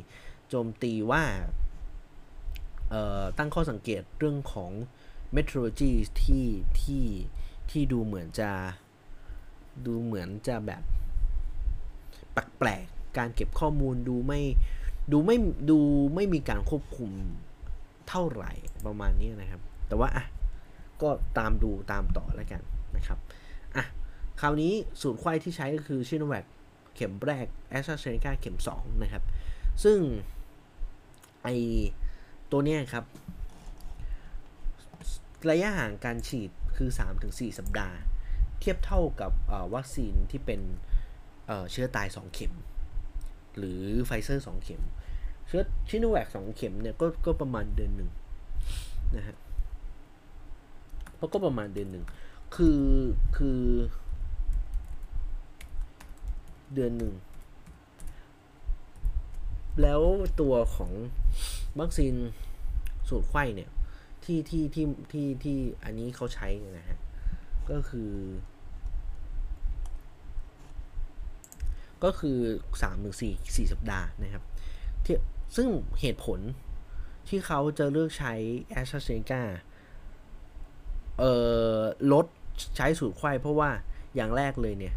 [0.48, 1.22] โจมตีว่า
[3.38, 4.70] ตั้งข้อสังเกตเรื่องของ
[5.34, 5.92] methodology
[6.22, 6.46] ที่
[6.80, 7.04] ที่
[7.70, 8.50] ที่ดูเหมือนจะ
[9.86, 10.82] ดูเหมือนจะแบบ
[12.32, 14.40] แปลกๆการเก็บข้อมูลดูไม่
[15.12, 15.36] ดูไม่
[15.70, 15.78] ดู
[16.14, 17.10] ไม่มีการควบคุม
[18.08, 18.52] เท่าไหร่
[18.86, 20.24] ประมาณนี้นะครับ แต่ว่าอะ
[21.02, 21.08] ก็
[21.38, 22.62] ตามดูตามต่อแล้วกัน
[22.96, 23.18] นะครับ
[23.76, 23.84] อะ
[24.40, 26.44] คราวนี้สูตรไข้ที่ใช้ก็คือชิโนแวค
[26.94, 29.22] เข็มแรกแอสตราเซเนกาเข็ม 2 นะครับ
[29.84, 29.98] ซึ่ง
[31.42, 31.48] ไอ
[32.50, 33.04] ตัวเนี้ยครับ
[35.50, 36.90] ระยะห่างการฉีดคือ
[37.24, 37.96] 3-4 สัปดาห์
[38.64, 39.32] ทียบเท่ากับ
[39.74, 40.60] วัคซีนที่เป็น
[41.70, 42.52] เชื้อตาย 2 เข็ม
[43.58, 44.82] หรือไฟเซอร์ 2 เข็ม
[45.46, 48.10] เชื้อชิโนแวค2เข็มเนี่ยก็ก็ประมาณเดือนหนึ่ง
[49.16, 49.36] นะฮะ
[51.16, 52.04] เพราะก็ประมาณเดือนหนึ่ง
[52.56, 52.82] คือ
[53.36, 53.60] คือ
[56.74, 57.14] เดือนหนึ่ง
[59.82, 60.00] แล้ว
[60.40, 60.92] ตัวของ
[61.80, 62.14] วัคซีน
[63.08, 63.70] สูตรไข้เนี่ย
[64.24, 66.48] ที่ที่ที่ที่ที่อันนี้เขาใช้
[66.78, 66.98] นะฮะ
[67.70, 68.10] ก็คือ
[72.04, 72.38] ก็คือ
[73.00, 74.42] 3-4 4สัปดาห์นะครับ
[75.04, 75.16] ที่
[75.56, 75.68] ซึ่ง
[76.00, 76.40] เหตุผล
[77.28, 78.34] ที่เขาจะเลือกใช้
[78.70, 79.42] แอสตราเซเนกา
[81.18, 81.34] เอ่
[81.76, 81.78] อ
[82.12, 82.26] ลด
[82.76, 83.70] ใช้สูตรไข้เพราะว่า
[84.16, 84.94] อย่างแรกเลยเนี่ย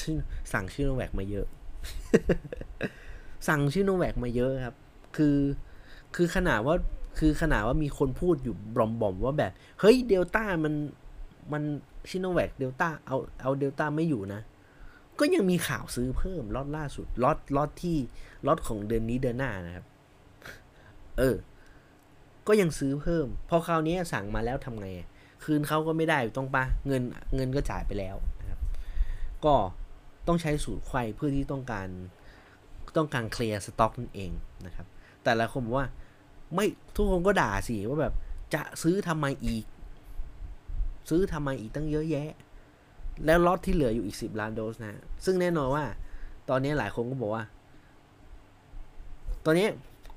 [0.00, 0.14] ซึ่ง
[0.52, 1.46] สั่งชิโนแวคมาเยอะ
[3.48, 4.76] สั่งชิโนแวคมาเยอะครับ
[5.16, 5.38] คือ
[6.16, 6.76] คือขนาดว่า
[7.18, 8.54] คือขนาดว่ามีคนพูดอยู่
[9.00, 10.74] บอมๆว่าแบบ เฮ้ยเดลต้ามัน
[11.52, 11.62] มัน
[12.10, 14.40] ซิโนแวคเดลต้าเอาเอาเดลต้าไม่อยู่นะ
[15.20, 17.96] ก็ยังมีข่าวซื้อเพิ่มล็อตล่าสุดล็อตล็อตที่
[18.46, 19.86] ล็อตของเดือนนี้เดือนหน้านะครับ
[21.18, 21.36] เออ
[22.46, 24.86] ก็ยังซื้อเพิ่ม พอคราวนี้สั่งมาแล้วทำไง
[25.44, 27.02] คืนเขาก็ไม่ได้ต้องปะเงิน
[27.36, 28.60] เงินก็จ่ายไปแล้วนะครับ
[29.44, 29.54] ก็
[30.26, 31.88] ต้องใช้สูตรไขว้เพื่อที่ต้องการ
[32.96, 34.30] ต้องการเคลียร์สต็อกนั่นเอง
[34.66, 34.86] นะครับ
[35.24, 35.88] แต่ละคนบอกว่า
[36.54, 38.14] ไม่ทุกคนก็ด่าสิว่าแบบ
[38.54, 39.64] จะซื้อทำไมอีก
[41.10, 42.30] ซื้อทำไมอีกตั้งเยอะแยะ
[43.24, 45.84] แล้วล็อตที่เหลืออยู่อีก 10 ล้านโดสนะซึ่งแน่นอนว่า
[46.48, 47.44] ตอนนี้หลายคนก็บอกว่า
[49.44, 49.66] ตอนนี้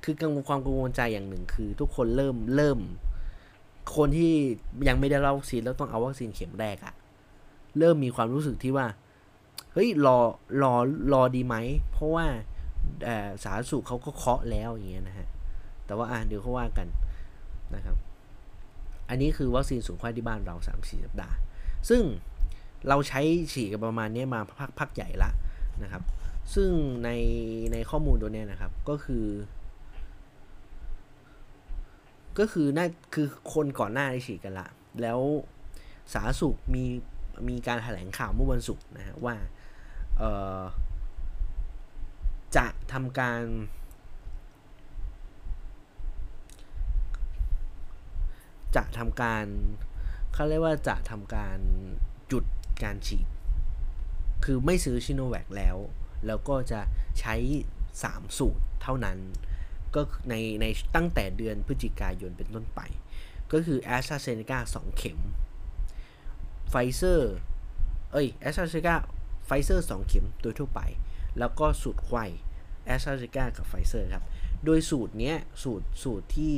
[0.04, 2.78] คือกังวลความกังวลใจอย่างหนึ่งคือ ทุกคนเริ่มเริ่ม
[3.96, 4.32] คนที่
[4.88, 6.94] ยังไม่ได้รับวัคซีนแล้วต้องเอาวัคซีนเข็มแรกอะ
[7.78, 8.86] เริ่มมีความรู้สึกที่ว่า
[9.72, 10.18] เฮ้ยรอ
[10.62, 10.74] รอ
[11.12, 11.56] รอดีไหม
[11.92, 12.26] เพราะว่า
[13.44, 15.28] สาธารณสุขเขาก็เคาะแล้วอย่างเงี้ยนะฮะ
[15.86, 16.88] แต่ว่าอะเดี๋ยวเขาว่ากัน
[17.74, 17.96] นะครับ
[19.08, 20.74] อันนี้คือวัคซีนสูงไข้ที่บ้านเรา3่
[21.04, 21.36] สัปดาห์
[21.88, 22.02] ซึ่ง
[22.88, 23.20] เราใช้
[23.52, 25.30] ฉีดกันประมาณนี้มาพักพักใหญ่ละ
[25.82, 26.02] นะครับ
[26.54, 26.70] ซึ่ง
[27.04, 27.10] ใน
[27.72, 29.26] ในข้อมูลตัวนี้นะครับก็คือ
[32.38, 34.68] ก็คือน่าคือคนก่อนหน้าได้ฉีดกันละ
[35.02, 35.20] แล้ว
[36.12, 36.84] สาธารณสุขมี
[37.48, 39.36] มีการแถลงข่าวเมื่อวันศุกร์นะฮะว่า
[42.56, 43.42] จะทำการ
[48.76, 49.44] จะทำการ
[50.32, 51.58] เขาเรียกว่าจะทำการ
[52.28, 52.44] หยุด
[52.84, 53.26] การฉีด
[54.44, 55.76] คือไม่ซื้อชิโนแวคแล้ว
[56.26, 56.80] แล้วก็จะ
[57.20, 57.34] ใช้
[57.86, 59.18] 3 สูตรเท่านั้น
[59.94, 60.66] ก็ในใน
[60.96, 62.80] ตั้งแต่เดือนพฤศจิกายนเป็นต้นไป
[63.52, 65.18] ก็คือ a s t r a z เซ e c a 2 เข็ม
[66.70, 67.32] ไฟเซอร์
[68.12, 68.94] เอ้ย a s t r a z เซ e c a
[69.46, 70.80] ไฟเซอร์ 2 เข็มโดยทั่วไป
[71.38, 72.24] แล้วก็สูตรไข้
[72.94, 74.24] a s t r a z เซ e c a กับไฟเซอร์ครับ
[74.64, 76.54] โดยสูตรเนี้ยสูตรสูตรที่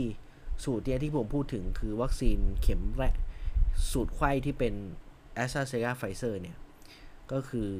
[0.64, 3.16] สูตรเนี้ยที่ผมพูดถึงคือวัคซีนเข็มแรก
[3.92, 4.74] สูตรไข้ที่เป็น
[5.42, 6.56] a s t r a z เซ e c a ไฟเซอร์เนี่ย
[7.32, 7.70] ก็คือ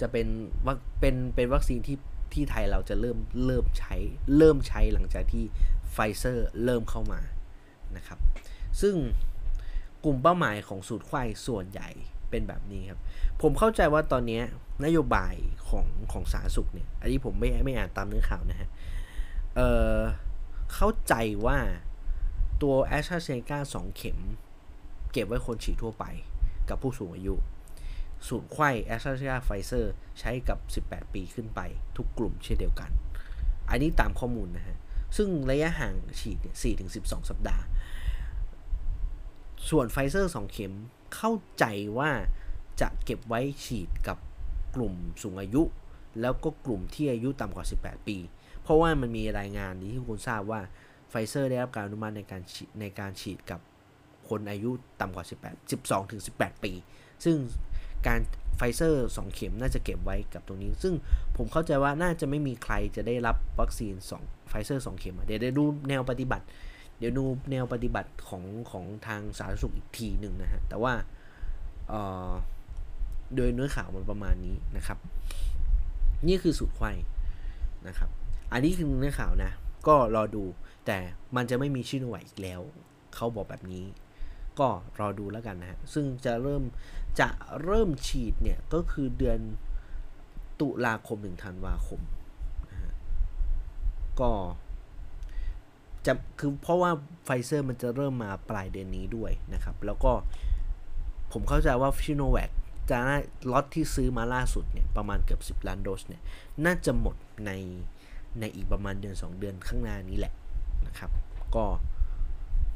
[0.00, 0.26] จะเป็น
[0.66, 1.98] วัคเป็นเป็นวัคซีนที่
[2.32, 3.94] ที่ไทยเราจะเริ่มเริ่มใช้
[4.36, 5.44] เริ่มใช้หลังจากที่
[5.92, 7.20] ไฟเซอร์เริ่มเข้ามา
[7.96, 8.18] นะครับ
[8.80, 8.94] ซึ่ง
[10.04, 11.90] กลุ่มเป้าหมายของสูตรไขว้ส่วนใหญ่
[12.30, 13.00] เป็นแบบนี้ครับ
[13.42, 14.40] ผมเข้าใจว่าตอนนี้
[14.84, 15.34] นโยบาย
[15.68, 18.68] ของของสาธารณสุขเนี่ย อันนี้ผมไม่ไม่อ่านตามเนื้อข่าวนะฮะ
[19.56, 19.60] เอ
[19.96, 19.98] อ
[20.74, 21.14] เข้าใจ
[21.46, 21.58] ว่า
[22.62, 24.18] ตัวแอสตราเซเนกา2เข็ม
[25.12, 26.04] เก็บไว้คนฉีดทั่วไป
[26.68, 27.34] กับผู้สูงอายุ
[28.26, 31.60] สูตรไขว้แอสตราเซเนกาไฟเซอร์ใช้กับ 18 ปีขึ้นไป
[31.96, 32.90] ทุกกลุ่มเช่นเดียวกัน
[33.70, 34.76] อันนี้ตามข้อมูลนะฮะ
[35.16, 36.56] ซึ่งระยะห่างฉีดเนี่ย
[36.92, 37.64] 4-12 สัปดาห์
[39.70, 40.72] ส่วนไฟเซอร์2เข็ม
[41.14, 41.64] เข้าใจ
[41.98, 42.10] ว่า
[42.80, 44.18] จะเก็บไว้ฉีดกับ
[44.74, 45.62] กลุ่มสูงอายุ
[46.20, 48.16] แล้วก็กลุ่มที่อายุต่ำกว่า 18 ปี
[48.62, 50.60] เพราะว่ามันมีรายงานนี้ที่คุณทราบว่า
[51.10, 52.42] ไฟเซอร์ได้รับการอนุมัติในการ
[52.80, 53.60] ในการฉีดกับ
[54.28, 56.72] คนอายุต่ำกว่า 18 12ถึง18 ปี
[57.24, 57.36] ซึ่ง
[58.06, 58.20] การ
[58.56, 60.94] ไฟเซอร์2เข็มน่าจะเก็บไว้กับตรงนี้ ซึ่ง
[61.36, 66.44] ผมเข้าใจว่าน่าจะไม่มีใครจะได้รับวัคซีน2ไฟเซอร์2เข็ม เดี๋ยวได้ดูแนวปฏิบัติ
[66.98, 70.92] เดี๋ยวดูแนวปฏิบัติของของทางสาธารณสุขอีกทีหนึ่งนะฮะ แต่ว่า
[73.34, 74.98] โดยเนื้อข่าวมันประมาณนี้นะครับ
[76.28, 76.92] นี่คือสูตรไขว้
[77.88, 78.10] นะครับ
[78.52, 79.50] อันนี้คือเนื้อข่าวนะ
[79.86, 80.42] ก็รอดู
[80.86, 80.98] แต่
[81.36, 82.60] มันจะไม่มีซิโนแวคอีกแล้ว
[83.14, 83.84] เขาบอกแบบนี้
[84.58, 84.68] ก็
[84.98, 86.62] รอดูแล้วกันนะฮะ ซึ่งจะเริ่ม
[87.20, 87.28] จะ
[87.64, 89.38] เริ่มฉีดเนี่ย ก็คือเดือน
[90.60, 92.00] ตุลาคมถึงธันวาคม
[92.70, 92.92] นะฮะ
[94.20, 94.30] ก็
[96.06, 96.90] จะคือเพราะว่า
[97.24, 100.12] ไฟเซอร์มันจะเริ่มมาปลายเดือนนี้ด้วยนะครับ แล้วก็
[101.32, 102.50] ผมเข้าใจว่าชิโนแวค
[102.90, 102.98] จะ
[103.52, 106.22] ล็อตที่ซื้อมาล่าสุดเนี่ย ประมาณเกือบ 10 ล้านโดสเนี่ย
[106.64, 107.16] น่าจะหมด
[107.46, 107.50] ใน
[108.40, 110.32] ในอีกประมาณเดือน 2 เดือนข้างหน้านี้แหละ
[110.86, 111.10] นะครับ
[111.54, 111.64] ก็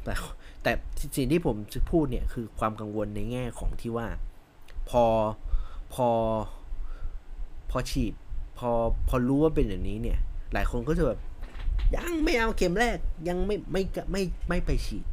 [0.05, 0.15] แต่
[0.63, 0.73] แต่
[1.17, 4.09] สิ่งที่ผมจะพูดเนี่ยคือความกังวลในแง่ของที่ว่า
[4.91, 5.05] พอ
[5.95, 6.09] พอ
[7.71, 8.15] พอฉีด
[8.59, 8.71] พอ
[9.09, 10.19] พอรู้ว่าเป็นอย่างนี้เนี่ย
[10.53, 11.19] หลายคนก็จะแบบ
[11.97, 12.97] ยังไม่เอาเข็มแรก
[13.29, 13.83] ยังไม่ไม่
[14.13, 15.07] ไม่ไม่ไปฉีด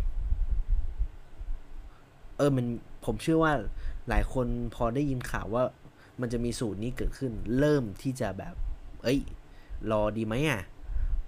[2.38, 2.66] เออมัน
[3.06, 3.54] ผมเชื่อว่า
[4.10, 5.64] หลายคนพอได้ยินข่าวว่า
[6.22, 8.56] มันจะมีสูตรนี้เกิดขึ้น เริ่มที่จะแบบ
[9.04, 9.20] เอ้ย
[9.92, 10.62] รอดีไหมอะ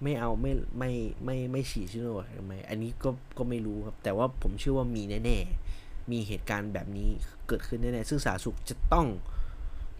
[0.02, 0.90] ไม่เอาไม่ไม่
[1.24, 7.08] ไม่ไม่ฉีดชิโนแวคทำไมอันนี้ก็ก็ไม่รู้ครับ แต่ว่าผมเชื่อว่ามีแน่ๆ มีเหตุการณ์แบบนี้
[7.48, 9.06] เกิดขึ้นแน่ๆ ซึ่งสาธารณสุขจะต้อง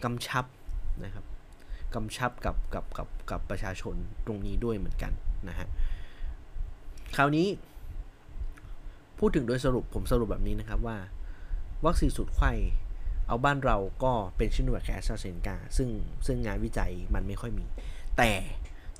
[0.04, 0.44] กำชับ
[1.04, 1.24] นะครับ
[1.94, 3.94] กำชับกับกับกับกับประชาชน
[4.26, 5.12] ตรงนี้ด้วยเหมือนกัน
[5.48, 5.68] นะฮะ
[7.16, 7.46] คราวนี้
[9.18, 10.96] พูดถึงโดยสรุปผมสรุปแบบนี้นะครับว่า
[11.84, 12.52] วัคซีนสูตรไขว้
[13.28, 15.88] เอาบ้านเราก็เป็นซิโนแวคแอสตราเซเนกาซึ่ง
[16.26, 17.64] ซึ่งงานวิจัยมันไม่ค่อยมี
[18.16, 18.30] แต่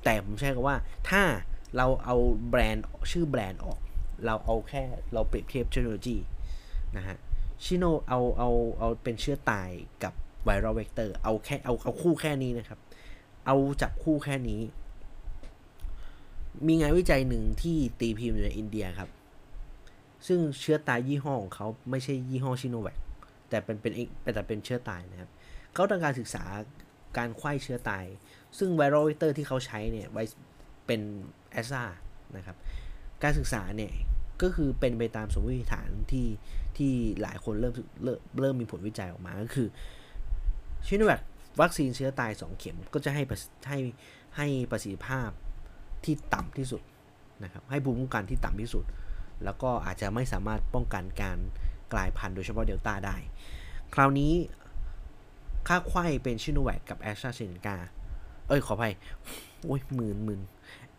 [0.05, 0.76] แต่ผมใช้คำว่า
[1.11, 1.22] ถ้า
[1.76, 2.16] เราเอา
[2.51, 3.78] แบรนด์ชื่อแบรนด์ออก
[4.26, 4.82] เราเอาแค่
[5.12, 6.16] เราเปรียบเทียบเทคโนโลยี
[6.96, 7.16] นะฮะ
[7.64, 9.70] ซิโนเอาเอาเอาเป็นเชื้อตาย
[10.03, 10.12] กับ
[10.44, 12.78] viral vector เอาแค่เอาเอาคู่แค่นี้นะครับ
[13.46, 14.61] เอาจับคู่แค่นี้
[16.66, 19.11] มีงานวิจัยหนึ่งที่ตีพิมพ์ในอินเดียครับ
[20.26, 22.98] ซึ่งเชื้อตายยี่ห้อของเขาไม่ใช่ยี่ห้อซิโนแวค
[23.48, 23.92] แต่เป็นเป็น
[24.34, 25.30] แต่เป็นเชื้อตายนะครับ
[25.74, 26.44] เขาต้องการศึกษา
[27.16, 28.05] การไขว้เชื้อตาย
[28.59, 30.18] ซึ่ง viral vector ที่เขาใช้เนี่ยไว
[30.86, 31.01] เป็น
[31.53, 31.84] แอสตรา
[32.36, 32.57] นะครับ
[33.22, 33.92] การศึกษาเนี่ย
[34.42, 36.28] ก็คือเป็นไปตามสมมติฐานที่
[36.76, 36.92] ที่
[37.22, 37.74] หลายคนเริ่ม
[38.05, 39.68] เริ่มเริ่มมีผลวิจัยออกมาก็คือ
[40.86, 41.20] ซิโนแวค
[41.61, 43.22] วัคซีนเชื้อตาย 2 เข็มก็จะให้
[43.68, 43.78] ให้
[44.36, 45.28] ให้ประสิทธิภาพ
[46.05, 46.82] ที่ต่ำที่สุด
[47.44, 48.84] นะครับ ให้ภูมิคุ้มกันที่ต่ำที่สุด
[49.44, 51.38] แล้วก็อาจจะไม่สามารถป้องกันการ
[51.92, 53.16] กลายพันธุ์โดยเฉพาะเดลต้าได้
[53.94, 54.32] คราวนี้
[55.68, 57.76] ถ้าไขว้เป็นซิโนแวคกับแอสตราเซเนกา
[58.51, 58.92] เอ้ยขออภัย
[59.64, 60.40] โอ้ยหมื่นหมื่น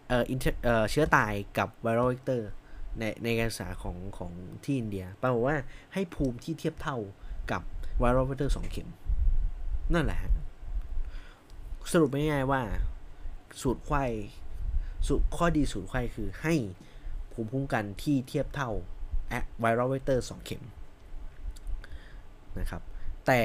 [0.08, 0.24] เอ่อ
[0.64, 2.50] เอ่อเชื้อตายกับ viral vector
[3.00, 4.32] ในในการศึกษาของของ
[4.64, 5.58] ที่อินเดียแปลว่า
[5.94, 6.98] ให้ภูมิที่เทียบเท่า
[7.52, 7.62] กับ
[8.00, 8.90] viral vector สองเข็ม
[9.94, 10.20] นั่นแหละ
[11.92, 12.62] สรุปง่ายๆว่า
[13.62, 14.04] สูตรไขว้
[15.08, 16.54] สูตรข้อดีสูตรไขว้คือให้
[17.32, 18.72] ภูมิคุ้มกันที่เทียบเท่า
[19.60, 20.64] viral vector สองเข็ม
[22.60, 22.82] นะครับ
[23.28, 23.42] แต่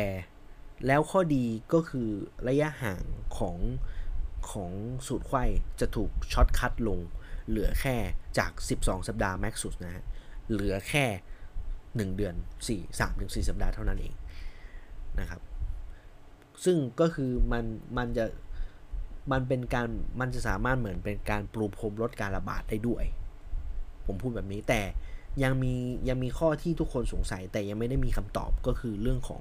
[0.86, 2.08] แล้วข้อดีก็คือ
[2.48, 3.02] ระยะห่าง
[3.38, 3.56] ของ
[4.52, 4.70] ของ
[5.06, 5.44] สูตรไขว้
[5.80, 6.98] จะถูก shortcut ลง
[7.48, 7.96] เหลือแค่
[8.38, 10.04] จาก 12 สัปดาห์ max สุดนะฮะ
[10.50, 11.04] เหลือแค่
[11.62, 12.34] 1 เดือน
[12.66, 14.14] 4 3ถึง4สัปดาห์เท่านั้นเอง
[15.20, 15.40] นะครับ
[16.64, 17.64] ซึ่งก็คือมัน
[17.96, 18.24] มันจะ
[19.32, 19.88] มันเป็นการ
[20.20, 23.04] มันจะสามารถเหมือนเป็นการปลูพรมลดการระบาดได้ด้วย
[24.06, 24.80] ผมพูดแบบนี้แต่
[25.42, 25.74] ยังมี
[26.08, 29.40] ยังมีข้อที่ทุกคนสงสัย แต่ยังไม่ได้มีคำตอบก็คือเรื่องของ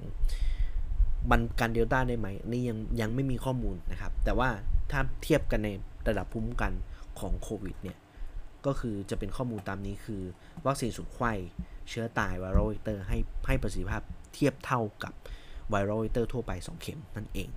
[1.30, 4.48] มันกันเดลต้าได้ไหมนี่ยังยังไม่มีข้อมูลนะครับ แต่ว่า
[4.90, 5.68] ถ้าเทียบกันใน
[6.08, 6.72] ระดับภูมิคุ้มกัน
[7.18, 7.98] ของโควิดเนี่ย
[8.66, 10.22] ก็คือจะเป็นข้อมูลตามนี้คือ
[10.66, 11.32] วัคซีนสูตรไข้
[11.88, 14.02] เชื้อตาย viral vector ให้ให้ประสิทธิภาพ
[14.34, 15.12] เทียบเท่ากับ
[15.70, 17.48] viral vector ทั่วไป 2 เข็มนั่นเอง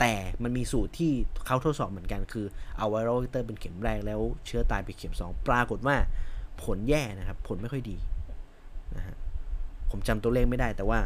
[0.00, 0.12] แต่
[0.42, 1.12] มันมีสูตรที่
[1.46, 2.46] เขาทดสอบเหมือนกันคือ
[2.78, 5.96] เอา viral vector เป็นเข็มแรกแล้วเชื้อตายเป็นเข็ม 2 ปรากฏว่า
[6.62, 7.96] ผลแย่นะครับ ผลไม่ค่อยดี
[8.96, 9.16] นะฮะ
[9.90, 10.98] ผมจำตัวเลขไม่ได้แต่ว่า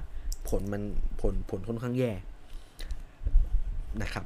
[0.49, 0.83] ผลมัน
[1.21, 2.13] ผลผลค่อนข้างแย่
[4.03, 4.25] นะครับ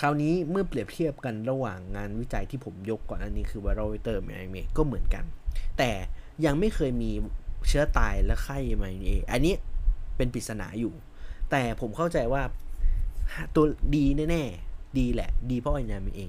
[0.00, 5.24] คราวนี้เมื่อเปรียบเทียบกันระหว่างงานวิจัยที่ผมยกก่อนอันนี้คือ viral vector mRNA ก็เหมือนกัน
[5.78, 5.90] แต่
[6.44, 7.10] ยังไม่เคยมี
[7.68, 9.54] เชื้อตายและไข้ mRNA อันนี้
[10.16, 10.94] เป็นปริศนาอยู่
[11.50, 12.42] แต่ผมเข้าใจว่า
[13.54, 13.64] ตัว
[13.96, 16.20] ดีแน่ๆ ดีแหละ ดีเพราะ mRNA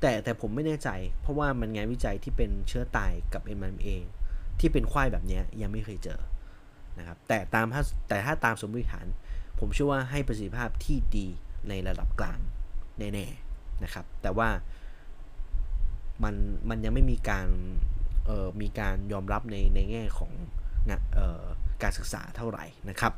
[0.00, 3.88] แต่แต่ผมไม่แน่ใจ เพราะว่ามันงานวิจัยที่เป็นเชื้อตายกับ mRNA
[4.60, 6.20] ที่เป็นควายแบบนี้ยังไม่เคยเจอ
[6.98, 9.06] นะครับแต่ตามถ้าแต่ถ้าตามสมมติฐาน
[9.58, 11.28] ผมเชื่อว่าให้ประสิทธิภาพที่ดี
[11.68, 12.38] ในระดับกลาง
[12.98, 14.48] แน่ๆนะครับ แต่ว่า
[16.24, 16.34] มัน
[16.68, 17.48] มันยังไม่มีการ
[18.26, 20.32] เอ่อมีการยอมรับในในแง่ของ
[20.90, 21.42] นเอ่อ
[21.82, 23.12] การศึกษาเท่าไหร่นะครับ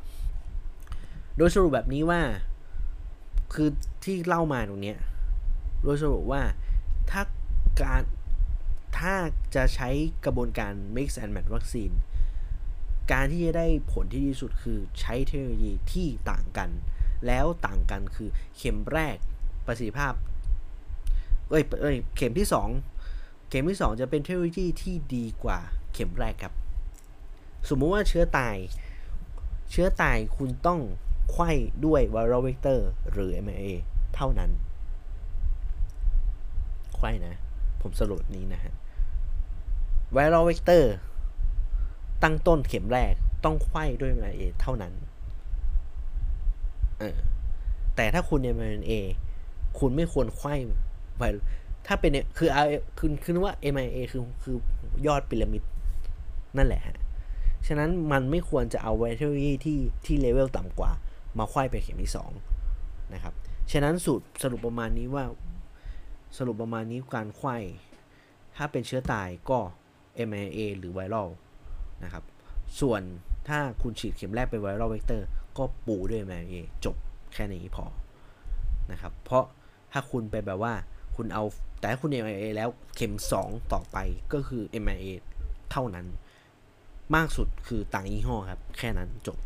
[1.37, 2.21] โดยสรุปแบบนี้ว่า
[3.53, 3.69] คือ
[4.03, 4.95] ที่เล่ามาตรงนี้
[5.83, 6.41] โดยสรุปว่า
[7.11, 7.21] ถ้า
[7.81, 8.01] การ
[8.97, 9.15] ถ้า
[9.55, 9.89] จะใช้
[10.25, 11.91] กระบวนการ mix and match วัคซีน
[13.11, 16.69] การที่จะได้ผลที่ดีสุดคือใช้เทคโนโลยีที่ต่างกัน
[17.27, 19.17] แล้วต่างกันคือเข็มแรก
[19.65, 20.13] ประสิทธิภาพ
[21.49, 22.47] เอ้ยเอ้ยเข็มที่
[22.97, 25.59] 2 เข็มที่ 2 จะเป็นเทคโนโลยีที่ดีกว่า
[25.93, 26.53] เข็มแรกครับ
[27.69, 28.55] สมมุติว่าเชื้อตาย
[29.71, 30.79] เชื้อตายคุณต้อง
[31.31, 31.51] ไขว้
[31.85, 33.65] ด้วย viral vector หรือ mRNA
[34.15, 34.51] เท่านั้น
[36.95, 37.35] ไขว้นะ
[37.81, 38.73] ผมสรุปนี้นะฮะ
[40.13, 40.93] viral vector
[42.23, 43.13] ตั้งต้นเข็มแรก
[43.45, 44.93] ต้องไข้ด้วย mRNA เท่านั้น
[47.01, 47.15] เออ
[47.95, 48.91] แต่ถ้าคุณ mRNA
[49.79, 50.53] คุณไม่ควรไข้
[51.17, 51.23] ไว
[51.87, 52.63] ถ้าเป็นคือเอา
[52.97, 54.55] คือคือว่า mRNA คือคือ
[55.07, 55.63] ยอดพีระมิด
[56.57, 56.97] นั่นแหละฮะ
[57.67, 60.91] ฉะนั้นมันไม่ควรจะเอาไวทอรี่ที่ที่เลเวลต่ำกว่า
[61.37, 62.11] มาไข้ไปเข็มที่
[62.61, 63.33] 2นะครับ
[63.71, 65.23] ฉะนั้นสูตรสรุปประมาณนี้ว่า
[66.37, 67.57] สรุปประมาณนี้การไข้
[68.55, 69.59] ถ้าเป็นเชื้อตายก็
[70.27, 71.29] mRNA หรือไวรัล
[72.03, 72.23] นะครับ
[72.79, 73.01] ส่วน
[73.47, 75.27] ถ้าคุณฉีดเข็มแรกเป็นไวรัลเวกเตอร์
[75.57, 76.95] ก็ปูด้วย mRNA จบ
[77.33, 77.85] แค่นี้พอ
[78.91, 79.43] นะครับ เพราะ
[79.91, 80.73] ถ้าคุณไปแบบว่า
[81.15, 81.43] คุณเอา
[81.79, 83.97] แต่ถ้าคุณ mRNA แล้วเข็ม 2 ต่อไป
[84.33, 85.07] ก็คือ mRNA
[85.71, 86.05] เท่านั้น
[87.15, 89.37] มากสุดคือต่างยี่ห้อครับ แค่นั้นจบ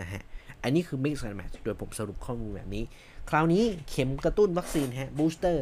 [0.00, 0.22] นะฮะ
[0.62, 2.84] อันนี้คือ mix and match โดยผมสรุปข้อมูลแบบนี้
[3.30, 5.58] คราวนี้เข็มกระตุ้นวัคซีนฮะ booster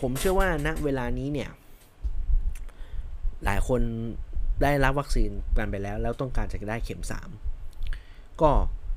[0.00, 1.50] ผมเชื่อว่าณเวลานี้เนี่ย
[3.44, 3.80] หลายคน
[4.62, 7.02] ได้รับวัคซีนกันไปแล้ว แล้วต้องการจะได้เข็ม
[7.70, 8.50] 3 ก็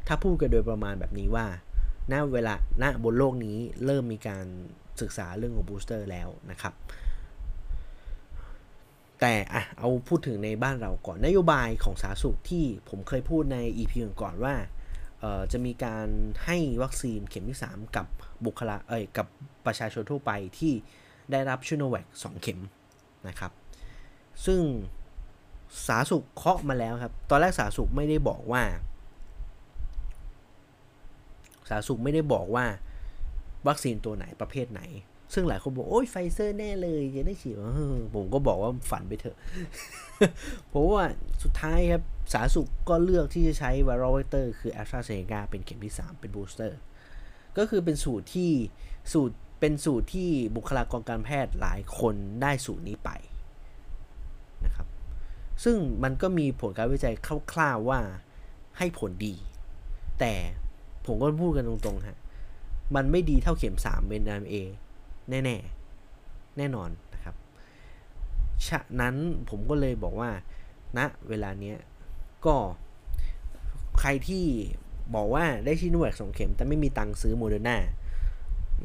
[0.08, 1.48] ถ้าพูดกันโดยประมาณแบบนี้ว่า
[2.12, 4.46] ณเวลาณบนโลกนี้เริ่มมีการ
[5.02, 6.74] ศึกษาเรื่องของบูสเตอร์แล้วนะครับ
[9.22, 14.56] แต่อะเอาพูดถึงในบ้านเราก่อนนโยบายของสาธารณสุขที่ผมเคยพูดใน EP ก่อนว่า
[15.52, 16.08] จะมีการ
[16.46, 18.08] ให้วัคซีนเข็มที่ 3 กับ
[18.46, 19.28] บุคลาเอ้ยกับ
[19.66, 20.74] ประชาชนทั่วไปที่
[21.32, 22.60] ได้รับชิโนแวค2เข็ม
[23.28, 23.52] นะครับ
[24.46, 24.62] ซึ่ง
[25.88, 28.64] สาสุขเคาะมาแล้วครับ ตอนแรกสาสุขไม่ได้บอกว่า
[31.70, 32.66] สาสุขไม่ได้บอกว่า
[33.68, 34.82] วัคซีนตัวไหนประเภทไหน
[35.34, 37.56] ซึ่งหลายคนบอกโอ้ยไฟเซอร์แน่เลยจะได้ฉีด
[38.16, 39.38] ผมก็บอกว่าฝันไปเถอะ
[40.70, 41.04] เพราะว่า
[41.44, 42.04] สุดท้ายครับ
[42.34, 46.80] สาสุขก็เลือกที่จะใช้ viral vector คือแอสตราเซเนกาเป็นเข็มที่ 3 เป็น booster
[47.58, 48.52] ก็คือเป็นสูตรที่
[49.14, 53.10] สูตรเป็นสูตรที่บุคลากรการแพทย์หลายคนได้สูตรนี้ไป
[54.66, 54.88] นะครับ
[55.64, 57.16] ซึ่งมันก็มีผลการวิจัย
[57.52, 58.00] คร่าวๆว่า
[58.78, 59.36] ให้ผลดี
[60.20, 60.34] แต่
[61.08, 62.18] ผมก็พูดกันตรงๆฮะ
[62.96, 64.56] มันไม่ดีเท่าเข็ม3เป็น mRNA
[65.30, 65.40] แน่
[66.12, 67.36] ๆ แน่นอนนะครับ
[68.68, 69.16] ฉะนั้น
[69.50, 70.30] ผมก็เลยบอกว่า
[70.98, 71.78] ณนะเวลาเนี้ย
[72.46, 72.56] ก็
[74.00, 74.46] ใครที่
[75.16, 77.78] บอกว่าได้ชิโนแวคสองเข็ม แต่ไม่มีตังค์ซื้อโมเดอร์นา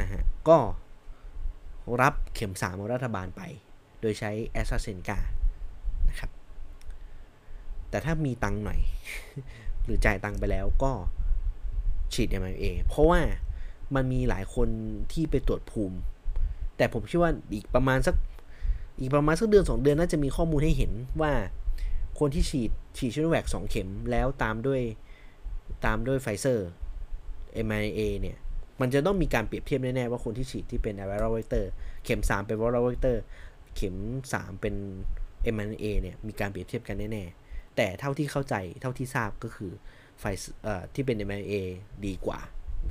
[0.01, 0.59] นะฮะ ก็
[2.03, 3.43] รับเข็ม3ของรัฐบาลไป
[4.01, 5.19] โดยใช้แอสตราเซนกา
[6.09, 6.31] นะครับ
[7.91, 8.81] แต่ถ้ามีตังค์หน่อย
[9.85, 10.93] หรือจ่ายตังค์ไปแล้วก็
[12.15, 13.21] ฉีด mRNA เพราะว่า
[13.95, 14.69] มันมีหลายคน
[15.13, 15.97] ที่ไปตรวจภูมิ
[16.77, 18.15] แต่ผมคิดว่าอีกประมาณสัก
[19.01, 20.93] อีกประมาณสักเดือน2เดือนน่าจะมีข้อมูลให้เห็น
[21.23, 21.33] ว่า
[22.19, 24.81] คนที่ฉีดฉีดซิโนแวคสองเข็มแล้วตามด้วย
[25.85, 26.69] ตามด้วยไฟเซอร์
[27.67, 28.37] mRNA เนี่ย
[28.81, 31.65] มันจะต้องมีการเปรียบเทียบแน่ ๆ ว่าคนที่ฉีดที่เป็น viral vector
[32.05, 33.17] เข็ม 3 เป็น viral vector
[33.77, 33.97] เข็ม
[34.33, 34.75] 3 เป็น
[35.55, 39.73] mRNA เนี่ย มีการเปรียบเทียบกันแน่ ๆ แต่เท่าที่เข้าใจเท่าที่ทราบก็คือ
[40.21, 40.25] ไฟ
[40.95, 41.55] ที่เป็น MIA
[42.07, 42.39] ดีกว่า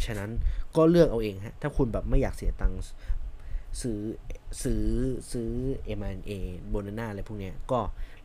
[0.05, 0.29] ฉะนั้น
[0.75, 2.79] ก็เลือกเอาเองฮะ ถ้าคุณแบบไม่อยากเสียตังค์
[3.81, 3.99] ซื้อ
[4.63, 4.83] ซื้อ
[5.31, 5.49] ซื้อ
[5.97, 6.31] mRNA
[6.69, 7.79] โบนาน่าอะไรพวกนี้ก็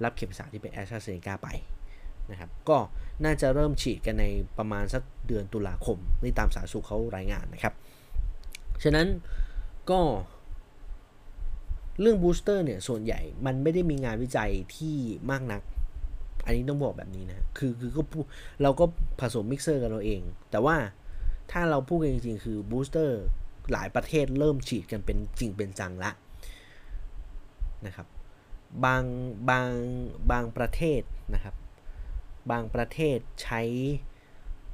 [0.05, 1.49] รับเข็มสามที่เป็นแอสตราเซเนกาไป
[2.31, 2.79] นะครับ ก็
[3.25, 4.25] น่าจะเริ่มฉีดกันใน
[4.59, 7.75] ประมาณสักเดือนตุลาคม นี่ตามสาธารณสุขเขารายงานนะครับ
[8.83, 9.07] ฉะนั้น
[9.91, 10.01] ก็
[12.01, 14.97] เรื่องบูสเตอร์เนี่ย ส่วนใหญ่มันไม่ได้มีงานวิจัยที่
[15.31, 15.63] มากนัก
[16.45, 18.25] อันนี้ต้องบอกแบบนี้นะ คือคือก็พูด
[18.63, 18.85] เราก็
[19.21, 20.21] ผสมมิกเซอร์กันเราเอง
[20.51, 20.77] แต่ว่า
[21.53, 23.23] ถ้าเราพูดกันจริงๆ คือ booster
[23.73, 26.11] หลายประเทศเริ่มฉีดกันเป็นจริงเป็นจังละ
[27.87, 28.07] นะครับ
[28.85, 29.03] บาง
[29.51, 29.69] บาง
[30.31, 31.03] บางประเทศ
[31.35, 31.55] นะครับ
[32.51, 33.63] บางประเทศใช้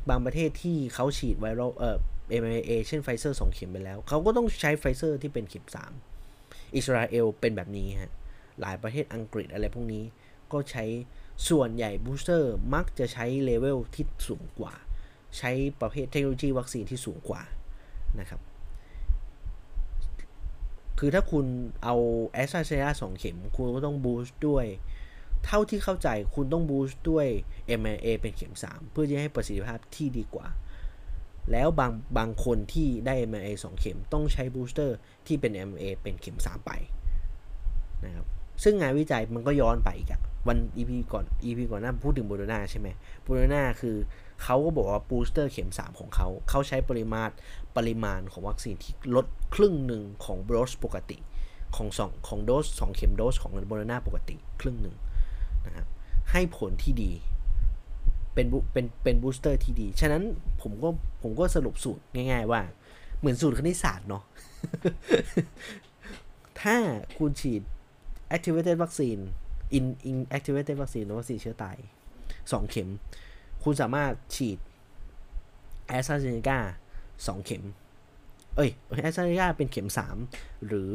[0.08, 1.98] บางประเทศที่เขาฉีด viral เอ่อ
[2.40, 5.66] mRNA เช่นไฟเซอร์สองเข็มไปแล้ว เขาก็ต้องใช้ไฟเซอร์ที่เป็นเข็ม
[6.20, 8.12] 3อิสราเอลเป็นแบบนี้ฮะ
[8.60, 10.04] หลายประเทศอังกฤษอะไรพวกนี้
[10.52, 10.84] ก็ใช้
[11.48, 14.74] ส่วนใหญ่ booster มักจะใช้เลเวลที่สูงกว่า
[15.38, 17.42] ใช้ประเภทเทคโนโลยีวัคซีนที่สูงกว่า
[18.20, 18.40] นะครับ
[20.98, 21.46] คือถ้าคุณ
[21.84, 21.96] เอา
[22.32, 24.66] แอสตราเซเนกาสองเข็ม คุณก็ต้อง boost ด้วย
[25.44, 27.26] เท่าที่เข้าใจคุณต้อง boost ด้วย
[27.80, 30.46] mRNA เป็นเข็ม 3 เพื่อจะให้ประสิทธิภาพที่ดีกว่า
[31.50, 36.70] แล้วบางบางคนที่ได้ mRNA 2 เข็มต้องใช้ booster ที่เป็น mRNA เป็นเข็ม 3 ไป
[38.04, 38.26] นะครับ
[38.62, 42.88] ซึ่งงานวิจัยมันก็ย้อนไปอีกอะวัน EP ก่อน EP ก่อนหน้าพูดถึงโมเดอร์นาใช่ไหม
[43.22, 43.96] โมเดอร์นาคือ
[44.42, 47.32] เขาก็บอกว่า booster เข็ม 3 ของเขา เขาใช้ปริมาตร
[47.76, 51.18] ปริมาณของวัคซีนที่ลดครึ่งหนึ่งของโดสปกติ
[51.76, 54.96] ของสองของโดสสองเข็มโดสของโมเดอร์นาปกติครึ่งหนึ่ง
[55.66, 55.86] นะครับ
[56.30, 57.12] ให้ผลที่ดี
[58.34, 60.22] เป็นเป็นเป็น booster ที่ดี ฉะนั้น
[60.62, 60.88] ผมก็
[61.22, 62.60] ผมก็สรุปสูตรง่าย ๆ ว่า
[63.18, 64.22] เหมือนสูตรคณิตศาสตร์เนาะ
[66.60, 66.76] ถ้า
[67.18, 67.62] คุณฉีด
[68.36, 69.18] activated วัคซีน
[69.76, 71.76] in inactivated วัคซีนหรือวัคซีนเชื้อตาย
[72.24, 72.88] 2เข็ม
[73.62, 74.58] คุณสามารถฉีด
[75.86, 76.58] แอสตราเซเนกา
[77.06, 77.64] 2เข็ม
[78.56, 78.70] เอ้ย
[79.02, 79.88] แอสตราเซเนกาเป็นเข็ม
[80.26, 80.92] 3หรือ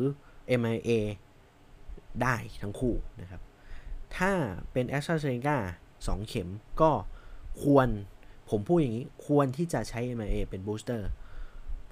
[0.60, 0.92] mRNA
[2.22, 3.42] ได้ทั้งคู่นะครับ
[4.18, 4.32] ถ้า
[4.72, 5.58] เป็นแอสตราเซเนกา
[5.94, 6.50] 2เข็ม
[6.82, 6.92] ก็
[7.64, 7.88] ควร
[8.50, 11.10] ผมพูดอย่างนี้ควรที่จะใช้ mRNA เป็น booster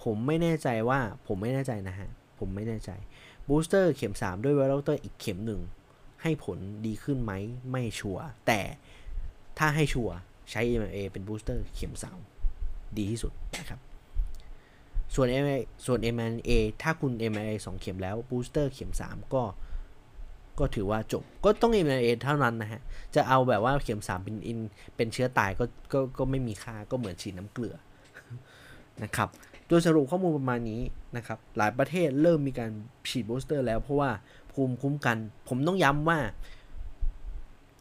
[0.03, 2.91] ผมไม่แน่ใจว่าผมไม่แน่ใจนะฮะ ผมไม่แน่ใจ
[3.47, 5.61] booster เข็ม 3 ด้วย viral vector อีกเข็มหนึ่ง
[6.21, 7.31] ให้ผลดีขึ้นไหม
[7.71, 8.59] ไม่ชัวร์แต่
[9.57, 10.15] ถ้าให้ชัวร์
[10.51, 11.93] ใช้ mRNA เป็น booster เข็ม
[12.45, 13.79] 3 ดีที่สุดนะครับ
[15.15, 19.43] ส่วน mRNA ส่วน mRNA ถ้าคุณ mRNA 2 เข็มแล้ว booster เข็ม 3 ก็
[20.59, 22.81] ก็ถือว่าจบก็ต้อง mRNA เท่านั้นนะฮะ
[23.15, 24.59] จะเอาแบบว่าเข็มสามเป็น in
[24.95, 27.75] เป็นเชื้อตายก็ก็ก็ไม่มีค่าก็เหมือนฉีดน้ำเกลือ
[29.03, 29.29] นะครับ
[29.73, 30.81] โดยสรุปข้อมูลประมาณนี้
[31.17, 32.71] นะครับ หลายประเทศเริ่มมีการ
[33.09, 34.09] ฉีด booster แล้วเพราะว่า
[34.53, 35.17] ภูมิคุ้มกัน
[35.47, 36.19] ผมต้องย้ำว่า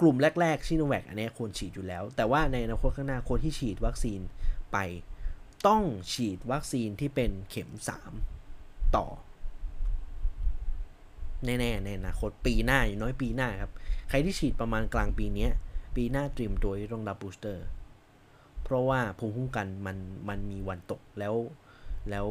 [0.01, 4.21] กลุ่มแรกๆซิโนแวคอันนี้ควรฉีดอยู่แล้ว แต่ว่าในอนาคตข้างหน้าคนที่ฉีดวัคซีน
[4.73, 4.79] ไป
[5.67, 5.83] ต้อง
[6.13, 7.71] ฉีดวัคซีนที่เป็นเข็ม
[8.33, 9.07] 3 ต่อ
[11.45, 13.73] แน่ๆในอนาคตปีหน้าอย่างน้อยปีหน้าครับ
[14.09, 15.49] ใครที่ฉีดประมาณกลางปีนี้
[15.97, 17.67] ปีหน้าเตรียมตัวที่ต้องรับ booster
[18.65, 19.97] เพราะว่าภูมิคุ้มกันมัน
[20.29, 21.35] มันมีวันตกแล้ว
[22.11, 22.27] แล้ว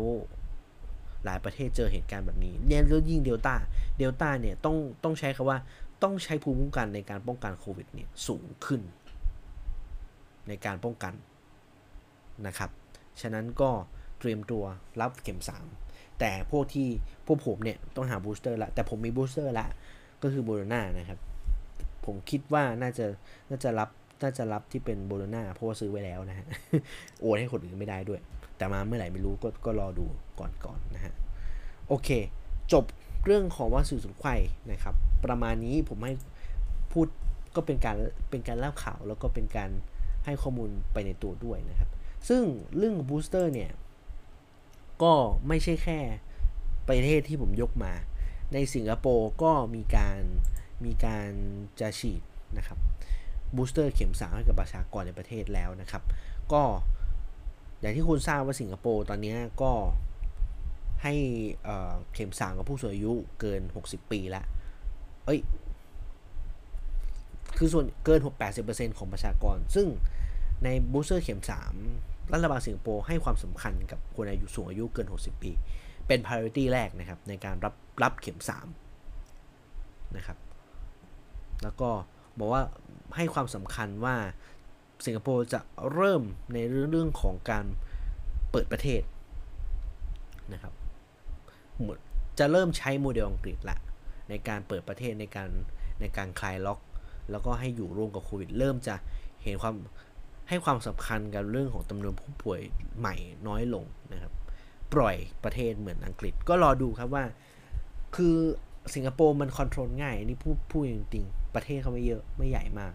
[1.26, 3.56] หลายประเทศเจอเหตุการณ์แบบนี้เนี่ยแล้วยิ่งเดลต้า
[3.98, 5.58] เดลต้าเนี่ยต้องต้องใช้คำว่า
[6.04, 8.82] ต้องใช้ภูมิคุ้มกันในการป้องกันโควิดเนี่ยสูงขึ้น
[10.48, 11.14] ในการป้องกัน
[12.48, 12.70] นะครับ
[13.22, 13.70] ฉะนั้นก็
[14.20, 14.64] เตรียมตัว
[15.02, 15.40] รับเข็ม
[15.80, 16.88] 3 แต่พวกที่
[17.26, 19.66] พวกผมเนี่ยต้องหา booster ละ แต่ผมมี booster ละ
[20.24, 21.20] ก็คือโมเดอร์นานะครับ
[22.06, 23.06] ผมคิดว่าน่าจะ
[23.50, 23.90] น่าจะรับ
[24.22, 26.48] น่าจะรับที่เป็นโมเดอร์นาเพราะว่าซื้อไว้แล้วนะฮะ
[27.22, 28.22] โอนให้คนอื่นไม่ได้ด้วย
[28.62, 30.06] แต่มาเมื่อไหร่ไม่รู้ก็ก็รอดู
[30.40, 31.14] ก่อนก่อนนะฮะ
[31.88, 32.10] โอเค
[32.74, 32.84] จบ
[33.26, 34.36] เรื่องของว่าสื่อสุดไข่
[34.72, 34.96] นะครับ
[35.26, 36.14] ประมาณนี้ผมให้
[36.92, 37.08] พูด
[37.56, 37.98] ก็เป็นการ
[38.30, 39.70] เป็นการเล่าข่าวแล้วก็เป็นการ
[40.26, 41.90] ให้ข้อมูลไปในตัวด้วยนะครับ
[42.30, 42.44] ซึ่ง
[42.78, 43.72] เรื่องของบูสเตอร์เนี่ย
[45.04, 45.14] ก็
[45.48, 46.00] ไม่ใช่แค่
[46.88, 47.94] ประเทศที่ผมยกมา
[48.54, 50.20] ในสิงคโปร์ก็มีการ
[50.86, 51.30] มีการ
[51.80, 52.22] จะฉีด
[52.58, 52.78] นะครับ
[53.56, 56.04] บูสเตอร์เข็มสามให้กับประชากรในประเทศแล้วนะครับ
[56.54, 56.64] ก็
[57.82, 59.72] อย่างที่คุณทราบว่าสิงคโปร์ตอนนี้ก็
[61.04, 61.14] ให้
[62.14, 64.46] เข็มสามกับผู้สูงอายุเกิน 60 ปีแล้ว
[65.26, 65.40] เอ้ย
[67.58, 68.20] คือส่วนเกิน
[68.60, 69.88] 6-80%ของประชากร ซึ่ง
[70.64, 71.42] ในบูสเตอร์เข็ม
[71.88, 75.52] 3 รัฐบาลสิงคโปร์ให้ความสำคัญกับคนอายุสูงอายุเกิน 60 ปี
[76.08, 77.74] เป็น priority แรกนะครับ ในการรับ
[78.04, 78.40] รับเข็ม
[79.28, 80.38] 3 นะครับ
[81.64, 81.90] แล้วก็
[82.38, 82.64] บอกว่า
[83.16, 84.16] ให้ความสำคัญว่า
[85.06, 85.60] สิงคโปร์จะ
[85.94, 86.22] เริ่ม
[86.54, 86.58] ใน
[86.92, 87.66] เรื่องของการ
[88.52, 89.02] เปิดประเทศ
[90.54, 90.74] นะครับ
[92.40, 93.78] จะเริ่มใช้โมเดลอังกฤษละ
[94.30, 95.50] ในการเปิดประเทศในการ
[96.02, 96.80] ในการคลายล็อก
[97.32, 98.96] แล้วก็ให้อยู่ร่วมกับโควิด เริ่มจะ
[99.44, 99.76] เห็นความ
[100.50, 102.60] ให้ความสำคัญกับเรื่องของจำนวนผู้ป่วย
[103.00, 103.16] ใหม่
[103.48, 104.34] น้อยลงนะครับ
[104.94, 107.24] ปล่อยประเทศเหมือนอังกฤษก็รอดูครับว่า
[108.16, 108.36] คือ
[108.94, 112.94] สิงคโปร์มันคอนโทรลง่ายนี่พูดพูดจริงๆประเทศเขาไม่เยอะไม่ใหญ่มาก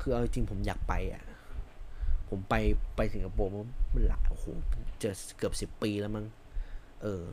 [0.00, 1.22] คือเอาจริงผมอยากไปอะ
[2.34, 2.56] ผมไป
[2.96, 3.50] ไปสิงคโปร์
[3.94, 4.46] มันหลายโอ้โห
[5.00, 6.26] เจอเกือบสิบปีแล้วมั้ง
[7.02, 7.24] เออ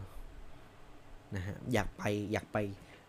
[1.35, 2.57] นะฮะอยากไปอยากไป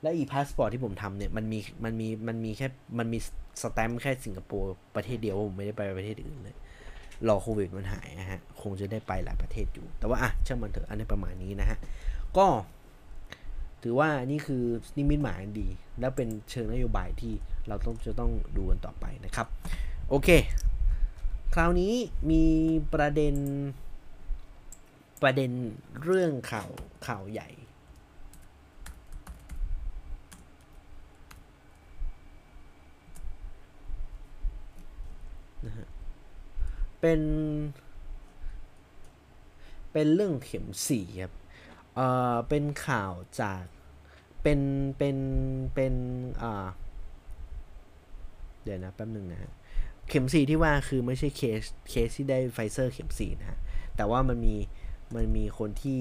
[0.02, 2.68] และ e-passport ที่ผมทำเนี่ยมันมีมันมีมันมีแค่
[2.98, 3.18] มันมี
[3.62, 6.56] สแตมป์แค่สิงคโปร์ประเทศเดียวผมไม่ได้ไปประเทศอื่นเลย
[7.28, 11.78] รอโควิดมันหายนะฮะคงจะได้ไปหลายประเทศอยู่ แต่ว่าอะช่างมันเถอะอันนี้ประมาณนี้นะฮะ
[12.36, 12.46] ก็
[13.82, 14.62] ถือว่านี่คือ
[14.96, 15.68] นิมิตหมายดี
[16.00, 17.32] แล้วเป็นเชิงนโยบายที่
[17.68, 19.46] เราต้องจะต้องดูกันต่อไปนะครับ
[20.08, 20.28] โอเค
[21.54, 21.94] คราวนี้
[22.30, 22.44] มี
[22.94, 23.36] ประเด็น
[25.22, 25.50] ประเด็น
[26.02, 26.70] เรื่องข่าว
[27.06, 27.48] ข่าวใหญ่
[35.64, 35.88] นะฮะ
[37.00, 37.20] เป็น
[39.92, 41.32] เป็นเรื่องเข็มสี่ครับ
[41.94, 43.62] เอ่อ เป็นข่าวจาก
[44.42, 44.60] เป็น
[44.98, 45.16] เป็น
[45.74, 45.94] เป็น
[46.42, 46.68] อ่า
[48.62, 49.52] เดี๋ยวนะ แป๊บหนึ่งนะฮะ
[50.14, 53.58] เข็มสี่ที่ว่าคือไม่ใช่เคสเคสที่ได้ไฟเซอร์เข็มสี่นะฮะ
[53.96, 54.56] แต่ว่ามันมี
[55.14, 56.00] มันมีคนที่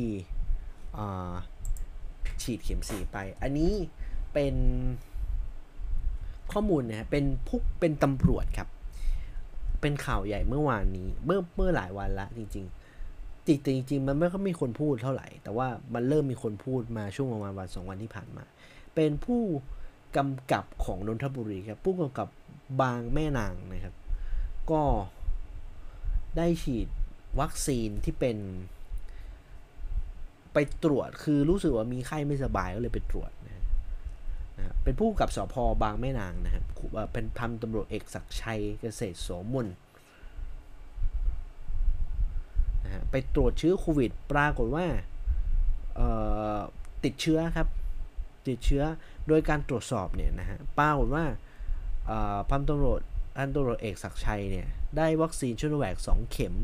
[2.41, 3.73] ฉีดเข็มสี่ไป อันนี้
[4.33, 4.55] เป็น
[6.51, 8.67] ข้อมูลนะเป็นผู้เป็นตำรวจครับ
[9.81, 12.65] เป็นข่าวใหญ่เมื่อวานนี้ เมื่อเมื่อหลายวันละจริง
[13.05, 13.59] ๆจริง
[13.89, 18.43] จริงมันไม่ค่อยมีคนพูดเท่าไหร่ แต่ว่ามันเริ่มมีคนพูดมาช่วงประมาณวันสองวันที่ผ่านมา
[18.95, 19.41] เป็นผู้
[20.17, 22.27] กำกับของนนทบุรีครับ ผู้กำกับ
[22.81, 23.95] บางแม่นางนะครับ
[24.73, 24.83] ก็
[26.37, 26.87] ได้ฉีด
[27.39, 28.37] วัคซีนที่เป็น
[30.53, 33.63] ไปตรวจคือรู้สึกว่ามีไข้ไม่สบายก็เลยไปตรวจนะ
[34.83, 36.63] เป็นผู้กับสพบางแม่นางนะครับ
[37.13, 39.67] เป็นพันตำรวจเอกศักชัยเกษตรโสมน
[42.83, 44.85] นะฮะไปตรวจเชื้อโควิด ปรากฏว่า
[47.03, 47.67] ติดเชื้อครับ
[48.47, 48.83] ติดเชื้อ
[49.27, 51.25] โดยการตรวจสอบเนี่ยนะฮะปรากฏว่า
[52.49, 53.01] พันตำรวจ
[53.35, 54.67] พันตรวจเอกศักชัยเนี่ย
[54.97, 56.55] ได้วัคซีนชิโนแวค2เข็ม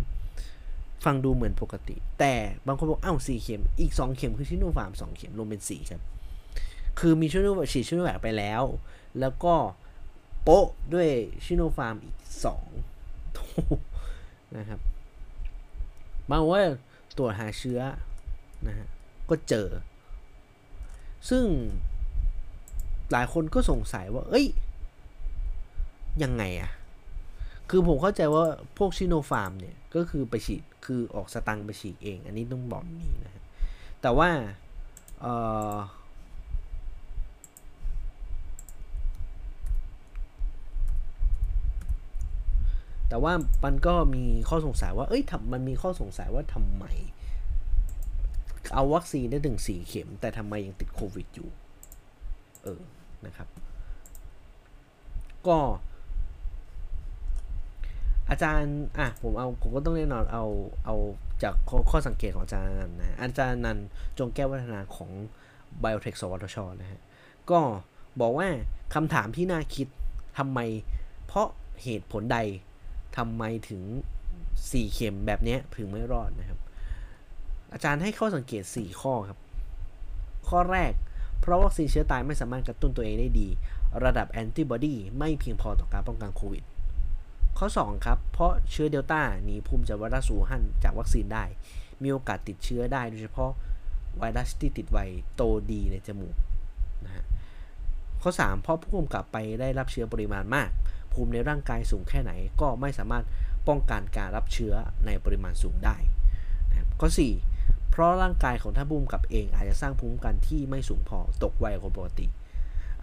[1.06, 2.34] ฟังดูเหมือนปกติ แต่
[2.68, 6.02] บางคนบอกอ้าวสี่เข็ม อีก 2 เข็มคือชิโนฟาร์ม 2 เข็มรวมเป็น 4 ครับ
[7.00, 8.64] คือมีชิโนฉีดชิโนแวคไปแล้ว
[9.20, 9.56] แล้วก็
[10.44, 11.10] โป๊ะด้วย
[11.46, 12.66] ชิโนฟาร์มอีกสอง
[14.58, 14.80] นะครับ
[16.30, 16.62] มาว่า
[17.18, 17.80] ตรวจหาเชื้อ
[18.68, 18.88] นะฮะ
[19.30, 19.68] ก็เจอ
[21.30, 21.46] ซึ่ง
[23.12, 24.48] หลายคนก็สงสัยว่า เอ้ย
[26.24, 26.72] ยังไงอะ
[27.70, 28.44] คือผมเข้าใจว่า
[28.78, 33.44] พวกชิโนฟาร์มเนี่ย ก็คือไปฉีด คือออกสตังค์ไปฉีดเอง อันนี้ต้องบอกนี้นะฮะ
[34.02, 34.30] แต่ว่า
[35.22, 35.26] เอ
[35.74, 35.78] อ
[43.10, 43.34] แต่ว่า
[43.66, 46.86] มันก็มีข้อสงสัยว่า เอ้ยมันมีข้อสงสัยว่าทำไม
[48.74, 51.50] เอาวัคซีนได้ถึงสี่เข็ม แต่ทำไมยังติดโควิดอยู่
[52.64, 52.82] เออ
[53.26, 53.48] นะครับ
[55.48, 55.58] ก็
[58.30, 60.46] อาจารย์อะผมเอาผมก็ต้องแน่นอนเอา
[60.86, 60.96] เอา
[61.44, 63.78] จากข้อข้อสังเกตของอาจารย์นันนะอาจารย์นัน
[64.18, 65.12] จงแก้ววัฒนาของ
[65.84, 67.02] Biotech สวทชนะฮะ
[67.50, 67.60] ก็
[68.20, 68.48] บอกว่า
[68.94, 69.88] คำถามที่น่าคิด
[70.38, 70.60] ทำไม
[71.26, 71.48] เพราะ
[71.84, 72.38] เหตุผลใด
[73.18, 73.82] ทำไมถึง
[74.38, 76.60] 4 เข็มแบบนี้ถึงไม่รอดนะครับ
[77.74, 79.40] อาจารย์ให้ข้อสังเกต 4 ข้อครับ
[80.50, 80.94] ข้อแรก
[81.42, 83.48] เพราะวัคซีนเชื้อตายไม่สามารถกระตุ้นตัวเองได้ดี
[84.06, 86.64] ระดับแอนติบอดีไม่เพียงพอต่อการป้องกันโควิด
[87.58, 91.46] ข้อ 2 ครับ เพราะเชื้อเดลต้าหนีภูมิจากไวรัสอู่ฮั่นจากวัคซีนได้
[92.04, 93.52] มีโอกาสติดเชื้อได้โดยเฉพาะ
[94.18, 95.00] ไวรัสที่ติดไว
[95.36, 95.42] โต
[95.72, 96.36] ดีในจมูก
[97.06, 97.26] นะฮะ
[98.22, 100.70] ข้อ 3 เพราะผู้กำกับไปได้รับเชื้อปริมาณมาก
[101.14, 102.32] ภูมิในร่างกายสูงแค่ไหน
[102.62, 103.26] ก็ไม่สามารถ
[103.68, 104.74] ป้องกันการรับเชื้อ
[105.06, 105.96] ในปริมาณสูงได้
[106.70, 107.10] นะครับข้อ
[107.50, 112.28] 4 เพราะร่างกายของท่านภูมิกับเองอาจจะสร้างภูมิคุ้มกันที่ไม่สูงพอตกไวกว่าคนปกติ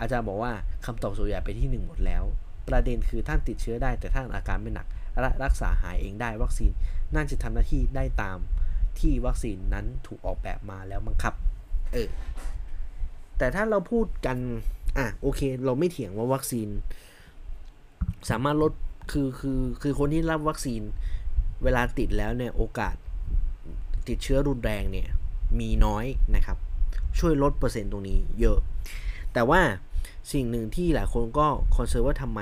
[0.01, 0.53] อาจารย์บอกว่า
[0.87, 2.25] คำตอบส่วนใหญ่ไปที่ 1 หมดแล้ว
[2.69, 4.87] ประเด็นคือท่านติดเชื้อได้ แต่ท่านอาการไม่หนัก
[5.21, 6.71] และรักษาหายเองได้วัคซีน
[7.15, 8.39] น่าจะทำหน้าที่ได้ตาม
[9.01, 11.35] ที่วัคซีนนั้นถูกออกแบบมาแล้วมั้งครับ
[11.93, 12.09] เออ
[13.39, 14.39] แต่ถ้าเราพูดกัน
[14.99, 16.69] อะโอเค เราไม่เถียงว่าวัคซีน
[18.31, 18.73] สามารถลด
[19.13, 20.83] คือคือคือคนที่รับวัคซีน
[21.63, 22.95] เวลาติดแล้วเนี่ยโอกาส
[24.09, 25.09] ติดเชื้อรุนแรงเนี่ย
[25.61, 26.05] มีน้อย
[26.35, 26.59] นะครับ
[27.19, 28.59] ช่วยลดเปอร์เซ็นต์ตรงนี้เยอะ
[29.33, 29.61] แต่ว่า
[30.33, 31.47] สิ่งหนึ่งที่หลายคนก็
[31.77, 32.41] concern ว่าทำไม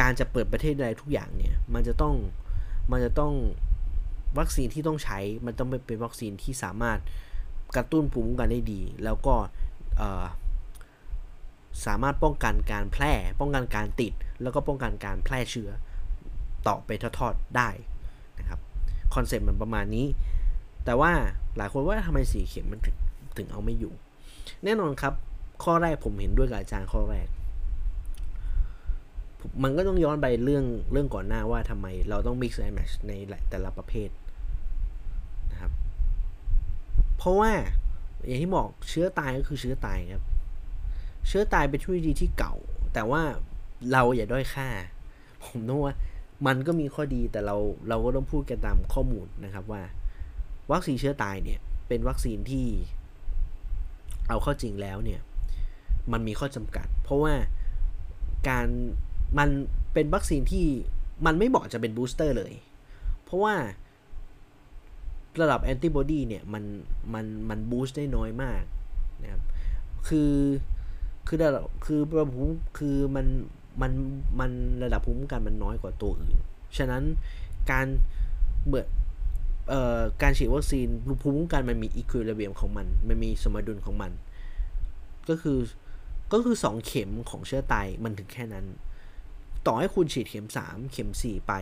[0.00, 2.14] การจะเปิดประเทศใดทุกอย่างเนี่ย มันจะต้อง
[2.90, 3.32] มันจะต้อง
[4.38, 6.98] วัคซีนที่ต้องใช้มันต้องเป็นวัคซีนที่สามารถ
[7.76, 9.34] กระตุ้นภูมิคุ้มกันได้ดี แล้วก็
[11.86, 14.12] สามารถป้องกันการแพร่ ป้องกันการติด
[14.42, 15.70] แล้วก็ป้องกันการแพร่เชื้อ
[16.66, 17.68] ต่อไปทอดๆได้
[18.38, 18.60] นะครับ
[19.14, 20.06] concept มันประมาณนี้
[20.84, 21.12] แต่ว่า
[21.56, 22.96] หลายคนว่าทำไมสี่เข็มมันถึง
[23.36, 23.94] ถึงเอาไม่อยู่
[24.64, 25.14] แน่นอนครับ
[25.62, 27.28] ข้อแรกผมเห็นด้วยกับอาจารย์ข้อแรก
[29.62, 33.12] มันก็ต้องย้อนไปเรื่องเรื่องก่อนหน้าว่าทำไมเราต้อง mix and match ใน
[33.50, 34.10] แต่ละประเภท
[35.50, 35.72] นะครับ
[37.16, 37.52] เพราะว่า
[38.26, 40.24] อย่างที่บอกเชื้อตายก็คือเชื้อตายครับ
[41.28, 42.54] เชื้อตายเป็นเทคโนโลยีที่เก่า
[42.94, 43.22] แต่ว่า
[43.92, 44.68] เราอย่าด้อยค่า
[45.44, 45.94] ผมนึกว่า
[46.46, 47.56] มันก็มีข้อดีแต่เรา
[47.88, 49.82] เราก็ต้องพูดกันตามข้อมูลนะครับว่า
[50.72, 52.66] วัคซีนเชื้อตายเนี่ยเป็นวัคซีนที่
[54.28, 55.20] เอาเข้าจริงแล้วเนี่ย
[56.12, 57.34] มันมีข้อจำกัด เพราะว่า
[58.48, 58.66] การ
[59.38, 59.48] มัน
[59.92, 60.66] เป็นวัคซีนที่
[61.26, 62.52] มันไม่เหมาะจะเป็นบูสเตอร์เลย
[63.24, 63.54] เพราะว่า
[65.40, 66.64] ระดับแอนติบอดีเนี่ย มัน
[67.14, 68.62] มันมันบูสต์ได้น้อยมาก
[69.22, 69.42] นะครับ
[70.08, 70.32] คือ
[71.26, 73.26] คือระดับคือระดับภูมิคือมัน
[73.82, 73.92] มัน
[74.40, 74.50] มัน
[74.82, 76.36] ระดับภูมิคุ้มกันมันน้อยกว่าตัวอื่น
[76.78, 77.02] ฉะนั้น
[77.70, 77.86] การ
[78.66, 78.84] เมื่อ
[79.68, 80.88] เอ่อการฉีดวัคซีน
[81.22, 84.12] ภูมิคุ้มกันมันมี equilibrium ของมัน มันมีสมดุลของมัน
[85.28, 85.58] ก็คือ
[86.32, 88.66] ก็คือ 2 เข็มของเชื้อตายมันถึงแค่นั้น
[89.66, 91.52] ต่อให้คุณฉีดเข็ม 3 เข็ม 4 ไป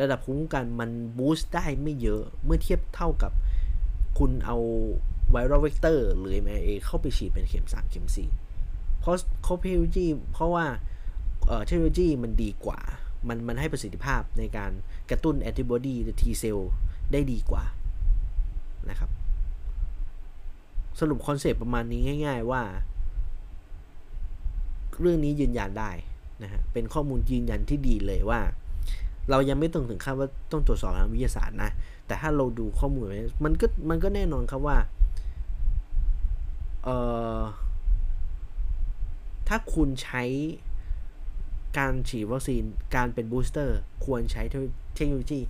[0.00, 3.32] ระดับภูมิคุ้มกันมัน boost ได้ไม่เยอะเมื่อเทียบเท่ากับ
[4.18, 4.56] คุณเอา
[5.30, 8.06] viral vector หรือ mRNA เข้าไปฉีดเป็นเข็ม 3 เข็ม
[8.52, 10.66] 4 เพราะเขาเทคโนโลยีเพราะว่า
[11.66, 12.80] เทคโนโลยีมันดีกว่า
[13.28, 14.72] มันมันให้ประสิทธิภาพในการ
[15.10, 16.58] กระตุ้นแอนติบอดีหรือ T เซล
[17.12, 17.64] ได้ดีกว่า
[18.90, 19.10] นะครับ
[21.00, 22.62] สรุปคอนเซปต์ประมาณนี้ง่าย ๆ ว่า
[25.00, 25.90] เรื่องนี้ยืนยันได้
[26.42, 28.40] นะฮะเป็นข้อมูลยืนยันที่ดีเลยว่า
[29.30, 31.70] เรายังไม่ต้องถึงขั้นว่าต้องตรวจสอบทางวิทยาศาสตร์นะ
[32.06, 33.04] แต่ถ้าเราดูข้อมูล
[33.44, 34.78] มันก็มันก็แน่นอนครับว่า
[36.84, 36.96] เอ่
[37.36, 37.40] อ
[39.48, 40.22] ถ้าคุณใช้
[41.78, 42.62] การฉีดวัคซีน
[42.94, 44.42] การเป็น booster ควรใช้
[44.96, 45.40] เทคโนโลยี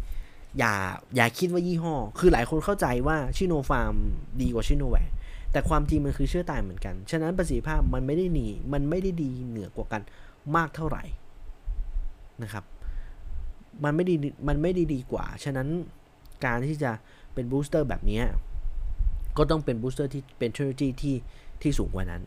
[0.58, 0.74] อย่า
[1.16, 3.94] อย่าคิดว่ายี่ห้อ คือหลายคนเข้าใจว่าซิโนฟาร์ม
[4.40, 5.08] ดีกว่าซิโนแวค
[5.52, 10.02] แต่ความจริงมันคือเชื้อตายเหมือนกัน ฉะนั้นประสิทธิภาพมันไม่ได้หนี มันไม่ได้ดีเหนือกว่ากัน
[10.56, 11.04] มากเท่าไหร่
[12.42, 12.64] นะครับ
[13.84, 14.14] มันไม่ดี
[14.48, 15.68] มันไม่ได้ดีกว่า ฉะนั้น
[16.44, 16.90] การที่จะ
[17.34, 18.20] เป็น booster แบบนี้
[19.36, 21.16] ก็ต้องเป็น booster ที่เป็นเทคโนโลยีที่
[21.62, 22.22] ที่สูงกว่านั้น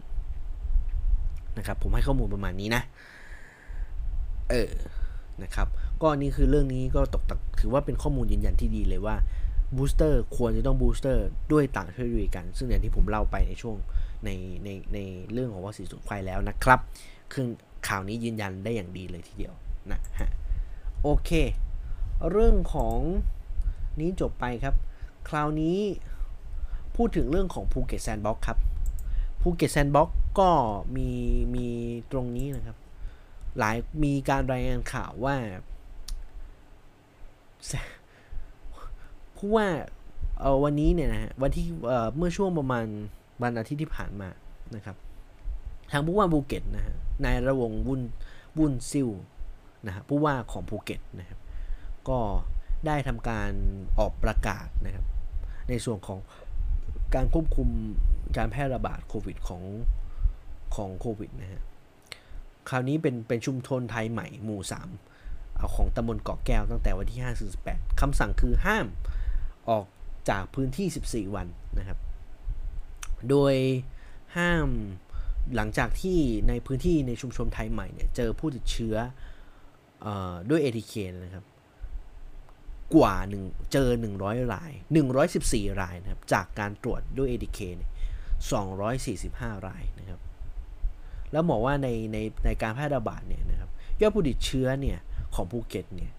[1.58, 2.82] นะครับ ผมให้ข้อมูลประมาณนี้นะ
[4.50, 4.72] เออ
[5.44, 5.68] นะครับ
[6.02, 9.16] ก็นี่คือเรื่องนี้ก็ตกตักถือว่าเป็นข้อมูลยืนยันที่ดีเลยว่า
[9.78, 13.76] booster ควรจะต้อง booster ด้วยต่างเทคโนโลยีกัน ซึ่งอย่างที่ผมเล่าไปในช่วง
[14.26, 14.30] ใน
[14.64, 15.00] ในใน
[15.34, 16.80] เรื่องของวัคซีนสูตรไขว้แล้วนะครับ
[17.34, 17.48] คือ
[17.88, 19.54] ข่าวนี้ยืนยันได้อย่างดีเลยทีเดียว
[19.92, 20.30] นะฮะ
[21.04, 21.30] โอเค
[22.32, 23.00] เรื่องของ
[24.00, 24.76] นี้จบไปครับ
[25.30, 25.80] คราวนี้
[26.96, 28.58] พูดถึงเรื่องของภูเก็ต Sandbox ครับ
[29.42, 30.10] ภูเก็ต Sandbox
[30.40, 30.50] ก็
[30.96, 31.10] มี
[31.56, 31.68] มี
[32.12, 32.78] ตรงนี้นะครับ
[33.60, 35.36] หลายมีการรายงานข่าวว่า
[39.46, 39.70] ผู้ว่า
[40.64, 41.66] วันนี้เนี่ยนะฮะวันที่
[42.18, 42.86] เมื่อช่วงประมาณ
[43.44, 44.30] วันอาทิตย์ที่ผ่านมา
[44.76, 44.96] นะครับ
[45.92, 48.02] ทางผู้ว่าภูเก็ตนะฮะนายณรงค์ วุ่
[48.58, 49.10] นซิ้ว
[49.88, 51.40] นะฮะผู้ว่าของภูเก็ตนะครับ
[52.10, 52.20] ก็
[52.86, 53.52] ได้ทำการ
[54.00, 55.06] ออกประกาศนะครับ
[55.70, 56.20] ในส่วนของ
[57.16, 57.70] การควบคุม
[58.38, 59.64] การแพร่ระบาดโควิดของ
[60.76, 61.62] ของโควิดนะฮะ
[62.70, 64.62] คราวนี้เป็นเป็นชุมชนไทยใหม่หมู่
[65.08, 68.86] 3 เอาของตำบลเกาะแก้วตั้งแต่วันที่5ถึง18คำสั่งคือห้าม
[69.70, 69.86] ออก
[70.30, 71.48] จากพื้นที่่ 14 วัน
[71.80, 71.98] นะครับ
[73.30, 73.56] โดย
[74.38, 74.68] ห้าม
[75.56, 78.96] หลังจากที่ในพื้นที่ในชุมชนไทยใหม่เนี่ยเจอผู้ติดเชื้อ
[80.06, 80.08] อ
[80.50, 81.46] ด้วย ATK นะครับ
[82.96, 83.90] กว่าหนึ่งเจอ
[84.20, 84.72] 100 ราย
[85.26, 87.92] 114 รายนะครับ จากการตรวจด้วย ATK เนี่ย
[88.98, 90.20] 245 รายนะครับ
[91.32, 93.70] แล้วบอกว่าในในในการแพร่ระบาดเนี่ยนะครับ
[94.02, 95.00] ยอดผู้ติดเชื้อเนี่ย
[95.36, 96.12] ของภูเก็ตเนี่ย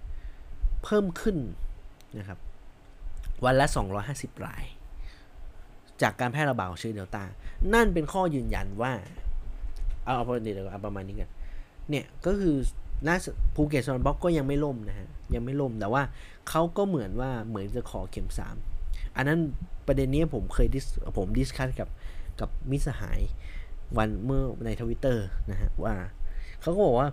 [0.83, 1.37] เพิ่มขึ้น
[2.19, 2.39] นะครับ
[3.45, 3.67] วันละ
[4.07, 4.65] 250 ราย
[6.03, 7.23] จากการแพร่ระบาดของเชื้อเดลต้า
[7.75, 8.93] นั่นเป็นข้อยืนยันว่า
[10.05, 11.31] เอาเอาประเดี๋ยวเอาประมาณนี้กัน
[11.91, 12.57] เนี่ยก็คือ
[13.07, 13.17] น่า
[13.55, 16.03] ภูเก็ต Sandbox ก็ยังไม่ล่มนะฮะ ยังไม่ล่ม แต่ว่า
[16.49, 18.29] เขาก็เหมือนว่าเหมือนจะขอเข็ม
[18.69, 19.39] 3อันนั้น
[19.87, 20.87] ประเด็นนี้ผมเคย dis
[21.19, 21.89] ผม discuss กับ
[22.41, 23.21] กับมิตรสหาย
[23.97, 25.95] วันเมื่อในทวิตเตอร์นะฮะว่า
[26.63, 27.09] เขาก็บอกว่า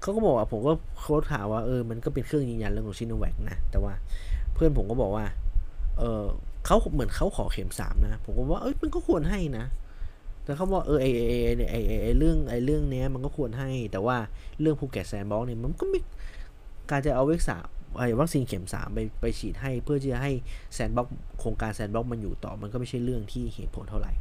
[0.00, 3.92] เขาก็บอกว่าผมก็ quote ถามว่าเออมันก็เป็นเครื่องยืนยันเรื่องของซิโนแวคนะ แต่ว่า
[4.54, 5.24] เพื่อนผมก็บอกว่า
[5.98, 6.24] เออ
[6.66, 9.64] เขาเหมือนเขาขอเข็มสามนะ ผมก็ว่าเอ้ยมันก็ควรให้นะ
[10.44, 14.16] แต่เขาบอกเออไอไอไอไอไอเรื่องไอเรื่องเนี้ยมันก็ควรให้ แต่ว่า
[14.60, 16.00] เรื่องภูเก็ต Sandbox เนี่ยมันก็ไม่
[16.90, 17.56] การจะเอาเวกสา
[17.98, 20.32] ไอวัคซีนเข็มสามไปไปฉีดให้เพื่อที่จะให้
[20.74, 21.08] Sandbox
[21.40, 24.12] โครงการ Sandbox มันอยู่ต่อ มันก็ไม่ใช่เรื่องที่เหตุผลเท่าไหร่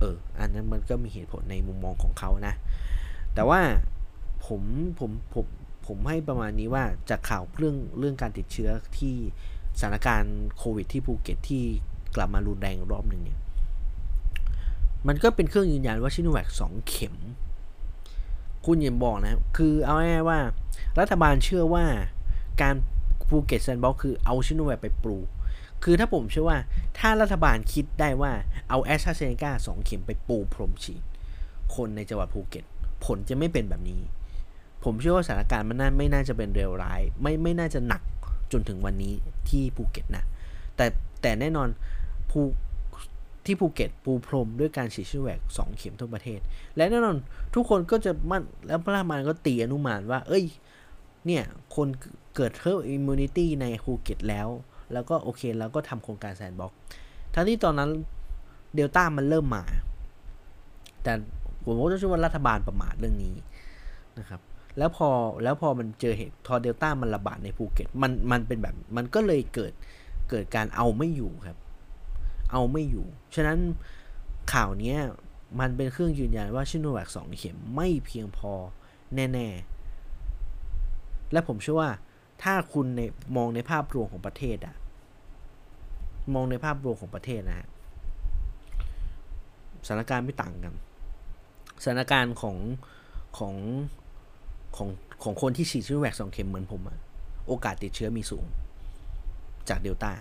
[0.00, 2.54] เออ อันนั้นมันก็มีเหตุผลในมุมมองของเขานะ
[3.34, 3.60] แต่ว่า
[4.46, 4.62] ผม
[4.98, 5.46] ผมผม
[5.86, 9.16] ผมให้ประมาณนี้ว่าจากข่าวเรื่องเรื่องการติดเชื้อที่
[9.78, 11.64] สถานการณ์โควิดที่ภูเก็ตที่
[12.16, 13.38] กลับมารุนแรงรอบหนึ่งเนี่ย
[15.06, 17.14] มันก็เป็นเครื่องยืนยันว่าซิโนแวคสองเข็ม
[18.64, 20.38] คุณยิมบอกนะ คือเอาง่ายๆว่า
[21.00, 21.84] รัฐบาลเชื่อว่า
[22.62, 22.74] การ
[23.28, 25.28] ภูเก็ต Sandbox คือเอาชิโนแวคไปปลูก
[25.84, 26.58] คือถ้าผมเชื่อว่า
[26.98, 28.32] ถ้ารัฐบาลคิดได้ว่า
[28.68, 31.02] เอาแอสตราเซเนกาสองเข็มไปปูพรมฉีด
[31.74, 32.64] คนในจังหวัดภูเก็ต
[33.04, 34.00] ผลจะไม่เป็นแบบนี้
[34.84, 38.02] ผมเชื่อว่าสถานการณ์มันน่าไม่น่าจะเป็นเลวร้าย ไม่ไม่น่าจะหนัก
[38.52, 39.12] จนถึงวันนี้
[39.48, 40.24] ที่ภูเก็ตนะ
[40.76, 40.86] แต่
[41.22, 41.68] แต่แน่นอน
[42.30, 42.40] ภู
[43.44, 46.40] ที่ภูเก็ตปูพรมด้วยการฉีดซิโนแวคสองเข็มทั่วประเทศ
[46.76, 47.16] และแน่นอน
[47.54, 50.44] ทุกคนก็จะมั่นแล้วรัฐบาลมันก็ตีอนุมานว่า เอ้ย
[51.26, 51.44] เนี่ย
[51.76, 51.88] คน
[52.36, 54.48] เกิด herd immunity ในภูเก็ตแล้ว
[54.92, 56.72] แล้วก็โอเคแล้วก็ทำโครงการ Sandbox
[57.34, 57.90] ทั้งที่ตอนนั้น
[58.74, 59.64] เดลต้ามันเริ่มมา
[61.02, 61.12] แต่
[61.64, 63.34] ผมก็จะช่วยว่ารัฐบาลประมาทเรื่องนี้
[64.18, 64.40] นะครับ
[64.78, 65.08] แล้วพอ
[65.42, 69.72] แล้วพอมันเจอเหตุทอเดลต้ามันระบาดในภูเก็ตมันมันเป็นแบบมันก็เลยเกิด
[70.30, 71.58] เกิดการเอาไม่อยู่ครับ
[72.52, 73.58] เอาไม่อยู่ ฉะนั้น
[74.52, 74.94] ข่าวนี้
[75.60, 78.52] มันเป็นเครื่องยืนยันว่าซิโนแวคสองเข็มไม่เพียงพอ
[79.14, 79.48] แน่
[80.40, 81.90] ๆ และผมเชื่อว่า
[82.42, 83.00] ถ้าคุณใน
[83.36, 84.74] มองในภาพรวมของประเทศอะ
[86.34, 87.68] มองในภาพรวมของประเทศนะฮะ
[89.86, 90.74] สถานการณ์ไม่ต่างกัน
[91.82, 92.56] สถานการณ์ของ
[93.38, 93.54] ของ
[94.76, 94.88] ของ
[95.22, 96.98] ของคนที่ฉีดซิโนแวคสองเข็มเหมือนผมอะ
[97.46, 98.44] โอกาสติดเชื้อมีสูง
[99.68, 100.12] จากเดลต้า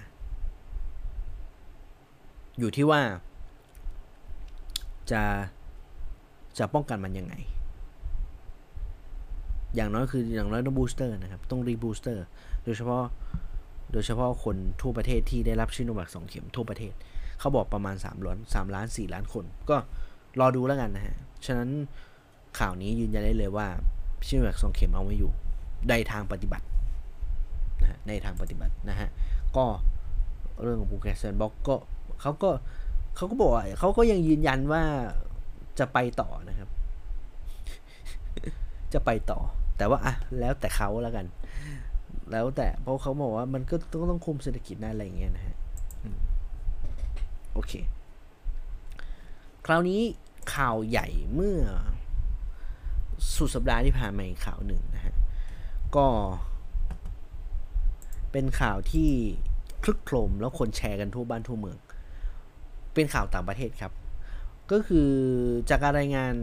[2.59, 3.01] อยู่ที่ว่า
[5.11, 5.21] จะ
[6.57, 7.35] จะป้องกันมันยังไง
[9.75, 12.25] อย่างน้อยคืออย่างน้อยต้อง booster นะครับ ต้องรีบ booster
[12.63, 13.03] โดยเฉพาะ
[13.91, 16.93] โดยเฉพาะคนทั่วประเทศที่ได้รับชิโนแวคสองเข็มทั่วประเทศ
[17.39, 19.77] เขาบอกประมาณ3ล้าน3ล้าน 4 ล้านคน ก็
[20.39, 21.69] รอดูแล้วกันนะฮะ ฉะนั้น
[22.59, 23.67] ข่าวนี้ยืนยันได้เลยว่า
[24.27, 25.31] ชิโนแวคสองเข็มเอาไม่อยู่
[25.89, 26.65] ในทางปฏิบัติ
[27.81, 29.09] นะฮะในทางปฏิบัตินะฮะ
[29.57, 29.65] ก็
[30.61, 31.75] เรื่องของภูเก็ต sandbox ก็
[32.21, 32.49] เขาก็
[33.15, 34.83] เขาก็บอกเขาก็ยังยืนยันว่า
[35.79, 36.69] จะไปต่อนะครับ
[38.93, 39.39] จะไปต่อ
[39.77, 41.25] แต่ว่าอะแล้วแต่เขาแล้วกัน
[42.31, 45.55] แล้วแต่เพราะเขาบอกว่ามันก็ต้องต้องคุมเศรษฐกิจนะอะไรอย่างเงี้ยนะฮะ
[47.53, 47.73] โอเค
[49.65, 50.01] คราวนี้
[50.55, 51.57] ข่าวใหญ่เมื่อ
[53.35, 55.15] สุดสัปดาห์ที่ผ่านมาอีกข่าวหนึ่งนะฮะ
[55.95, 56.07] ก็
[58.31, 59.09] เป็นข่าวที่
[59.83, 61.77] ครึกโครมแล้วคนแชร์กันทั่วบ้านทั่วเมือง
[62.93, 63.93] เป็นข่าวต่างประเทศครับ
[64.71, 65.09] ก็คือ
[65.69, 66.33] จากการรายงาน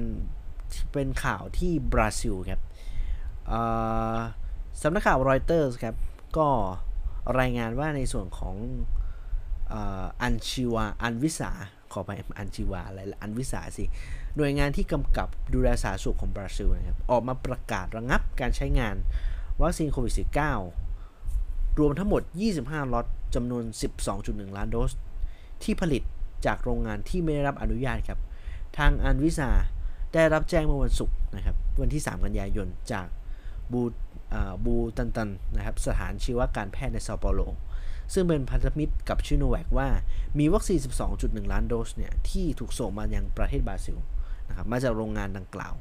[0.93, 2.61] เป็นข่าวที่บราซิลครับ
[4.83, 5.97] สำนักข่าวรอยเตอร์สครับ
[6.39, 6.49] ก็
[7.41, 8.57] รายงานว่าในส่วนของ
[10.23, 11.51] อันชิวา อันวิสา
[11.93, 13.85] ขอไปอันชิวาอะไรอันวิสาสิ
[14.37, 18.97] หน่วยงานที่กำกับดูแลสาธารณสุขของบราซิลนะครับออกมาประกาศระงับการใช้งาน
[19.61, 20.15] วัคซีนโควิด
[20.97, 22.23] -19 รวมทั้งหมด
[22.57, 23.65] 25 ล็อตจำนวน
[24.11, 24.93] 12.1 ล้านโดส
[25.63, 26.03] ที่ผลิต
[26.47, 28.19] จากโรงงานที่ไม่ได้รับอนุญาตครับ
[28.79, 29.51] ทางอันวิสา
[30.15, 33.07] ได้รับแจ้งเมื่อวันศุกร์นะครับ วันที่ 3 กันยายน จาก
[33.73, 33.83] บู
[34.65, 37.41] บูตันตันนะครับ สถาบันชีวการแพทย์ในซาเปาโล
[38.15, 39.89] ซึ่งเป็นพันธมิตรกับชิโนแวคว่า
[40.39, 40.79] มีวัคซีน
[41.17, 43.99] 12.1 ล้านโดสเนี่ย ที่ถูกส่งมายังประเทศบราซิล
[44.51, 45.75] นะครับมาจากโรงงานดังกล่าว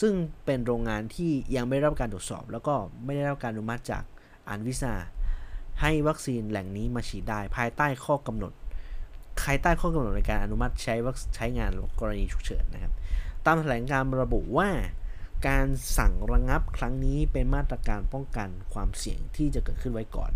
[0.00, 0.12] ซึ่ง
[0.44, 4.04] เป็นโรงงานที่ยังไม่ได้รับการตรวจสอบ แล้วก็ไม่ได้รับการอนุมัติจาก
[4.48, 4.94] อันวิซา
[5.80, 8.52] ให้วัคซีนแหล่งนี้มาฉีดได้ภายใต้ข้อกำหนด
[9.42, 12.92] ภายใต้ข้อกำหนดในการอนุมัติใช้วัคใช้งานกรณีฉุกเฉินนะครับ
[13.46, 14.68] ตามแถลงการระบุว่า
[15.48, 15.66] การ
[15.98, 20.30] สั่งระงงับครั้งนี้เป็นมาตรการป้องกันความเสี่ยงที่จะเกิดขึ้นไว้ก่อน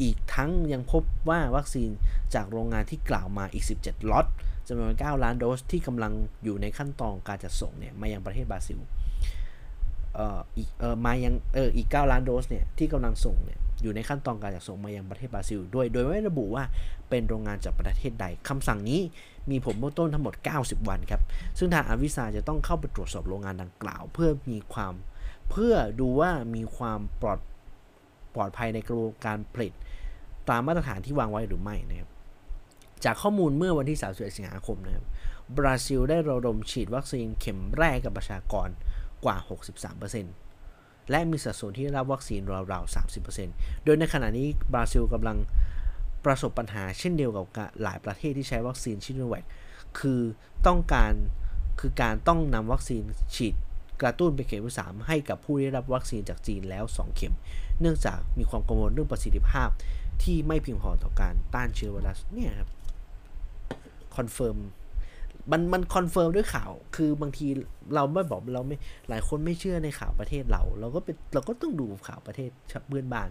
[0.00, 1.90] อีกทั้งยังพบว่าวัคซีน
[2.34, 4.26] จากโรงงานที่กล่าวมาอีก 17 ล็อต
[4.68, 6.12] จำนวน 9 ล้านโดสที่กำลัง
[6.44, 8.78] อยู่ในขั้นตอนการจัดส่งเนี่ยมายังประเทศบราซิล
[10.14, 16.64] เอ่ออีกเอ่อมายังเอออีก 9 ล้านโดสเนี่ยที่กำลังส่งเนี่ยอยู่ในขั้นตอนการจัดส่งมายังประเทศบราซิลด้วย โดยไม่ระบุว่า
[17.10, 19.00] เป็นโรงงานจากประเทศใดคำสั่งนี้
[19.50, 21.22] มีผลเบื้องต้นทั้งหมด 90 วันครับ
[21.58, 24.92] ซึ่งทางอาวิซาจะต้องเข้าไปตรวจสอบโรงงานดังกล่าว เพื่อมีความ
[25.50, 27.38] เพื่อดูว่ามีความปลอด
[28.34, 29.72] ปลอดภัยในกระบวนการผลิต
[30.48, 32.10] ตามมาตรฐานที่วางไว้หรือไม่นะครับ
[33.04, 35.04] จากข้อมูลเมื่อวันที่ 31 สิงหาคมนะครับ
[35.58, 38.68] บราซิลได้ระดมฉีดวัคซีนเข็มแรกกับประชากร
[39.24, 39.36] กว่า
[40.24, 42.40] 63%และมีสัดส่วนที่ได้รับวัคซีน
[42.72, 42.94] ราวๆ
[43.34, 45.38] 30%โดยในขณะนี้บราซิลกำลัง
[46.24, 49.44] ประสบปัญหาเช่นเดียวกับหลายประเทศที่ใช้วัคซีนชิโนแวค
[49.98, 50.20] คือ
[50.66, 51.12] ต้องการ
[51.80, 53.02] คือการต้องนำวัคซีน
[53.34, 53.54] ฉีด
[54.02, 57.34] กระตุ้นเป็นเข็มที่3ให้กับผู้ได้รับวัคซีนจากจีนแล้ว 2 เข็ม
[57.80, 59.68] เนื่องจากมีความกังวลเรื่องประสิทธิภาพ
[60.22, 62.68] ที่ไม่เพียงพอต่อการต้านเชื้อไวรัสเนี่ยครับ
[64.18, 64.56] confirm
[65.50, 67.46] มันมัน confirm ด้วยข่าว คือบางที
[67.94, 68.76] เราไม่บอกเราไม่
[69.08, 72.50] หลายคนไม่เชื่อในข่าวประเทศเรา เราก็เป็นเราก็ต้องดูข่าวประเทศ
[72.88, 73.28] เพื่อนบ้าน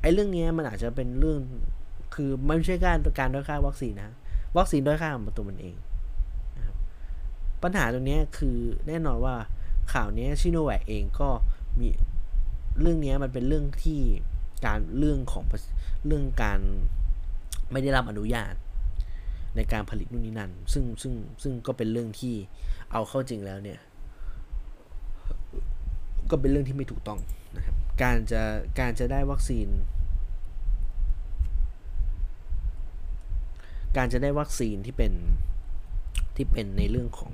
[0.00, 1.40] ไอ้เรื่องนี้มันอาจจะเป็นเรื่อง
[2.14, 4.14] คือไม่ใช่การการด้อยค่าวัคซีนนะ
[4.56, 5.76] วัคซีนด้อยค่าของตัวมันเอง
[6.56, 6.76] นะครับ
[7.62, 8.56] ปัญหาตรงนี้คือ
[8.88, 9.34] แน่นอนว่า
[9.92, 11.28] ข่าวนี้ชิโนแวกเองก็
[11.80, 11.88] มี
[12.80, 14.00] เรื่องนี้มันเป็นเรื่องที่
[14.66, 15.44] การเรื่องของ
[16.06, 16.60] เรื่องการ
[17.70, 18.54] ไม่ได้รับอนุญาต
[19.56, 22.34] ในการผลิตนู่นนี่นั่น ซึ่งซึ่งซึ่งก็เป็นเรื่องที่
[22.92, 23.80] เอาเข้าจริงแล้วเนี่ย
[26.30, 27.20] ก็เป็นเรื่องที่ไม่ถูกต้อง
[27.56, 28.42] นะครับ การจะ
[28.80, 29.68] การจะได้วัคซีน
[33.96, 35.12] การจะได้วัคซีนที่เป็น
[36.36, 37.32] ที่เป็นในเรื่องของ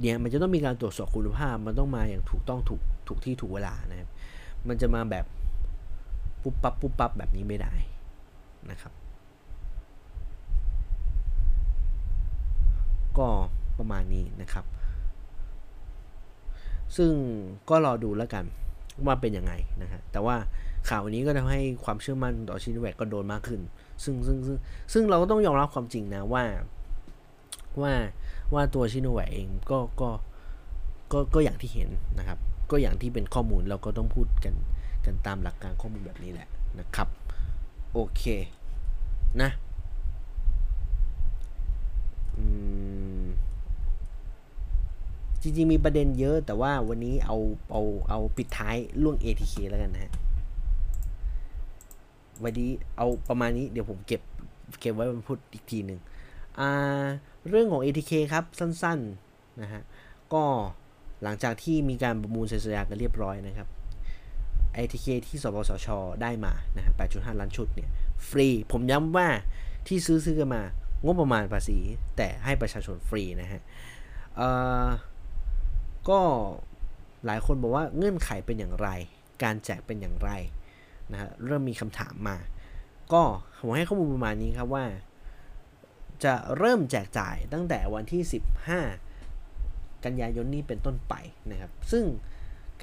[0.00, 4.10] เนี่ยมันจะต้องมีการตรวจสอบคุณภาพ มันต้องมาอย่างถูกต้องถูกถูกที่ถูกเวลานะครับ
[4.68, 5.24] มันจะมาแบบ
[6.42, 7.74] ปุ๊บปั๊บปุ๊บปั๊บแบบนี้ไม่ได้
[8.70, 8.92] นะครับ
[13.18, 13.28] ก็
[13.78, 14.64] ประมาณนี้นะครับ
[16.96, 17.12] ซึ่ง
[17.68, 18.44] ก็รอดูแล้วกัน
[19.06, 19.52] ว่าเป็นยังไง
[19.82, 20.36] นะฮะแต่ว่า
[20.88, 23.60] ข่าวนี้ก็ทำให้ความเชื่อมั่นต่อชินแวกก็โดนมากขึ้น
[24.04, 24.58] ซึ่งซึ่งซึ่ง
[24.92, 26.44] ซึ่งเราก็ต้องยอมรับความจริงนะว่า
[27.82, 27.92] ว่า
[28.54, 30.10] ว่าตัวชินแวกเองก็ก็
[31.12, 31.88] ก็ก็อย่างที่เห็น
[32.18, 32.38] นะครับ
[32.70, 34.54] ก็อย่างที่เป็นข้อมูลเราก็ต้องพูดกัน
[35.04, 37.08] กันตามหลักการข้อมูลแบบนี้แหละนะครับ
[37.92, 38.22] โอเค
[39.42, 39.50] นะ
[42.36, 42.44] อื
[42.96, 42.97] ม
[45.42, 47.36] จริงๆมีประเด็นเยอะแต่ว่าวันนี้เอา
[47.70, 50.12] เอาเอาปิดท้ายเรื่อง ATK แล้วกันนะฮะ
[52.42, 54.22] วันนี้เอาประมาณนี้เดี๋ยวผมเก็บ
[54.80, 56.00] เก็บไว้มาพูดอีกทีหนึ่ง
[56.58, 57.06] อ่า
[57.48, 59.82] เรื่องของ ATK ครับสั้นๆนะฮะ
[60.32, 60.44] ก็
[61.22, 63.68] หลังจากที่มีการประมูลเซ็นสัญญากันเรียบร้อยนะครับ
[64.76, 65.88] ATK ที่สปสช
[66.22, 67.90] ได้มานะฮะ8.5 ล้านชุดเนี่ย
[68.28, 69.28] ฟรี ผมย้ำว่า
[69.86, 70.62] ที่ซื้อซื้อกันมา
[71.04, 71.78] งบประมาณภาษี
[72.16, 73.60] แต่ให้ประชาชนฟรีนะฮะ
[74.36, 74.48] เอ่
[74.84, 74.86] อ
[76.10, 76.20] ก็
[77.26, 78.88] หลายคนบอกว่าเงื่อนไขเป็นอย่างไร
[79.42, 80.30] การแจกเป็นอย่างไร
[81.12, 82.36] นะฮะเริ่มมีคำถามมา
[83.12, 83.22] ก็
[83.58, 84.84] ผมให้ข้อมูลประมาณนี้ครับว่า
[86.24, 88.22] จะเริ่มแจกจ่ายตั้งแต่วันที่
[88.94, 91.14] 15 กันยายนนี้เป็นต้นไป
[91.50, 92.04] นะครับ ซึ่ง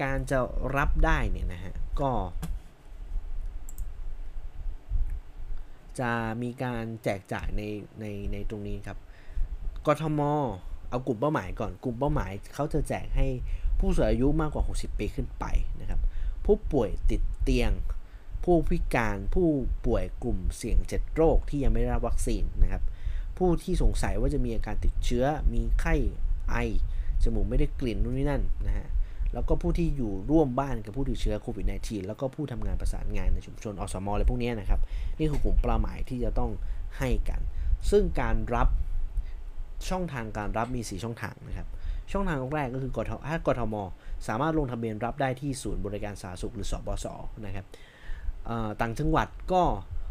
[0.02, 0.38] การจะ
[0.76, 2.12] รับได้เนี่ยนะฮะก็
[6.00, 6.10] จะ
[6.42, 7.62] มีการแจกจ่ายใน
[8.00, 8.98] ในในตรงนี้ครับ
[9.86, 10.20] กทม
[10.90, 13.26] เอากลุ่มเป้าหมายก่อนกลุ่มเป้าหมายเขาจะแจกให้
[13.78, 15.44] ผู้สูงอายุมากกว่า 60 ปีขึ้นไป
[15.80, 16.00] นะครับ
[16.44, 17.72] ผู้ป่วยติดเตียง
[18.44, 19.48] ผู้พิการผู้
[19.86, 22.82] ป่วยกลุ่มเสี่ยง 7 โรคที่ยังไม่ได้รับวัคซีนนะครับ
[23.38, 25.94] ผู้ที่สงสัยว่าจะมีอาการติดเชื้อ มีไข้
[26.50, 26.56] ไอ
[27.22, 28.86] จมูกไม่ได้กลิ่นนู่นนี่นั่นนะฮะ
[29.32, 34.80] แล้วก็ผู้ที่อยู่ร่วมบ้านกับผู้ติดเชื้อโควิด -19 แล้วก็ผู้ทำงานประสานงานในชุมชนอสมอะไรพวกนี้นะครับ
[35.18, 36.50] นี่คือกลุ่มเป้าหมายที่จะต้อง
[36.98, 37.40] ให้กัน
[37.90, 38.68] ซึ่งการรับ
[39.88, 41.68] ช่องทางการรับมี 4 ช่องทางนะครับ
[42.12, 43.74] ช่องทางแรกก็คือกทถ้ากทม
[44.28, 47.06] สามารถลงทะเบียนรับได้ที่ศูนย์บริการสาธารณสุขหรือสบส
[47.46, 47.66] นะครับ
[48.80, 49.62] ต่างจังหวัดก็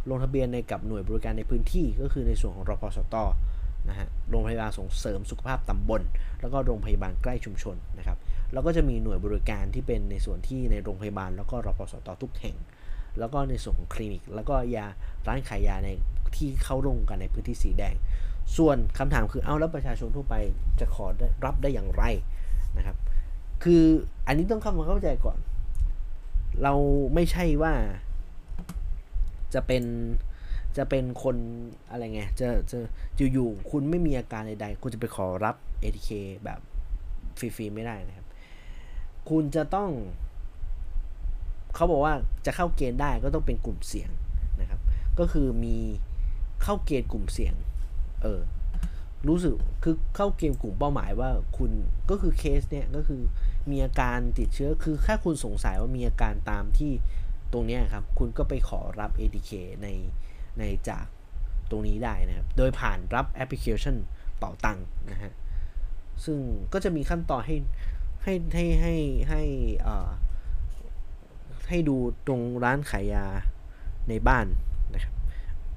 [0.09, 3.15] ลงทะเบียนในกับหน่วยบริการในพื้นที่ก็คือในส่วนของรพสต
[3.89, 6.01] นะฮะโรงพยาบาลส่งเสริมสุขภาพตำบล
[6.41, 8.17] แล้วก็โรงพยาบาลใกล้ชุมชนนะครับ
[8.53, 12.55] แล้วก็จะมีหน่วยบริการที่เป็นในส่วนที่ในโรงพยาบาล แล้วก็รพสตทุกแห่ง
[13.19, 14.85] แล้วก็ในส่วนของคลินิก แล้วก็ยา
[15.27, 15.89] ร้านขายยาใน
[16.35, 17.95] ที่เข้าร่วมกันในพื้นที่สีแดง
[18.57, 20.35] ส่วนคำถามคือเอาแล้วประชาชนทั่วไป
[20.80, 21.05] จะขอ
[21.45, 22.03] รับได้อย่างไร
[22.77, 22.97] นะครับ
[23.63, 23.84] คือ
[24.27, 25.38] อันนี้ต้องเข้ามาเข้าใจก่อน
[26.63, 26.73] เรา
[27.13, 27.73] ไม่ใช่ว่า
[29.53, 29.84] จะเป็น
[30.77, 31.35] จะเป็นคน
[31.89, 32.77] อะไรไงจะจะ
[33.34, 36.09] อยู่ๆคุณไม่มีอาการใดๆ คุณจะไปขอรับ ATK
[36.45, 36.59] แบบ
[37.39, 38.27] ฟรีๆไม่ได้นะครับ
[39.30, 39.89] คุณจะต้อง
[41.76, 42.13] เขาบอกว่า
[42.45, 44.09] จะเข้าเกณฑ์ได้ก็ต้องเป็นกลุ่มเสี่ยง
[44.61, 44.80] นะครับ
[45.19, 45.77] ก็คือมี
[46.63, 47.55] เข้าเกณฑ์กลุ่มเสี่ยง
[48.26, 48.41] เออ
[49.27, 49.53] รู้สึก
[49.84, 51.72] คือเข้าเกณฑ์กลุ่มเป้าหมายว่าคุณ
[52.10, 53.22] ก็คือเคสเนี่ยก็คือ
[53.72, 56.91] มีอาการติดเชื้อคือแค่คุณสงสัยว่ามีอาการตามที่
[57.53, 59.52] ตรงนี้ครับ คุณก็ไปขอรับ ATK
[59.84, 59.88] ใน
[60.60, 61.06] ในจาก
[61.69, 63.95] ตรงนี้ได้นะครับ โดยผ่านรับแอปพลิเคชัน
[64.38, 64.80] เป่าตัง
[65.11, 65.31] นะฮะ
[66.26, 66.38] ซึ่ง
[66.73, 67.56] ก็จะมีขั้นตอนให้
[68.23, 68.93] ให้ให้ให้
[69.30, 69.41] ให้
[71.69, 71.97] ให้ดู
[72.27, 73.26] ตรงร้านขายยา
[74.10, 74.45] ในบ้าน
[74.93, 75.14] นะครับ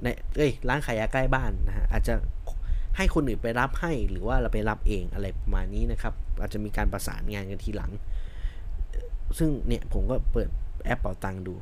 [0.03, 0.07] ใน
[0.37, 2.15] เอ้ยร้านขายยาใกล้บ้านนะฮะอาจจะ
[2.99, 7.91] ให้คนอื่นไปรับให้หรือว่าเราไปรับเองอะไรประมาณนี้นะครับ อาจจะมีการประสานงานกันทีหลัง
[9.39, 10.49] ซึ่งเนี่ยผมก็เปิด
[10.85, 11.55] แอปเป่าตังดู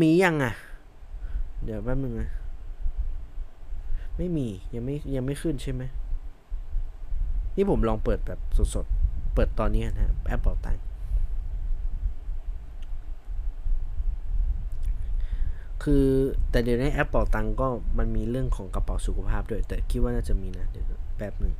[0.00, 0.54] มียังอะ
[1.64, 2.30] เดี๋ยวแป๊บนึงนะ
[4.16, 5.82] ไม่มียังไม่ยังไม่ขึ้นใช่ไหม
[7.56, 8.40] นี่ผมลองเปิดแบบ
[8.74, 10.76] สดๆ เปิดตอนนี้นะแอปเป่าตัง
[15.82, 16.06] คือ
[16.50, 17.66] แต่เดี๋ยวนี้แอปเป่าตังก็
[17.98, 20.86] มันมีเรื่องของกระเป๋าสุขภาพด้วย แต่คิดว่าน่าจะมีนะ เดี๋ยว
[21.16, 21.54] แป๊บหนึ่ง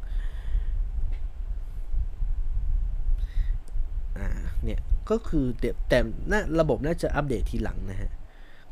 [4.18, 4.28] อ่า
[4.64, 4.80] เนี่ย
[5.10, 5.44] ก็คือ
[5.88, 5.98] แต่
[6.30, 8.10] น่ระบบน่าจะอัปเดตทีหลังนะฮะ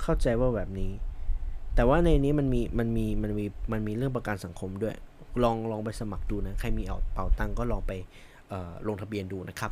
[0.03, 0.91] เข้าใจว่าแบบนี้
[1.75, 4.95] แต่ว่าในนี้มันมีมันมีมันมีมันมีเรื่องประกันสังคมด้วย
[5.43, 7.93] ลองลองไปสมัครดูนะ ใครมีเอาเป่าตังก็ลองไป
[8.89, 9.71] ลงทะเบียนดูนะครับ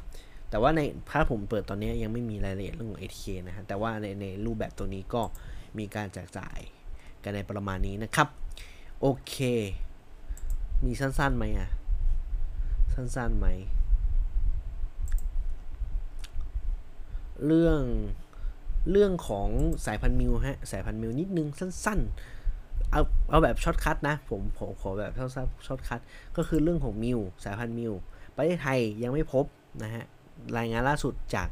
[0.51, 0.80] แต่ว่าใน
[1.10, 5.22] ถ้าผมเปิดตอนนี้ยังไม่มีรายละเอียดเรื่องของ ATK นะฮะ แต่ว่าในในรูปแบบตัวนี้ก็
[5.78, 6.59] มีการแจกจ่าย
[7.22, 8.28] กันในประมาณนี้นะครับ
[9.01, 9.36] โอเค
[10.84, 11.68] มีสั้นๆไหมอะ
[12.94, 13.46] สั้นๆไหม
[17.46, 17.80] เรื่อง
[18.90, 19.48] เรื่องของ
[19.86, 26.01] สายพันธุ์มิวฮะ สายพันธุ์มิวนิดนึงสั้นๆ เอาเอาแบบ shortcut นะ ผมผมขอแบบสั้นๆ shortcut
[26.36, 27.92] ก็คือเรื่องของมิวสายพันธุ์มิว
[28.36, 29.44] ประเทศไทยยังไม่พบ
[29.82, 30.05] นะฮะ
[30.59, 31.48] รายงานล่าสุดจาก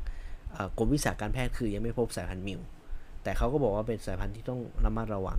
[0.78, 2.60] กรมวิชาการแพทย์คือยังไม่พบสายพันธุ์มิว
[3.22, 5.38] แต่เขาก็บอกว่าเป็นสายพันธุ์ที่ต้องระมัดระวัง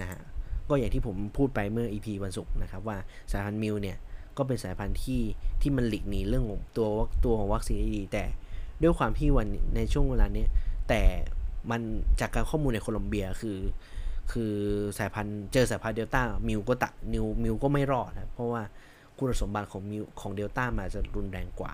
[0.00, 0.20] นะฮะ
[0.68, 2.96] ก็อย่างที่ผมพูดไปเมื่อ EP วันศุกร์นะครับว่า
[3.32, 3.96] สายพันธุ์มิวเนี่ย
[4.36, 5.22] ก็เป็นสายพันธุ์ที่
[5.62, 6.88] ที่มันหลีกหนีเรื่องของตัว
[7.24, 8.24] ตัวของวัคซีนได้ดีแต่
[8.82, 9.46] ด้วยความที่วัน
[9.76, 10.46] ในช่วงเวลานี้
[10.88, 11.02] แต่
[11.70, 11.80] มัน
[12.20, 13.58] จากการข้อมูลในโคลอมเบียคือ
[14.32, 14.52] คือ
[14.98, 18.62] สายพันธุ์เจอสายพันธุ์เดลต้ามิวก็ตะนิวมิวก็ไม่รอดนะเพราะว่า
[19.18, 21.72] คุณสมบัติของมิวของเดลต้ามาจะรุนแรงกว่า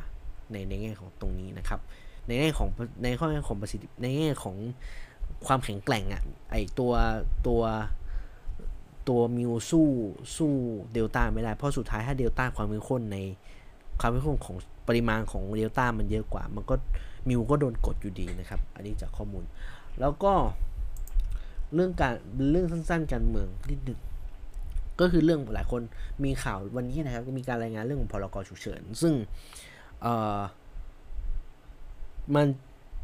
[0.52, 1.80] ในในแง่ของตรงนี้นะครับ
[2.26, 2.68] ในแง่ของ
[3.02, 4.56] ในข้อแง่ของประสิทธิในแง่ของ
[5.46, 6.92] ความแข็งแกร่งอะ่ะไอตัว
[7.46, 7.62] ตัว
[9.08, 9.88] ตัวมิวสู้
[10.36, 10.52] สู้
[10.92, 13.18] เดลต้าไม่ได้ เพราะสุดท้ายถ้าเดลต้าความเข้มข้นใน
[14.00, 14.56] ความเข้มข้นของ
[14.88, 16.74] ปริมาณของเดลต้ามันเยอะกว่า มันก็
[17.28, 19.44] มิวก็โดนกดอยู่ดีนะครับ อันนี้จากข้อมูล
[20.00, 20.32] แล้วก็
[21.74, 22.14] เรื่องการ
[22.50, 23.98] เรื่องสั้นๆการเมืองนิดนึง
[25.00, 25.82] ก็คือเรื่องหลายคน
[26.24, 29.14] มีข่าววันนี้นะครับ ก็มีการรายงานเรื่องของพรกฉุกเฉิน ซึ่ง
[30.02, 30.06] เอ
[30.38, 30.40] อ
[32.34, 32.46] มัน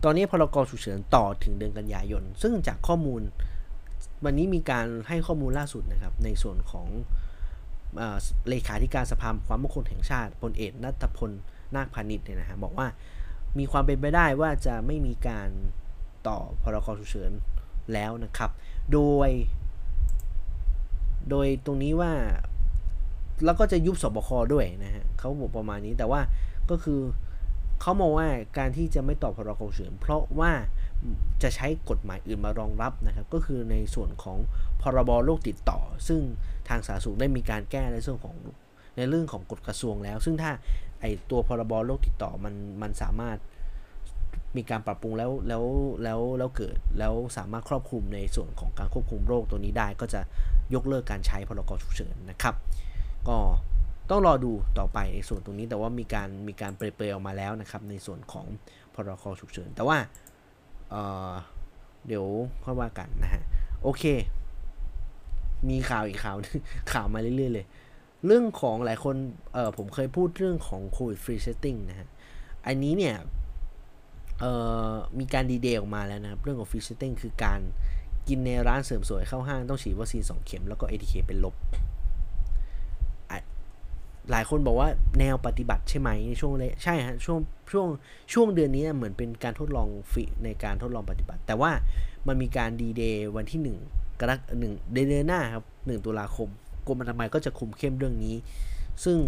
[0.03, 3.23] ตอนนี้พรกฉุกเฉินต่อถึงเดือนกันยายน ซึ่งจากข้อมูล
[4.25, 6.87] วันนี้มีการให้ข้อมูลล่าสุดนะครับ ในส่วนของ
[8.49, 11.31] เลขาธิการสภาความมั่นคงแห่งชาติพลเอกนัทพล
[11.75, 12.87] นาคพาณิชย์เนี่ยนะฮะบอกว่า
[13.59, 15.49] มีความเป็นไปได้ว่าจะไม่มีการ
[16.29, 17.33] ต่อพรกฉุกเฉิน
[17.93, 18.51] แล้วนะครับ
[18.93, 19.31] โดย
[21.31, 22.13] โดยตรงนี้ว่า
[23.45, 26.21] แล้วก็จะยุบสบคด้วยนะฮะเขาบอกประมาณนี้แต่ว่า
[26.71, 27.01] ก็คือ
[27.85, 28.29] เขามองว่า
[28.59, 30.53] การที่จะไม่ต่อพรกฉุกเฉินเพราะว่า
[31.43, 34.39] จะใช้กฎหมายอื่นมารองรับนะครับ ก็คือในส่วนของ
[34.83, 36.21] พรบโรคติดต่อ ซึ่ง
[36.69, 38.35] ทางสาธารณสุขได้มีการแก้ในส่วนของ
[38.97, 40.51] ในเรื่องของกฎกระทรวงแล้ว ซึ่งถ้า
[41.01, 43.39] ไอตัวพรบโรคติดต่อมันมันสามารถ
[44.57, 45.65] มีการปรับปรุงแล้วแล้ว
[46.03, 50.21] แล้วแล้วเกิดแล้วสามารถครอบคลุมในส่วนของการควบคุมโรคตัวนี้ได้ ก็จะ
[50.75, 52.55] ยกเลิกการใช้พรกฉุกเฉินนะครับ
[53.29, 53.37] ก็
[54.11, 58.47] ต้องรอดูต่อไปในส่วนตรงนี้แต่ว่ามีการมีการเปรยออกมาแล้วนะครับ ในส่วนของ
[58.95, 59.99] พรกฉุกเฉินแต่ว่า
[60.91, 62.25] เดี๋ยว
[62.65, 63.43] ค่อยว่ากันนะฮะ
[63.83, 64.05] โอเค
[65.69, 66.37] มีข่าวอีกข่าว
[66.93, 67.67] ข่าวมาเรื่อยๆเลย
[68.27, 69.17] เรื่องของหลายคน
[69.53, 72.09] เออผมเคยพูดเรื่องของโควิด free setting นะฮะ
[72.67, 73.17] อันนี้เนี่ย
[75.19, 77.61] มีการดีเดย์ออกมาแล้วนะครับ เรื่องของ free setting คือการ
[78.29, 81.55] กินในร้านเสริมสวยเข้าห้างต้องฉีดวัคซีน2เข็มแล้วก็ ATK เป็นลบ
[84.31, 84.89] หลายคนบอกว่า
[85.19, 87.39] แนวปฏิบัติใช่ไหมในช่วงเลยใช่ฮะช่วง
[87.73, 87.89] ช่วง
[88.33, 91.71] ช่วงเดือนนี้เหมือนเป็นการทดลองฟิในการทดลองปฏิบัติ แต่ว่า
[92.27, 93.61] มันมีการดีเดย์วันที่
[93.91, 96.49] 1 กรกฎาหนึ่งเดือนหน้าครับ1ตุลาคม
[96.87, 98.37] กรมอนามัยก็จะคุมเข้มเรื่องนี้
[99.05, 99.19] ซึ่ง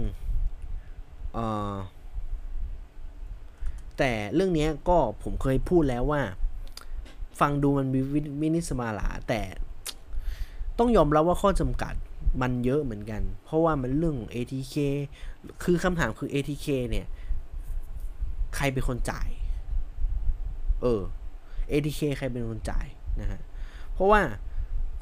[3.98, 6.22] แต่เรื่องนี้ก็ผมเคยพูดแล้วว่า
[7.40, 8.00] ฟังดูมันมี
[8.40, 9.40] วินิสมาลาแต่
[10.78, 11.94] ต้องยอมรับว่าข้อจำกัด
[12.42, 14.74] มันเยอะเหมือนกัน เพราะว่ามันเรื่อง ATK
[15.62, 17.06] คือคำถามคือ ATK เนี่ย
[18.56, 19.28] ใครเป็นคนจ่าย
[20.82, 21.02] เออ
[21.70, 22.86] ATK ใครเป็นคนจ่าย
[23.20, 23.40] นะฮะ
[23.94, 24.20] เพราะว่า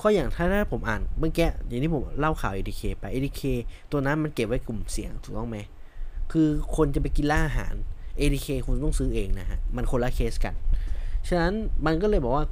[0.01, 3.43] ข้ออย่างถ้าถ้าผมอ่านเมื่อกี้อย่างที่ผมเล่าข่าว ATK ไป ATK
[3.91, 5.59] ตัวนั้นมันเก็บไว้กลุ่มเสี่ยงถูกต้องไหม
[6.33, 7.75] คือคนจะไปกินร้านอาหาร
[8.21, 10.55] ATK คุณต้องซื้อเองนะฮะ มันคนละเคสกัน
[11.29, 11.53] ฉะนั้น
[11.87, 12.45] มันก็เลยบอกว่า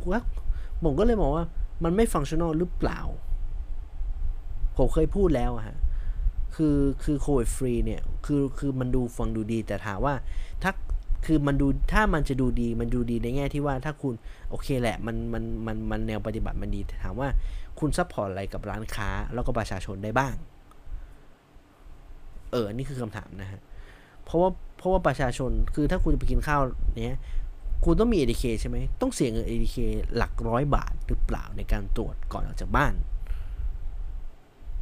[0.84, 1.44] ผมก็เลยบอกว่า
[1.84, 3.00] มันไม่ฟังชั่นอลหรือเปล่า
[4.82, 5.76] ผมเคยพูดแล้วอะฮะ
[6.56, 10.14] คือคือโควิดฟรีเนี่ย คือคือมันดูฟังดูดี แต่ถามว่า
[10.62, 10.72] ถ้า
[11.26, 14.14] คือมันดูถ้ามันจะดูดีมันดูดีในแง่ที่ว่าถ้าคุณ
[14.50, 17.28] โอเคแหละมันมันมันมันแนวปฏิบัติมันดีแต่ถามว่า
[17.78, 20.34] คุณ support อะไรกับร้านค้าแล้วก็ประชาชนได้บ้าง
[22.52, 23.60] เออนี้คือคำถามนะฮะ
[24.24, 26.60] เพราะว่าเพราะว่าประชาชนคือถ้าคุณจะไปกินข้าว
[27.04, 27.18] เนี้ย
[27.84, 29.76] คุณต้องมี ADK ใช่ไหมต้องเสียเงิน ADK
[30.16, 32.94] หลักร้อยบาทหรือเปล่าในการตรวจก่อนออกจากบ้าน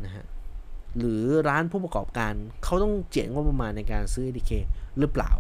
[0.05, 0.25] นะฮะ
[0.99, 2.33] หรือร้านผู้ประกอบการ
[2.65, 4.53] เขาต้องเจียดงบประมาณในการซื้อ ADK
[4.99, 5.33] หรือเปล่า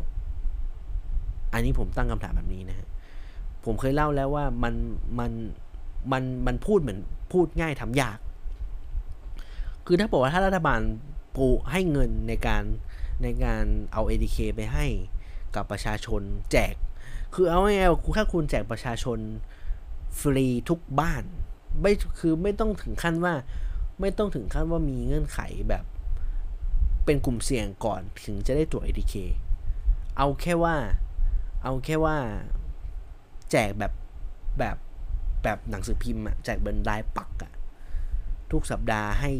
[1.53, 2.87] อันนี้ผมตั้งคำถามแบบนี้นะฮะ
[3.65, 4.75] ผมเคยเล่าแล้วว่ามัน
[5.19, 5.33] มัน
[6.13, 6.99] มันมันพูดเหมือน
[7.33, 8.19] พูดง่ายทำยาก
[9.87, 10.81] คือถ้าบอกว่าถ้ารัฐบาล
[11.37, 12.65] ปูให้เงินในการ
[13.23, 14.87] ในการเอา ADK ไปให้
[15.55, 16.23] กับประชาชน
[16.53, 16.75] แจก
[17.35, 19.19] คือเอาง่ายๆถ้าคุณแจกประชาชน
[20.21, 21.23] ฟรีทุกบ้าน
[21.81, 23.35] ไม่คือไม่ต้องถึงขั้นว่า
[24.01, 25.85] ไม่ต้องถึงขั้นว่ามีเงื่อนไขแบบ
[27.05, 29.15] เป็นกลุ่มเสี่ยงก่อนถึงจะได้ตรวจ ATK
[30.17, 30.77] เอาแค่ว่า
[31.65, 32.17] เอาแค่ว่า
[33.51, 33.93] แจกแบบ
[34.59, 34.77] แบบ
[35.43, 37.53] แบบหนังสือพิมพ์อะแจกบนรายปักอะ
[38.51, 39.31] ทุกสัปดาห์ให้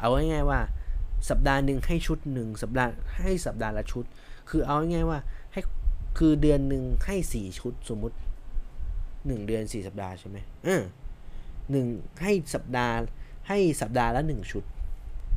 [0.00, 0.60] เอาง่ายๆว่า
[1.28, 2.90] สัปดาห์หนึ่งให้ชุดหนึ่งสัปดาห์
[3.20, 4.04] ให้สัปดาห์ละชุด
[4.50, 5.18] คือเอาง่ายๆว่า
[5.52, 5.60] ให้
[6.18, 8.16] คือเดือนหนึ่งให้สี่ชุดสมมุติ
[9.26, 10.82] หนึ่งเดือนสี่สัปดาห์ใช่ไหมเออ
[11.70, 11.86] หนึ่ง
[12.22, 12.94] ให้สัปดาห์
[13.52, 14.64] ให้สัปดาห์ละ 1 ชุด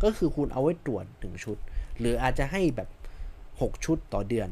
[0.03, 1.57] ก็คือคุณเอาไว้ตรวจ 1 ชุด
[1.99, 2.90] หรืออาจจะให้แบบ
[3.41, 4.49] 6 ชุดต่อเดือน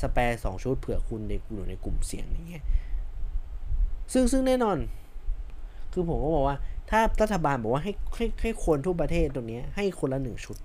[0.00, 2.64] สเปร์สองชุดเผื่อคุณในอยู่ในกลุ่มเสี่ยงอย่างเงี้ย
[4.12, 4.78] ซึ่งซึ่งแน่นอน
[5.92, 6.56] คือผมก็บอกว่า
[6.90, 10.56] ถ้ารัฐบาลบอกว่าให้ให้ให้คนทั่วประเทศตรงนี้ให้คนละหนึ่งชุด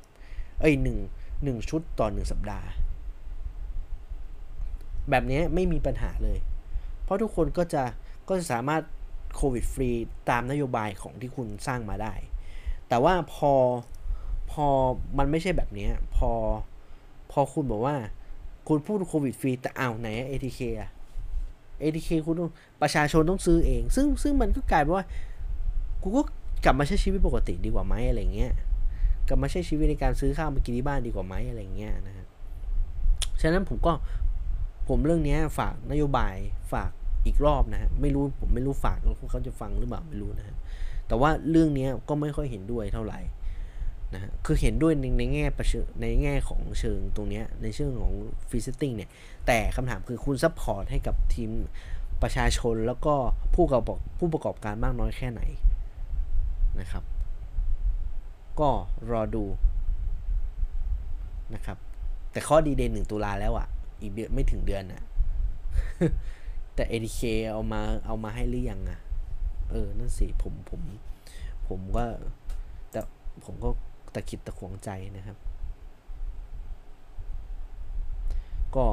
[0.61, 0.97] เอ้ยหนึ่ง
[1.43, 2.67] หนึ่งชุดต่อหนึ่งสัปดาห์
[5.09, 6.37] แบบนี้ไม่มีปัญหาเลย
[7.03, 7.83] เพราะทุกคนก็จะ
[8.27, 8.81] ก็จะสามารถ
[9.35, 9.91] โควิดฟรี
[10.29, 12.13] ตามนโยบายของที่คุณสร้างมาได้
[12.87, 13.53] แต่ว่าพอ
[14.51, 14.67] พอ
[15.17, 16.31] มันไม่ใช่แบบนี้พอ
[17.31, 17.95] พอคุณบอกว่า
[18.67, 20.91] คุณพูดโควิดฟรีแต่เอาไหนเอทีเคอะ
[21.79, 22.35] เอทีเคคุณ
[22.81, 25.05] ประชาชนต้องซื้อเอง ซึ่งซึ่งมันก็กลายเป็นว่า
[26.01, 26.21] กูก็
[26.65, 28.53] กลับมาใช้ชีวิตปกติดีกว่าไหมอะไรเงี้ย
[29.27, 32.25] กลับมาใช้ชีวิตในการซื้อข้าวมากินที่บ้านดีกว่าไหมอะไรเงี้ยนะฮะ
[33.41, 33.93] ฉะนั้นผมก็
[34.87, 36.35] ผมเรื่องนี้ฝากนโยบาย
[36.71, 36.91] ฝาก
[37.25, 38.97] อีกรอบนะฮะไม่รู้ผมไม่รู้ฝาก
[39.31, 40.55] เขาจะฟังหรือเปล่าไม่รู้นะฮะ
[41.07, 43.19] แต่ว่าเรื่องนี้ก็ไม่ค่อยเห็นด้วยเท่าไหร่
[44.13, 45.65] นะฮะคือเห็นด้วยในในแง่ประ
[46.01, 48.13] ในแง่ของเชิงตรงนี้ในเชิงของ
[48.49, 49.09] free setting เนี่ย
[49.47, 51.49] แต่คำถามคือคุณ support ให้กับทีม
[52.21, 53.13] ประชาชนแล้วก็
[53.55, 55.41] ผู้ประกอบผู้ประกอบการมากน้อยแค่ไหน
[56.79, 57.03] นะครับ
[58.59, 58.69] ก็
[59.11, 59.43] รอดู
[61.53, 61.77] นะครับ
[62.31, 63.67] แต่ข้อดีเด่นหนึ่งตุลาแล้วอะ่ะ
[64.01, 65.01] อีกเดือนไม่ถึงเดือนอะ่ะ
[66.75, 67.21] แต่ ADK
[67.51, 68.99] เอามาเอามาให้หรือยังอะ
[69.71, 70.81] เออ นั่นสิ ผมผม
[71.67, 72.03] ผมก็
[72.91, 72.99] แต่
[73.45, 73.69] ผมก็
[74.13, 75.37] ตะคิดตะขวงใจนะครับ
[78.75, 78.85] ก็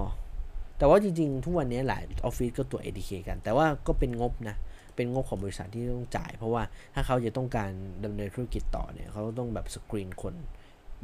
[0.78, 4.56] แต่ว่าจริงๆ ทุกวันนี้หลายออฟฟิศก็ตัว ADK กัน แต่ว่าก็เป็นงบนะ
[4.96, 6.62] เป็นงบของบริษัทที่ต้องจ่าย เพราะว่า
[6.94, 7.70] ถ้าเขาจะต้องการ
[8.04, 10.34] ดำเนินธุรกิจต่อเนี่ย เขาต้องแบบสกรีนคน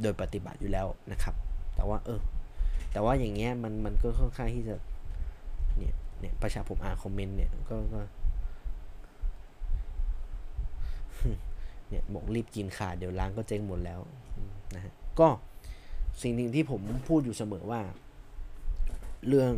[0.01, 1.35] โดยปฏิบัติอยู่แล้วนะครับ
[1.75, 2.21] แต่ว่าเออ
[2.91, 4.75] แต่ว่าอย่างเงี้ยมันมันก็ค่อนข้างที่จะ
[5.77, 8.01] เนี่ย เนี่ย ประชาผมอ่านคอมเมนต์เนี่ยก็ก็
[11.89, 13.99] เนี่ยบอกรีบกินขาดเดี๋ยวร้านก็เจ๊งหมดแล้ว
[14.75, 15.27] นะฮะก็
[16.21, 17.81] สิ่งหนึ่งที่ผมพูดอยู่เสมอว่า
[19.27, 19.53] เรื่อง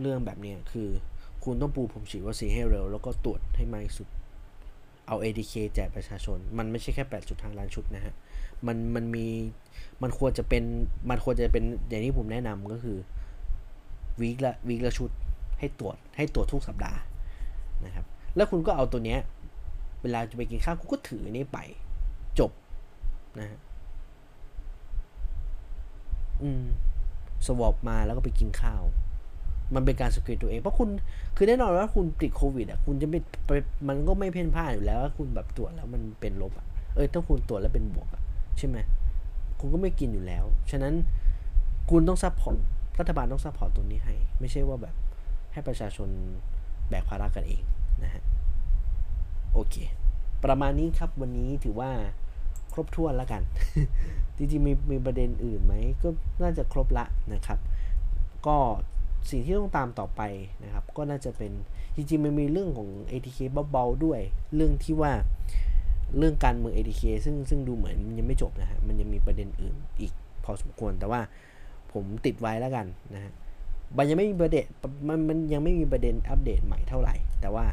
[0.00, 0.88] เรื่องแบบเนี้ยคือ
[1.44, 4.08] คุณต้องปูผมฉีดวัคซีนให้เร็ว แล้วก็ตรวจให้มากที่สุด
[5.06, 8.14] เอา ADK แจกประชาชน มันไม่ใช่แค่ 8.5 ล้านชุดนะฮะ
[8.66, 9.26] มันมันมี
[10.02, 10.64] มันควรจะเป็น
[11.10, 12.98] มันควรจะเป็นอย่างที่ผมแนะนำก็คือ
[14.20, 15.10] วีคละวีคละชุด
[15.60, 17.00] ให้ตรวจให้ตรวจทุกสัปดาห์
[17.84, 18.04] นะครับ
[18.36, 19.18] แล้วคุณก็เอาตัวเนี้ย
[20.02, 21.58] เวลาจะไปกินข้าวคุณก็ถือนี้ไป
[22.38, 22.50] จบ
[23.38, 23.60] นะฮะ
[26.42, 26.64] อืม
[27.46, 28.82] swab มาแล้วก็ไปกินข้าว
[29.74, 30.88] มันเป็นการสกรีนตัวเอง เพราะคุณ
[31.36, 33.50] คือแน่นอนว่าคุณติดโควิดอะคุณจะไม่ไป
[33.88, 38.22] มันก็ไม่เพ่นพ่านอยู่แล้วว่าคุณแบบตรวจแล้วมันเป็นลบอะเออถ้าคุณตรวจแล้วเป็นบวกอะ
[38.58, 38.76] ใช่ไหม
[39.60, 40.94] คุณก็ไม่กินอยู่แล้ว ฉะนั้น
[41.90, 42.56] คุณต้อง support
[42.98, 44.94] รัฐบาลต้อง support ตรงนี้ให้ ไม่ใช่ว่าแบบ
[45.52, 46.08] ให้ประชาชน
[46.88, 47.62] แบกภาระกันเอง
[48.04, 48.22] นะฮะ
[49.52, 49.76] โอเค
[50.44, 51.90] ประมาณนี้ครับวันนี้ถือว่า
[52.72, 53.42] ครบถ้วนแล้วกัน
[54.36, 56.08] จริงๆมีมีประเด็นอื่นไหมก็
[56.42, 57.04] น่าจะครบละ
[57.34, 57.58] นะครับ
[58.46, 58.56] ก็
[59.30, 60.22] สิ่งที่ต้องตามต่อไป
[60.64, 61.52] นะครับ ก็น่าจะเป็น
[61.96, 63.38] จริงๆมันมีเรื่องของ ATK
[63.70, 64.20] เบาๆด้วย
[64.54, 65.12] เรื่องที่ว่า
[66.18, 70.12] เรื่องการเมือง ATK ซึ่งซึ่งดูเหมือนยังไม่จบนะฮะมันยังมีประเด็นอื่นอีก
[70.44, 71.20] พอสมควรแต่ว่า
[71.92, 73.32] ผมติดไว้แล้วกันนะฮะ
[73.96, 74.64] มันยังไม่มีประเด็น
[75.08, 77.66] มันมันยังไม่มีประเด็นอัปเดตใหม่เท่าไหร่ แต่ว่า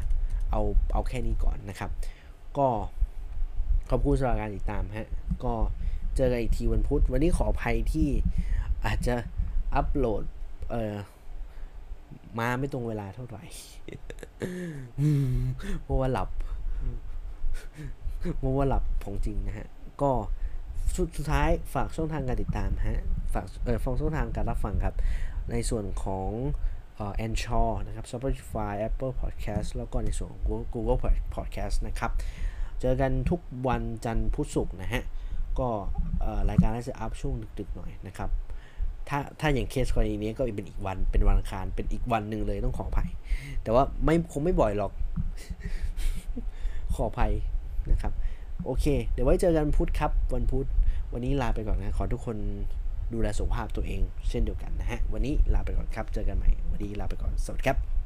[0.50, 0.62] เอา
[0.92, 1.90] เอาแค่นี้ก่อนนะครับ
[2.58, 2.68] ก็
[3.90, 5.08] ขอบคุณสำหรับการติดตามฮะ
[5.44, 5.54] ก็
[6.16, 8.08] เจอกันอีกทีวันพุธวันนี้ขออภัยที่
[8.86, 9.14] อาจจะ
[9.74, 10.22] อัปโหลด
[10.70, 10.94] เอ่อ
[12.38, 13.44] มาไม่ตรงเวลาเท่าไหร่
[15.82, 16.28] เพราะว่าหลับ
[18.38, 19.66] เพราะว่าหลับของจริงนะฮะ
[20.02, 20.10] ก็
[20.96, 24.94] สุดท้ายฝากช่องทางการติดตามฮะ ฝากเออฟังช่องทางการรับฟังครับ
[25.52, 26.30] ในส่วนของ
[26.96, 30.42] เอ่อ Anchor นะครับ Spotify Apple Podcast แล้วก็ในส่วนของ
[30.74, 31.00] Google
[31.34, 32.12] Podcast นะครับ
[32.80, 35.02] เจอกันทุกวันจันทร์พุธศุกร์นะฮะ
[35.58, 35.68] ก็
[36.50, 38.30] รายการน่าจะอัพช่วงดึกๆหน่อยนะครับ
[39.08, 43.08] ถ้าถ้าอย่างเคสกรณีนี้ก็เป็นอีกวันเป็นวันอังคารเป็นอีกวันหนึ่งเลยต้องขออภัย
[43.62, 44.92] แต่ว่าไม่คงไม่บ่อยหรอก
[46.94, 47.32] ขออภัย
[47.90, 48.12] นะครับ
[48.64, 50.66] โอเค เดี๋ยวไว้เจอกันพุธครับ วันพุธ
[51.12, 52.36] วันนี้ลาไปก่อนนะ ขอทุกคน
[53.12, 57.97] ดูแลสุขภาพตัวเอง เช่นเดียวกันนะฮะ วันนี้ลาไปก่อนครับ เจอกันใหม่ วันนี้ลาไปก่อน สวัสดีครับ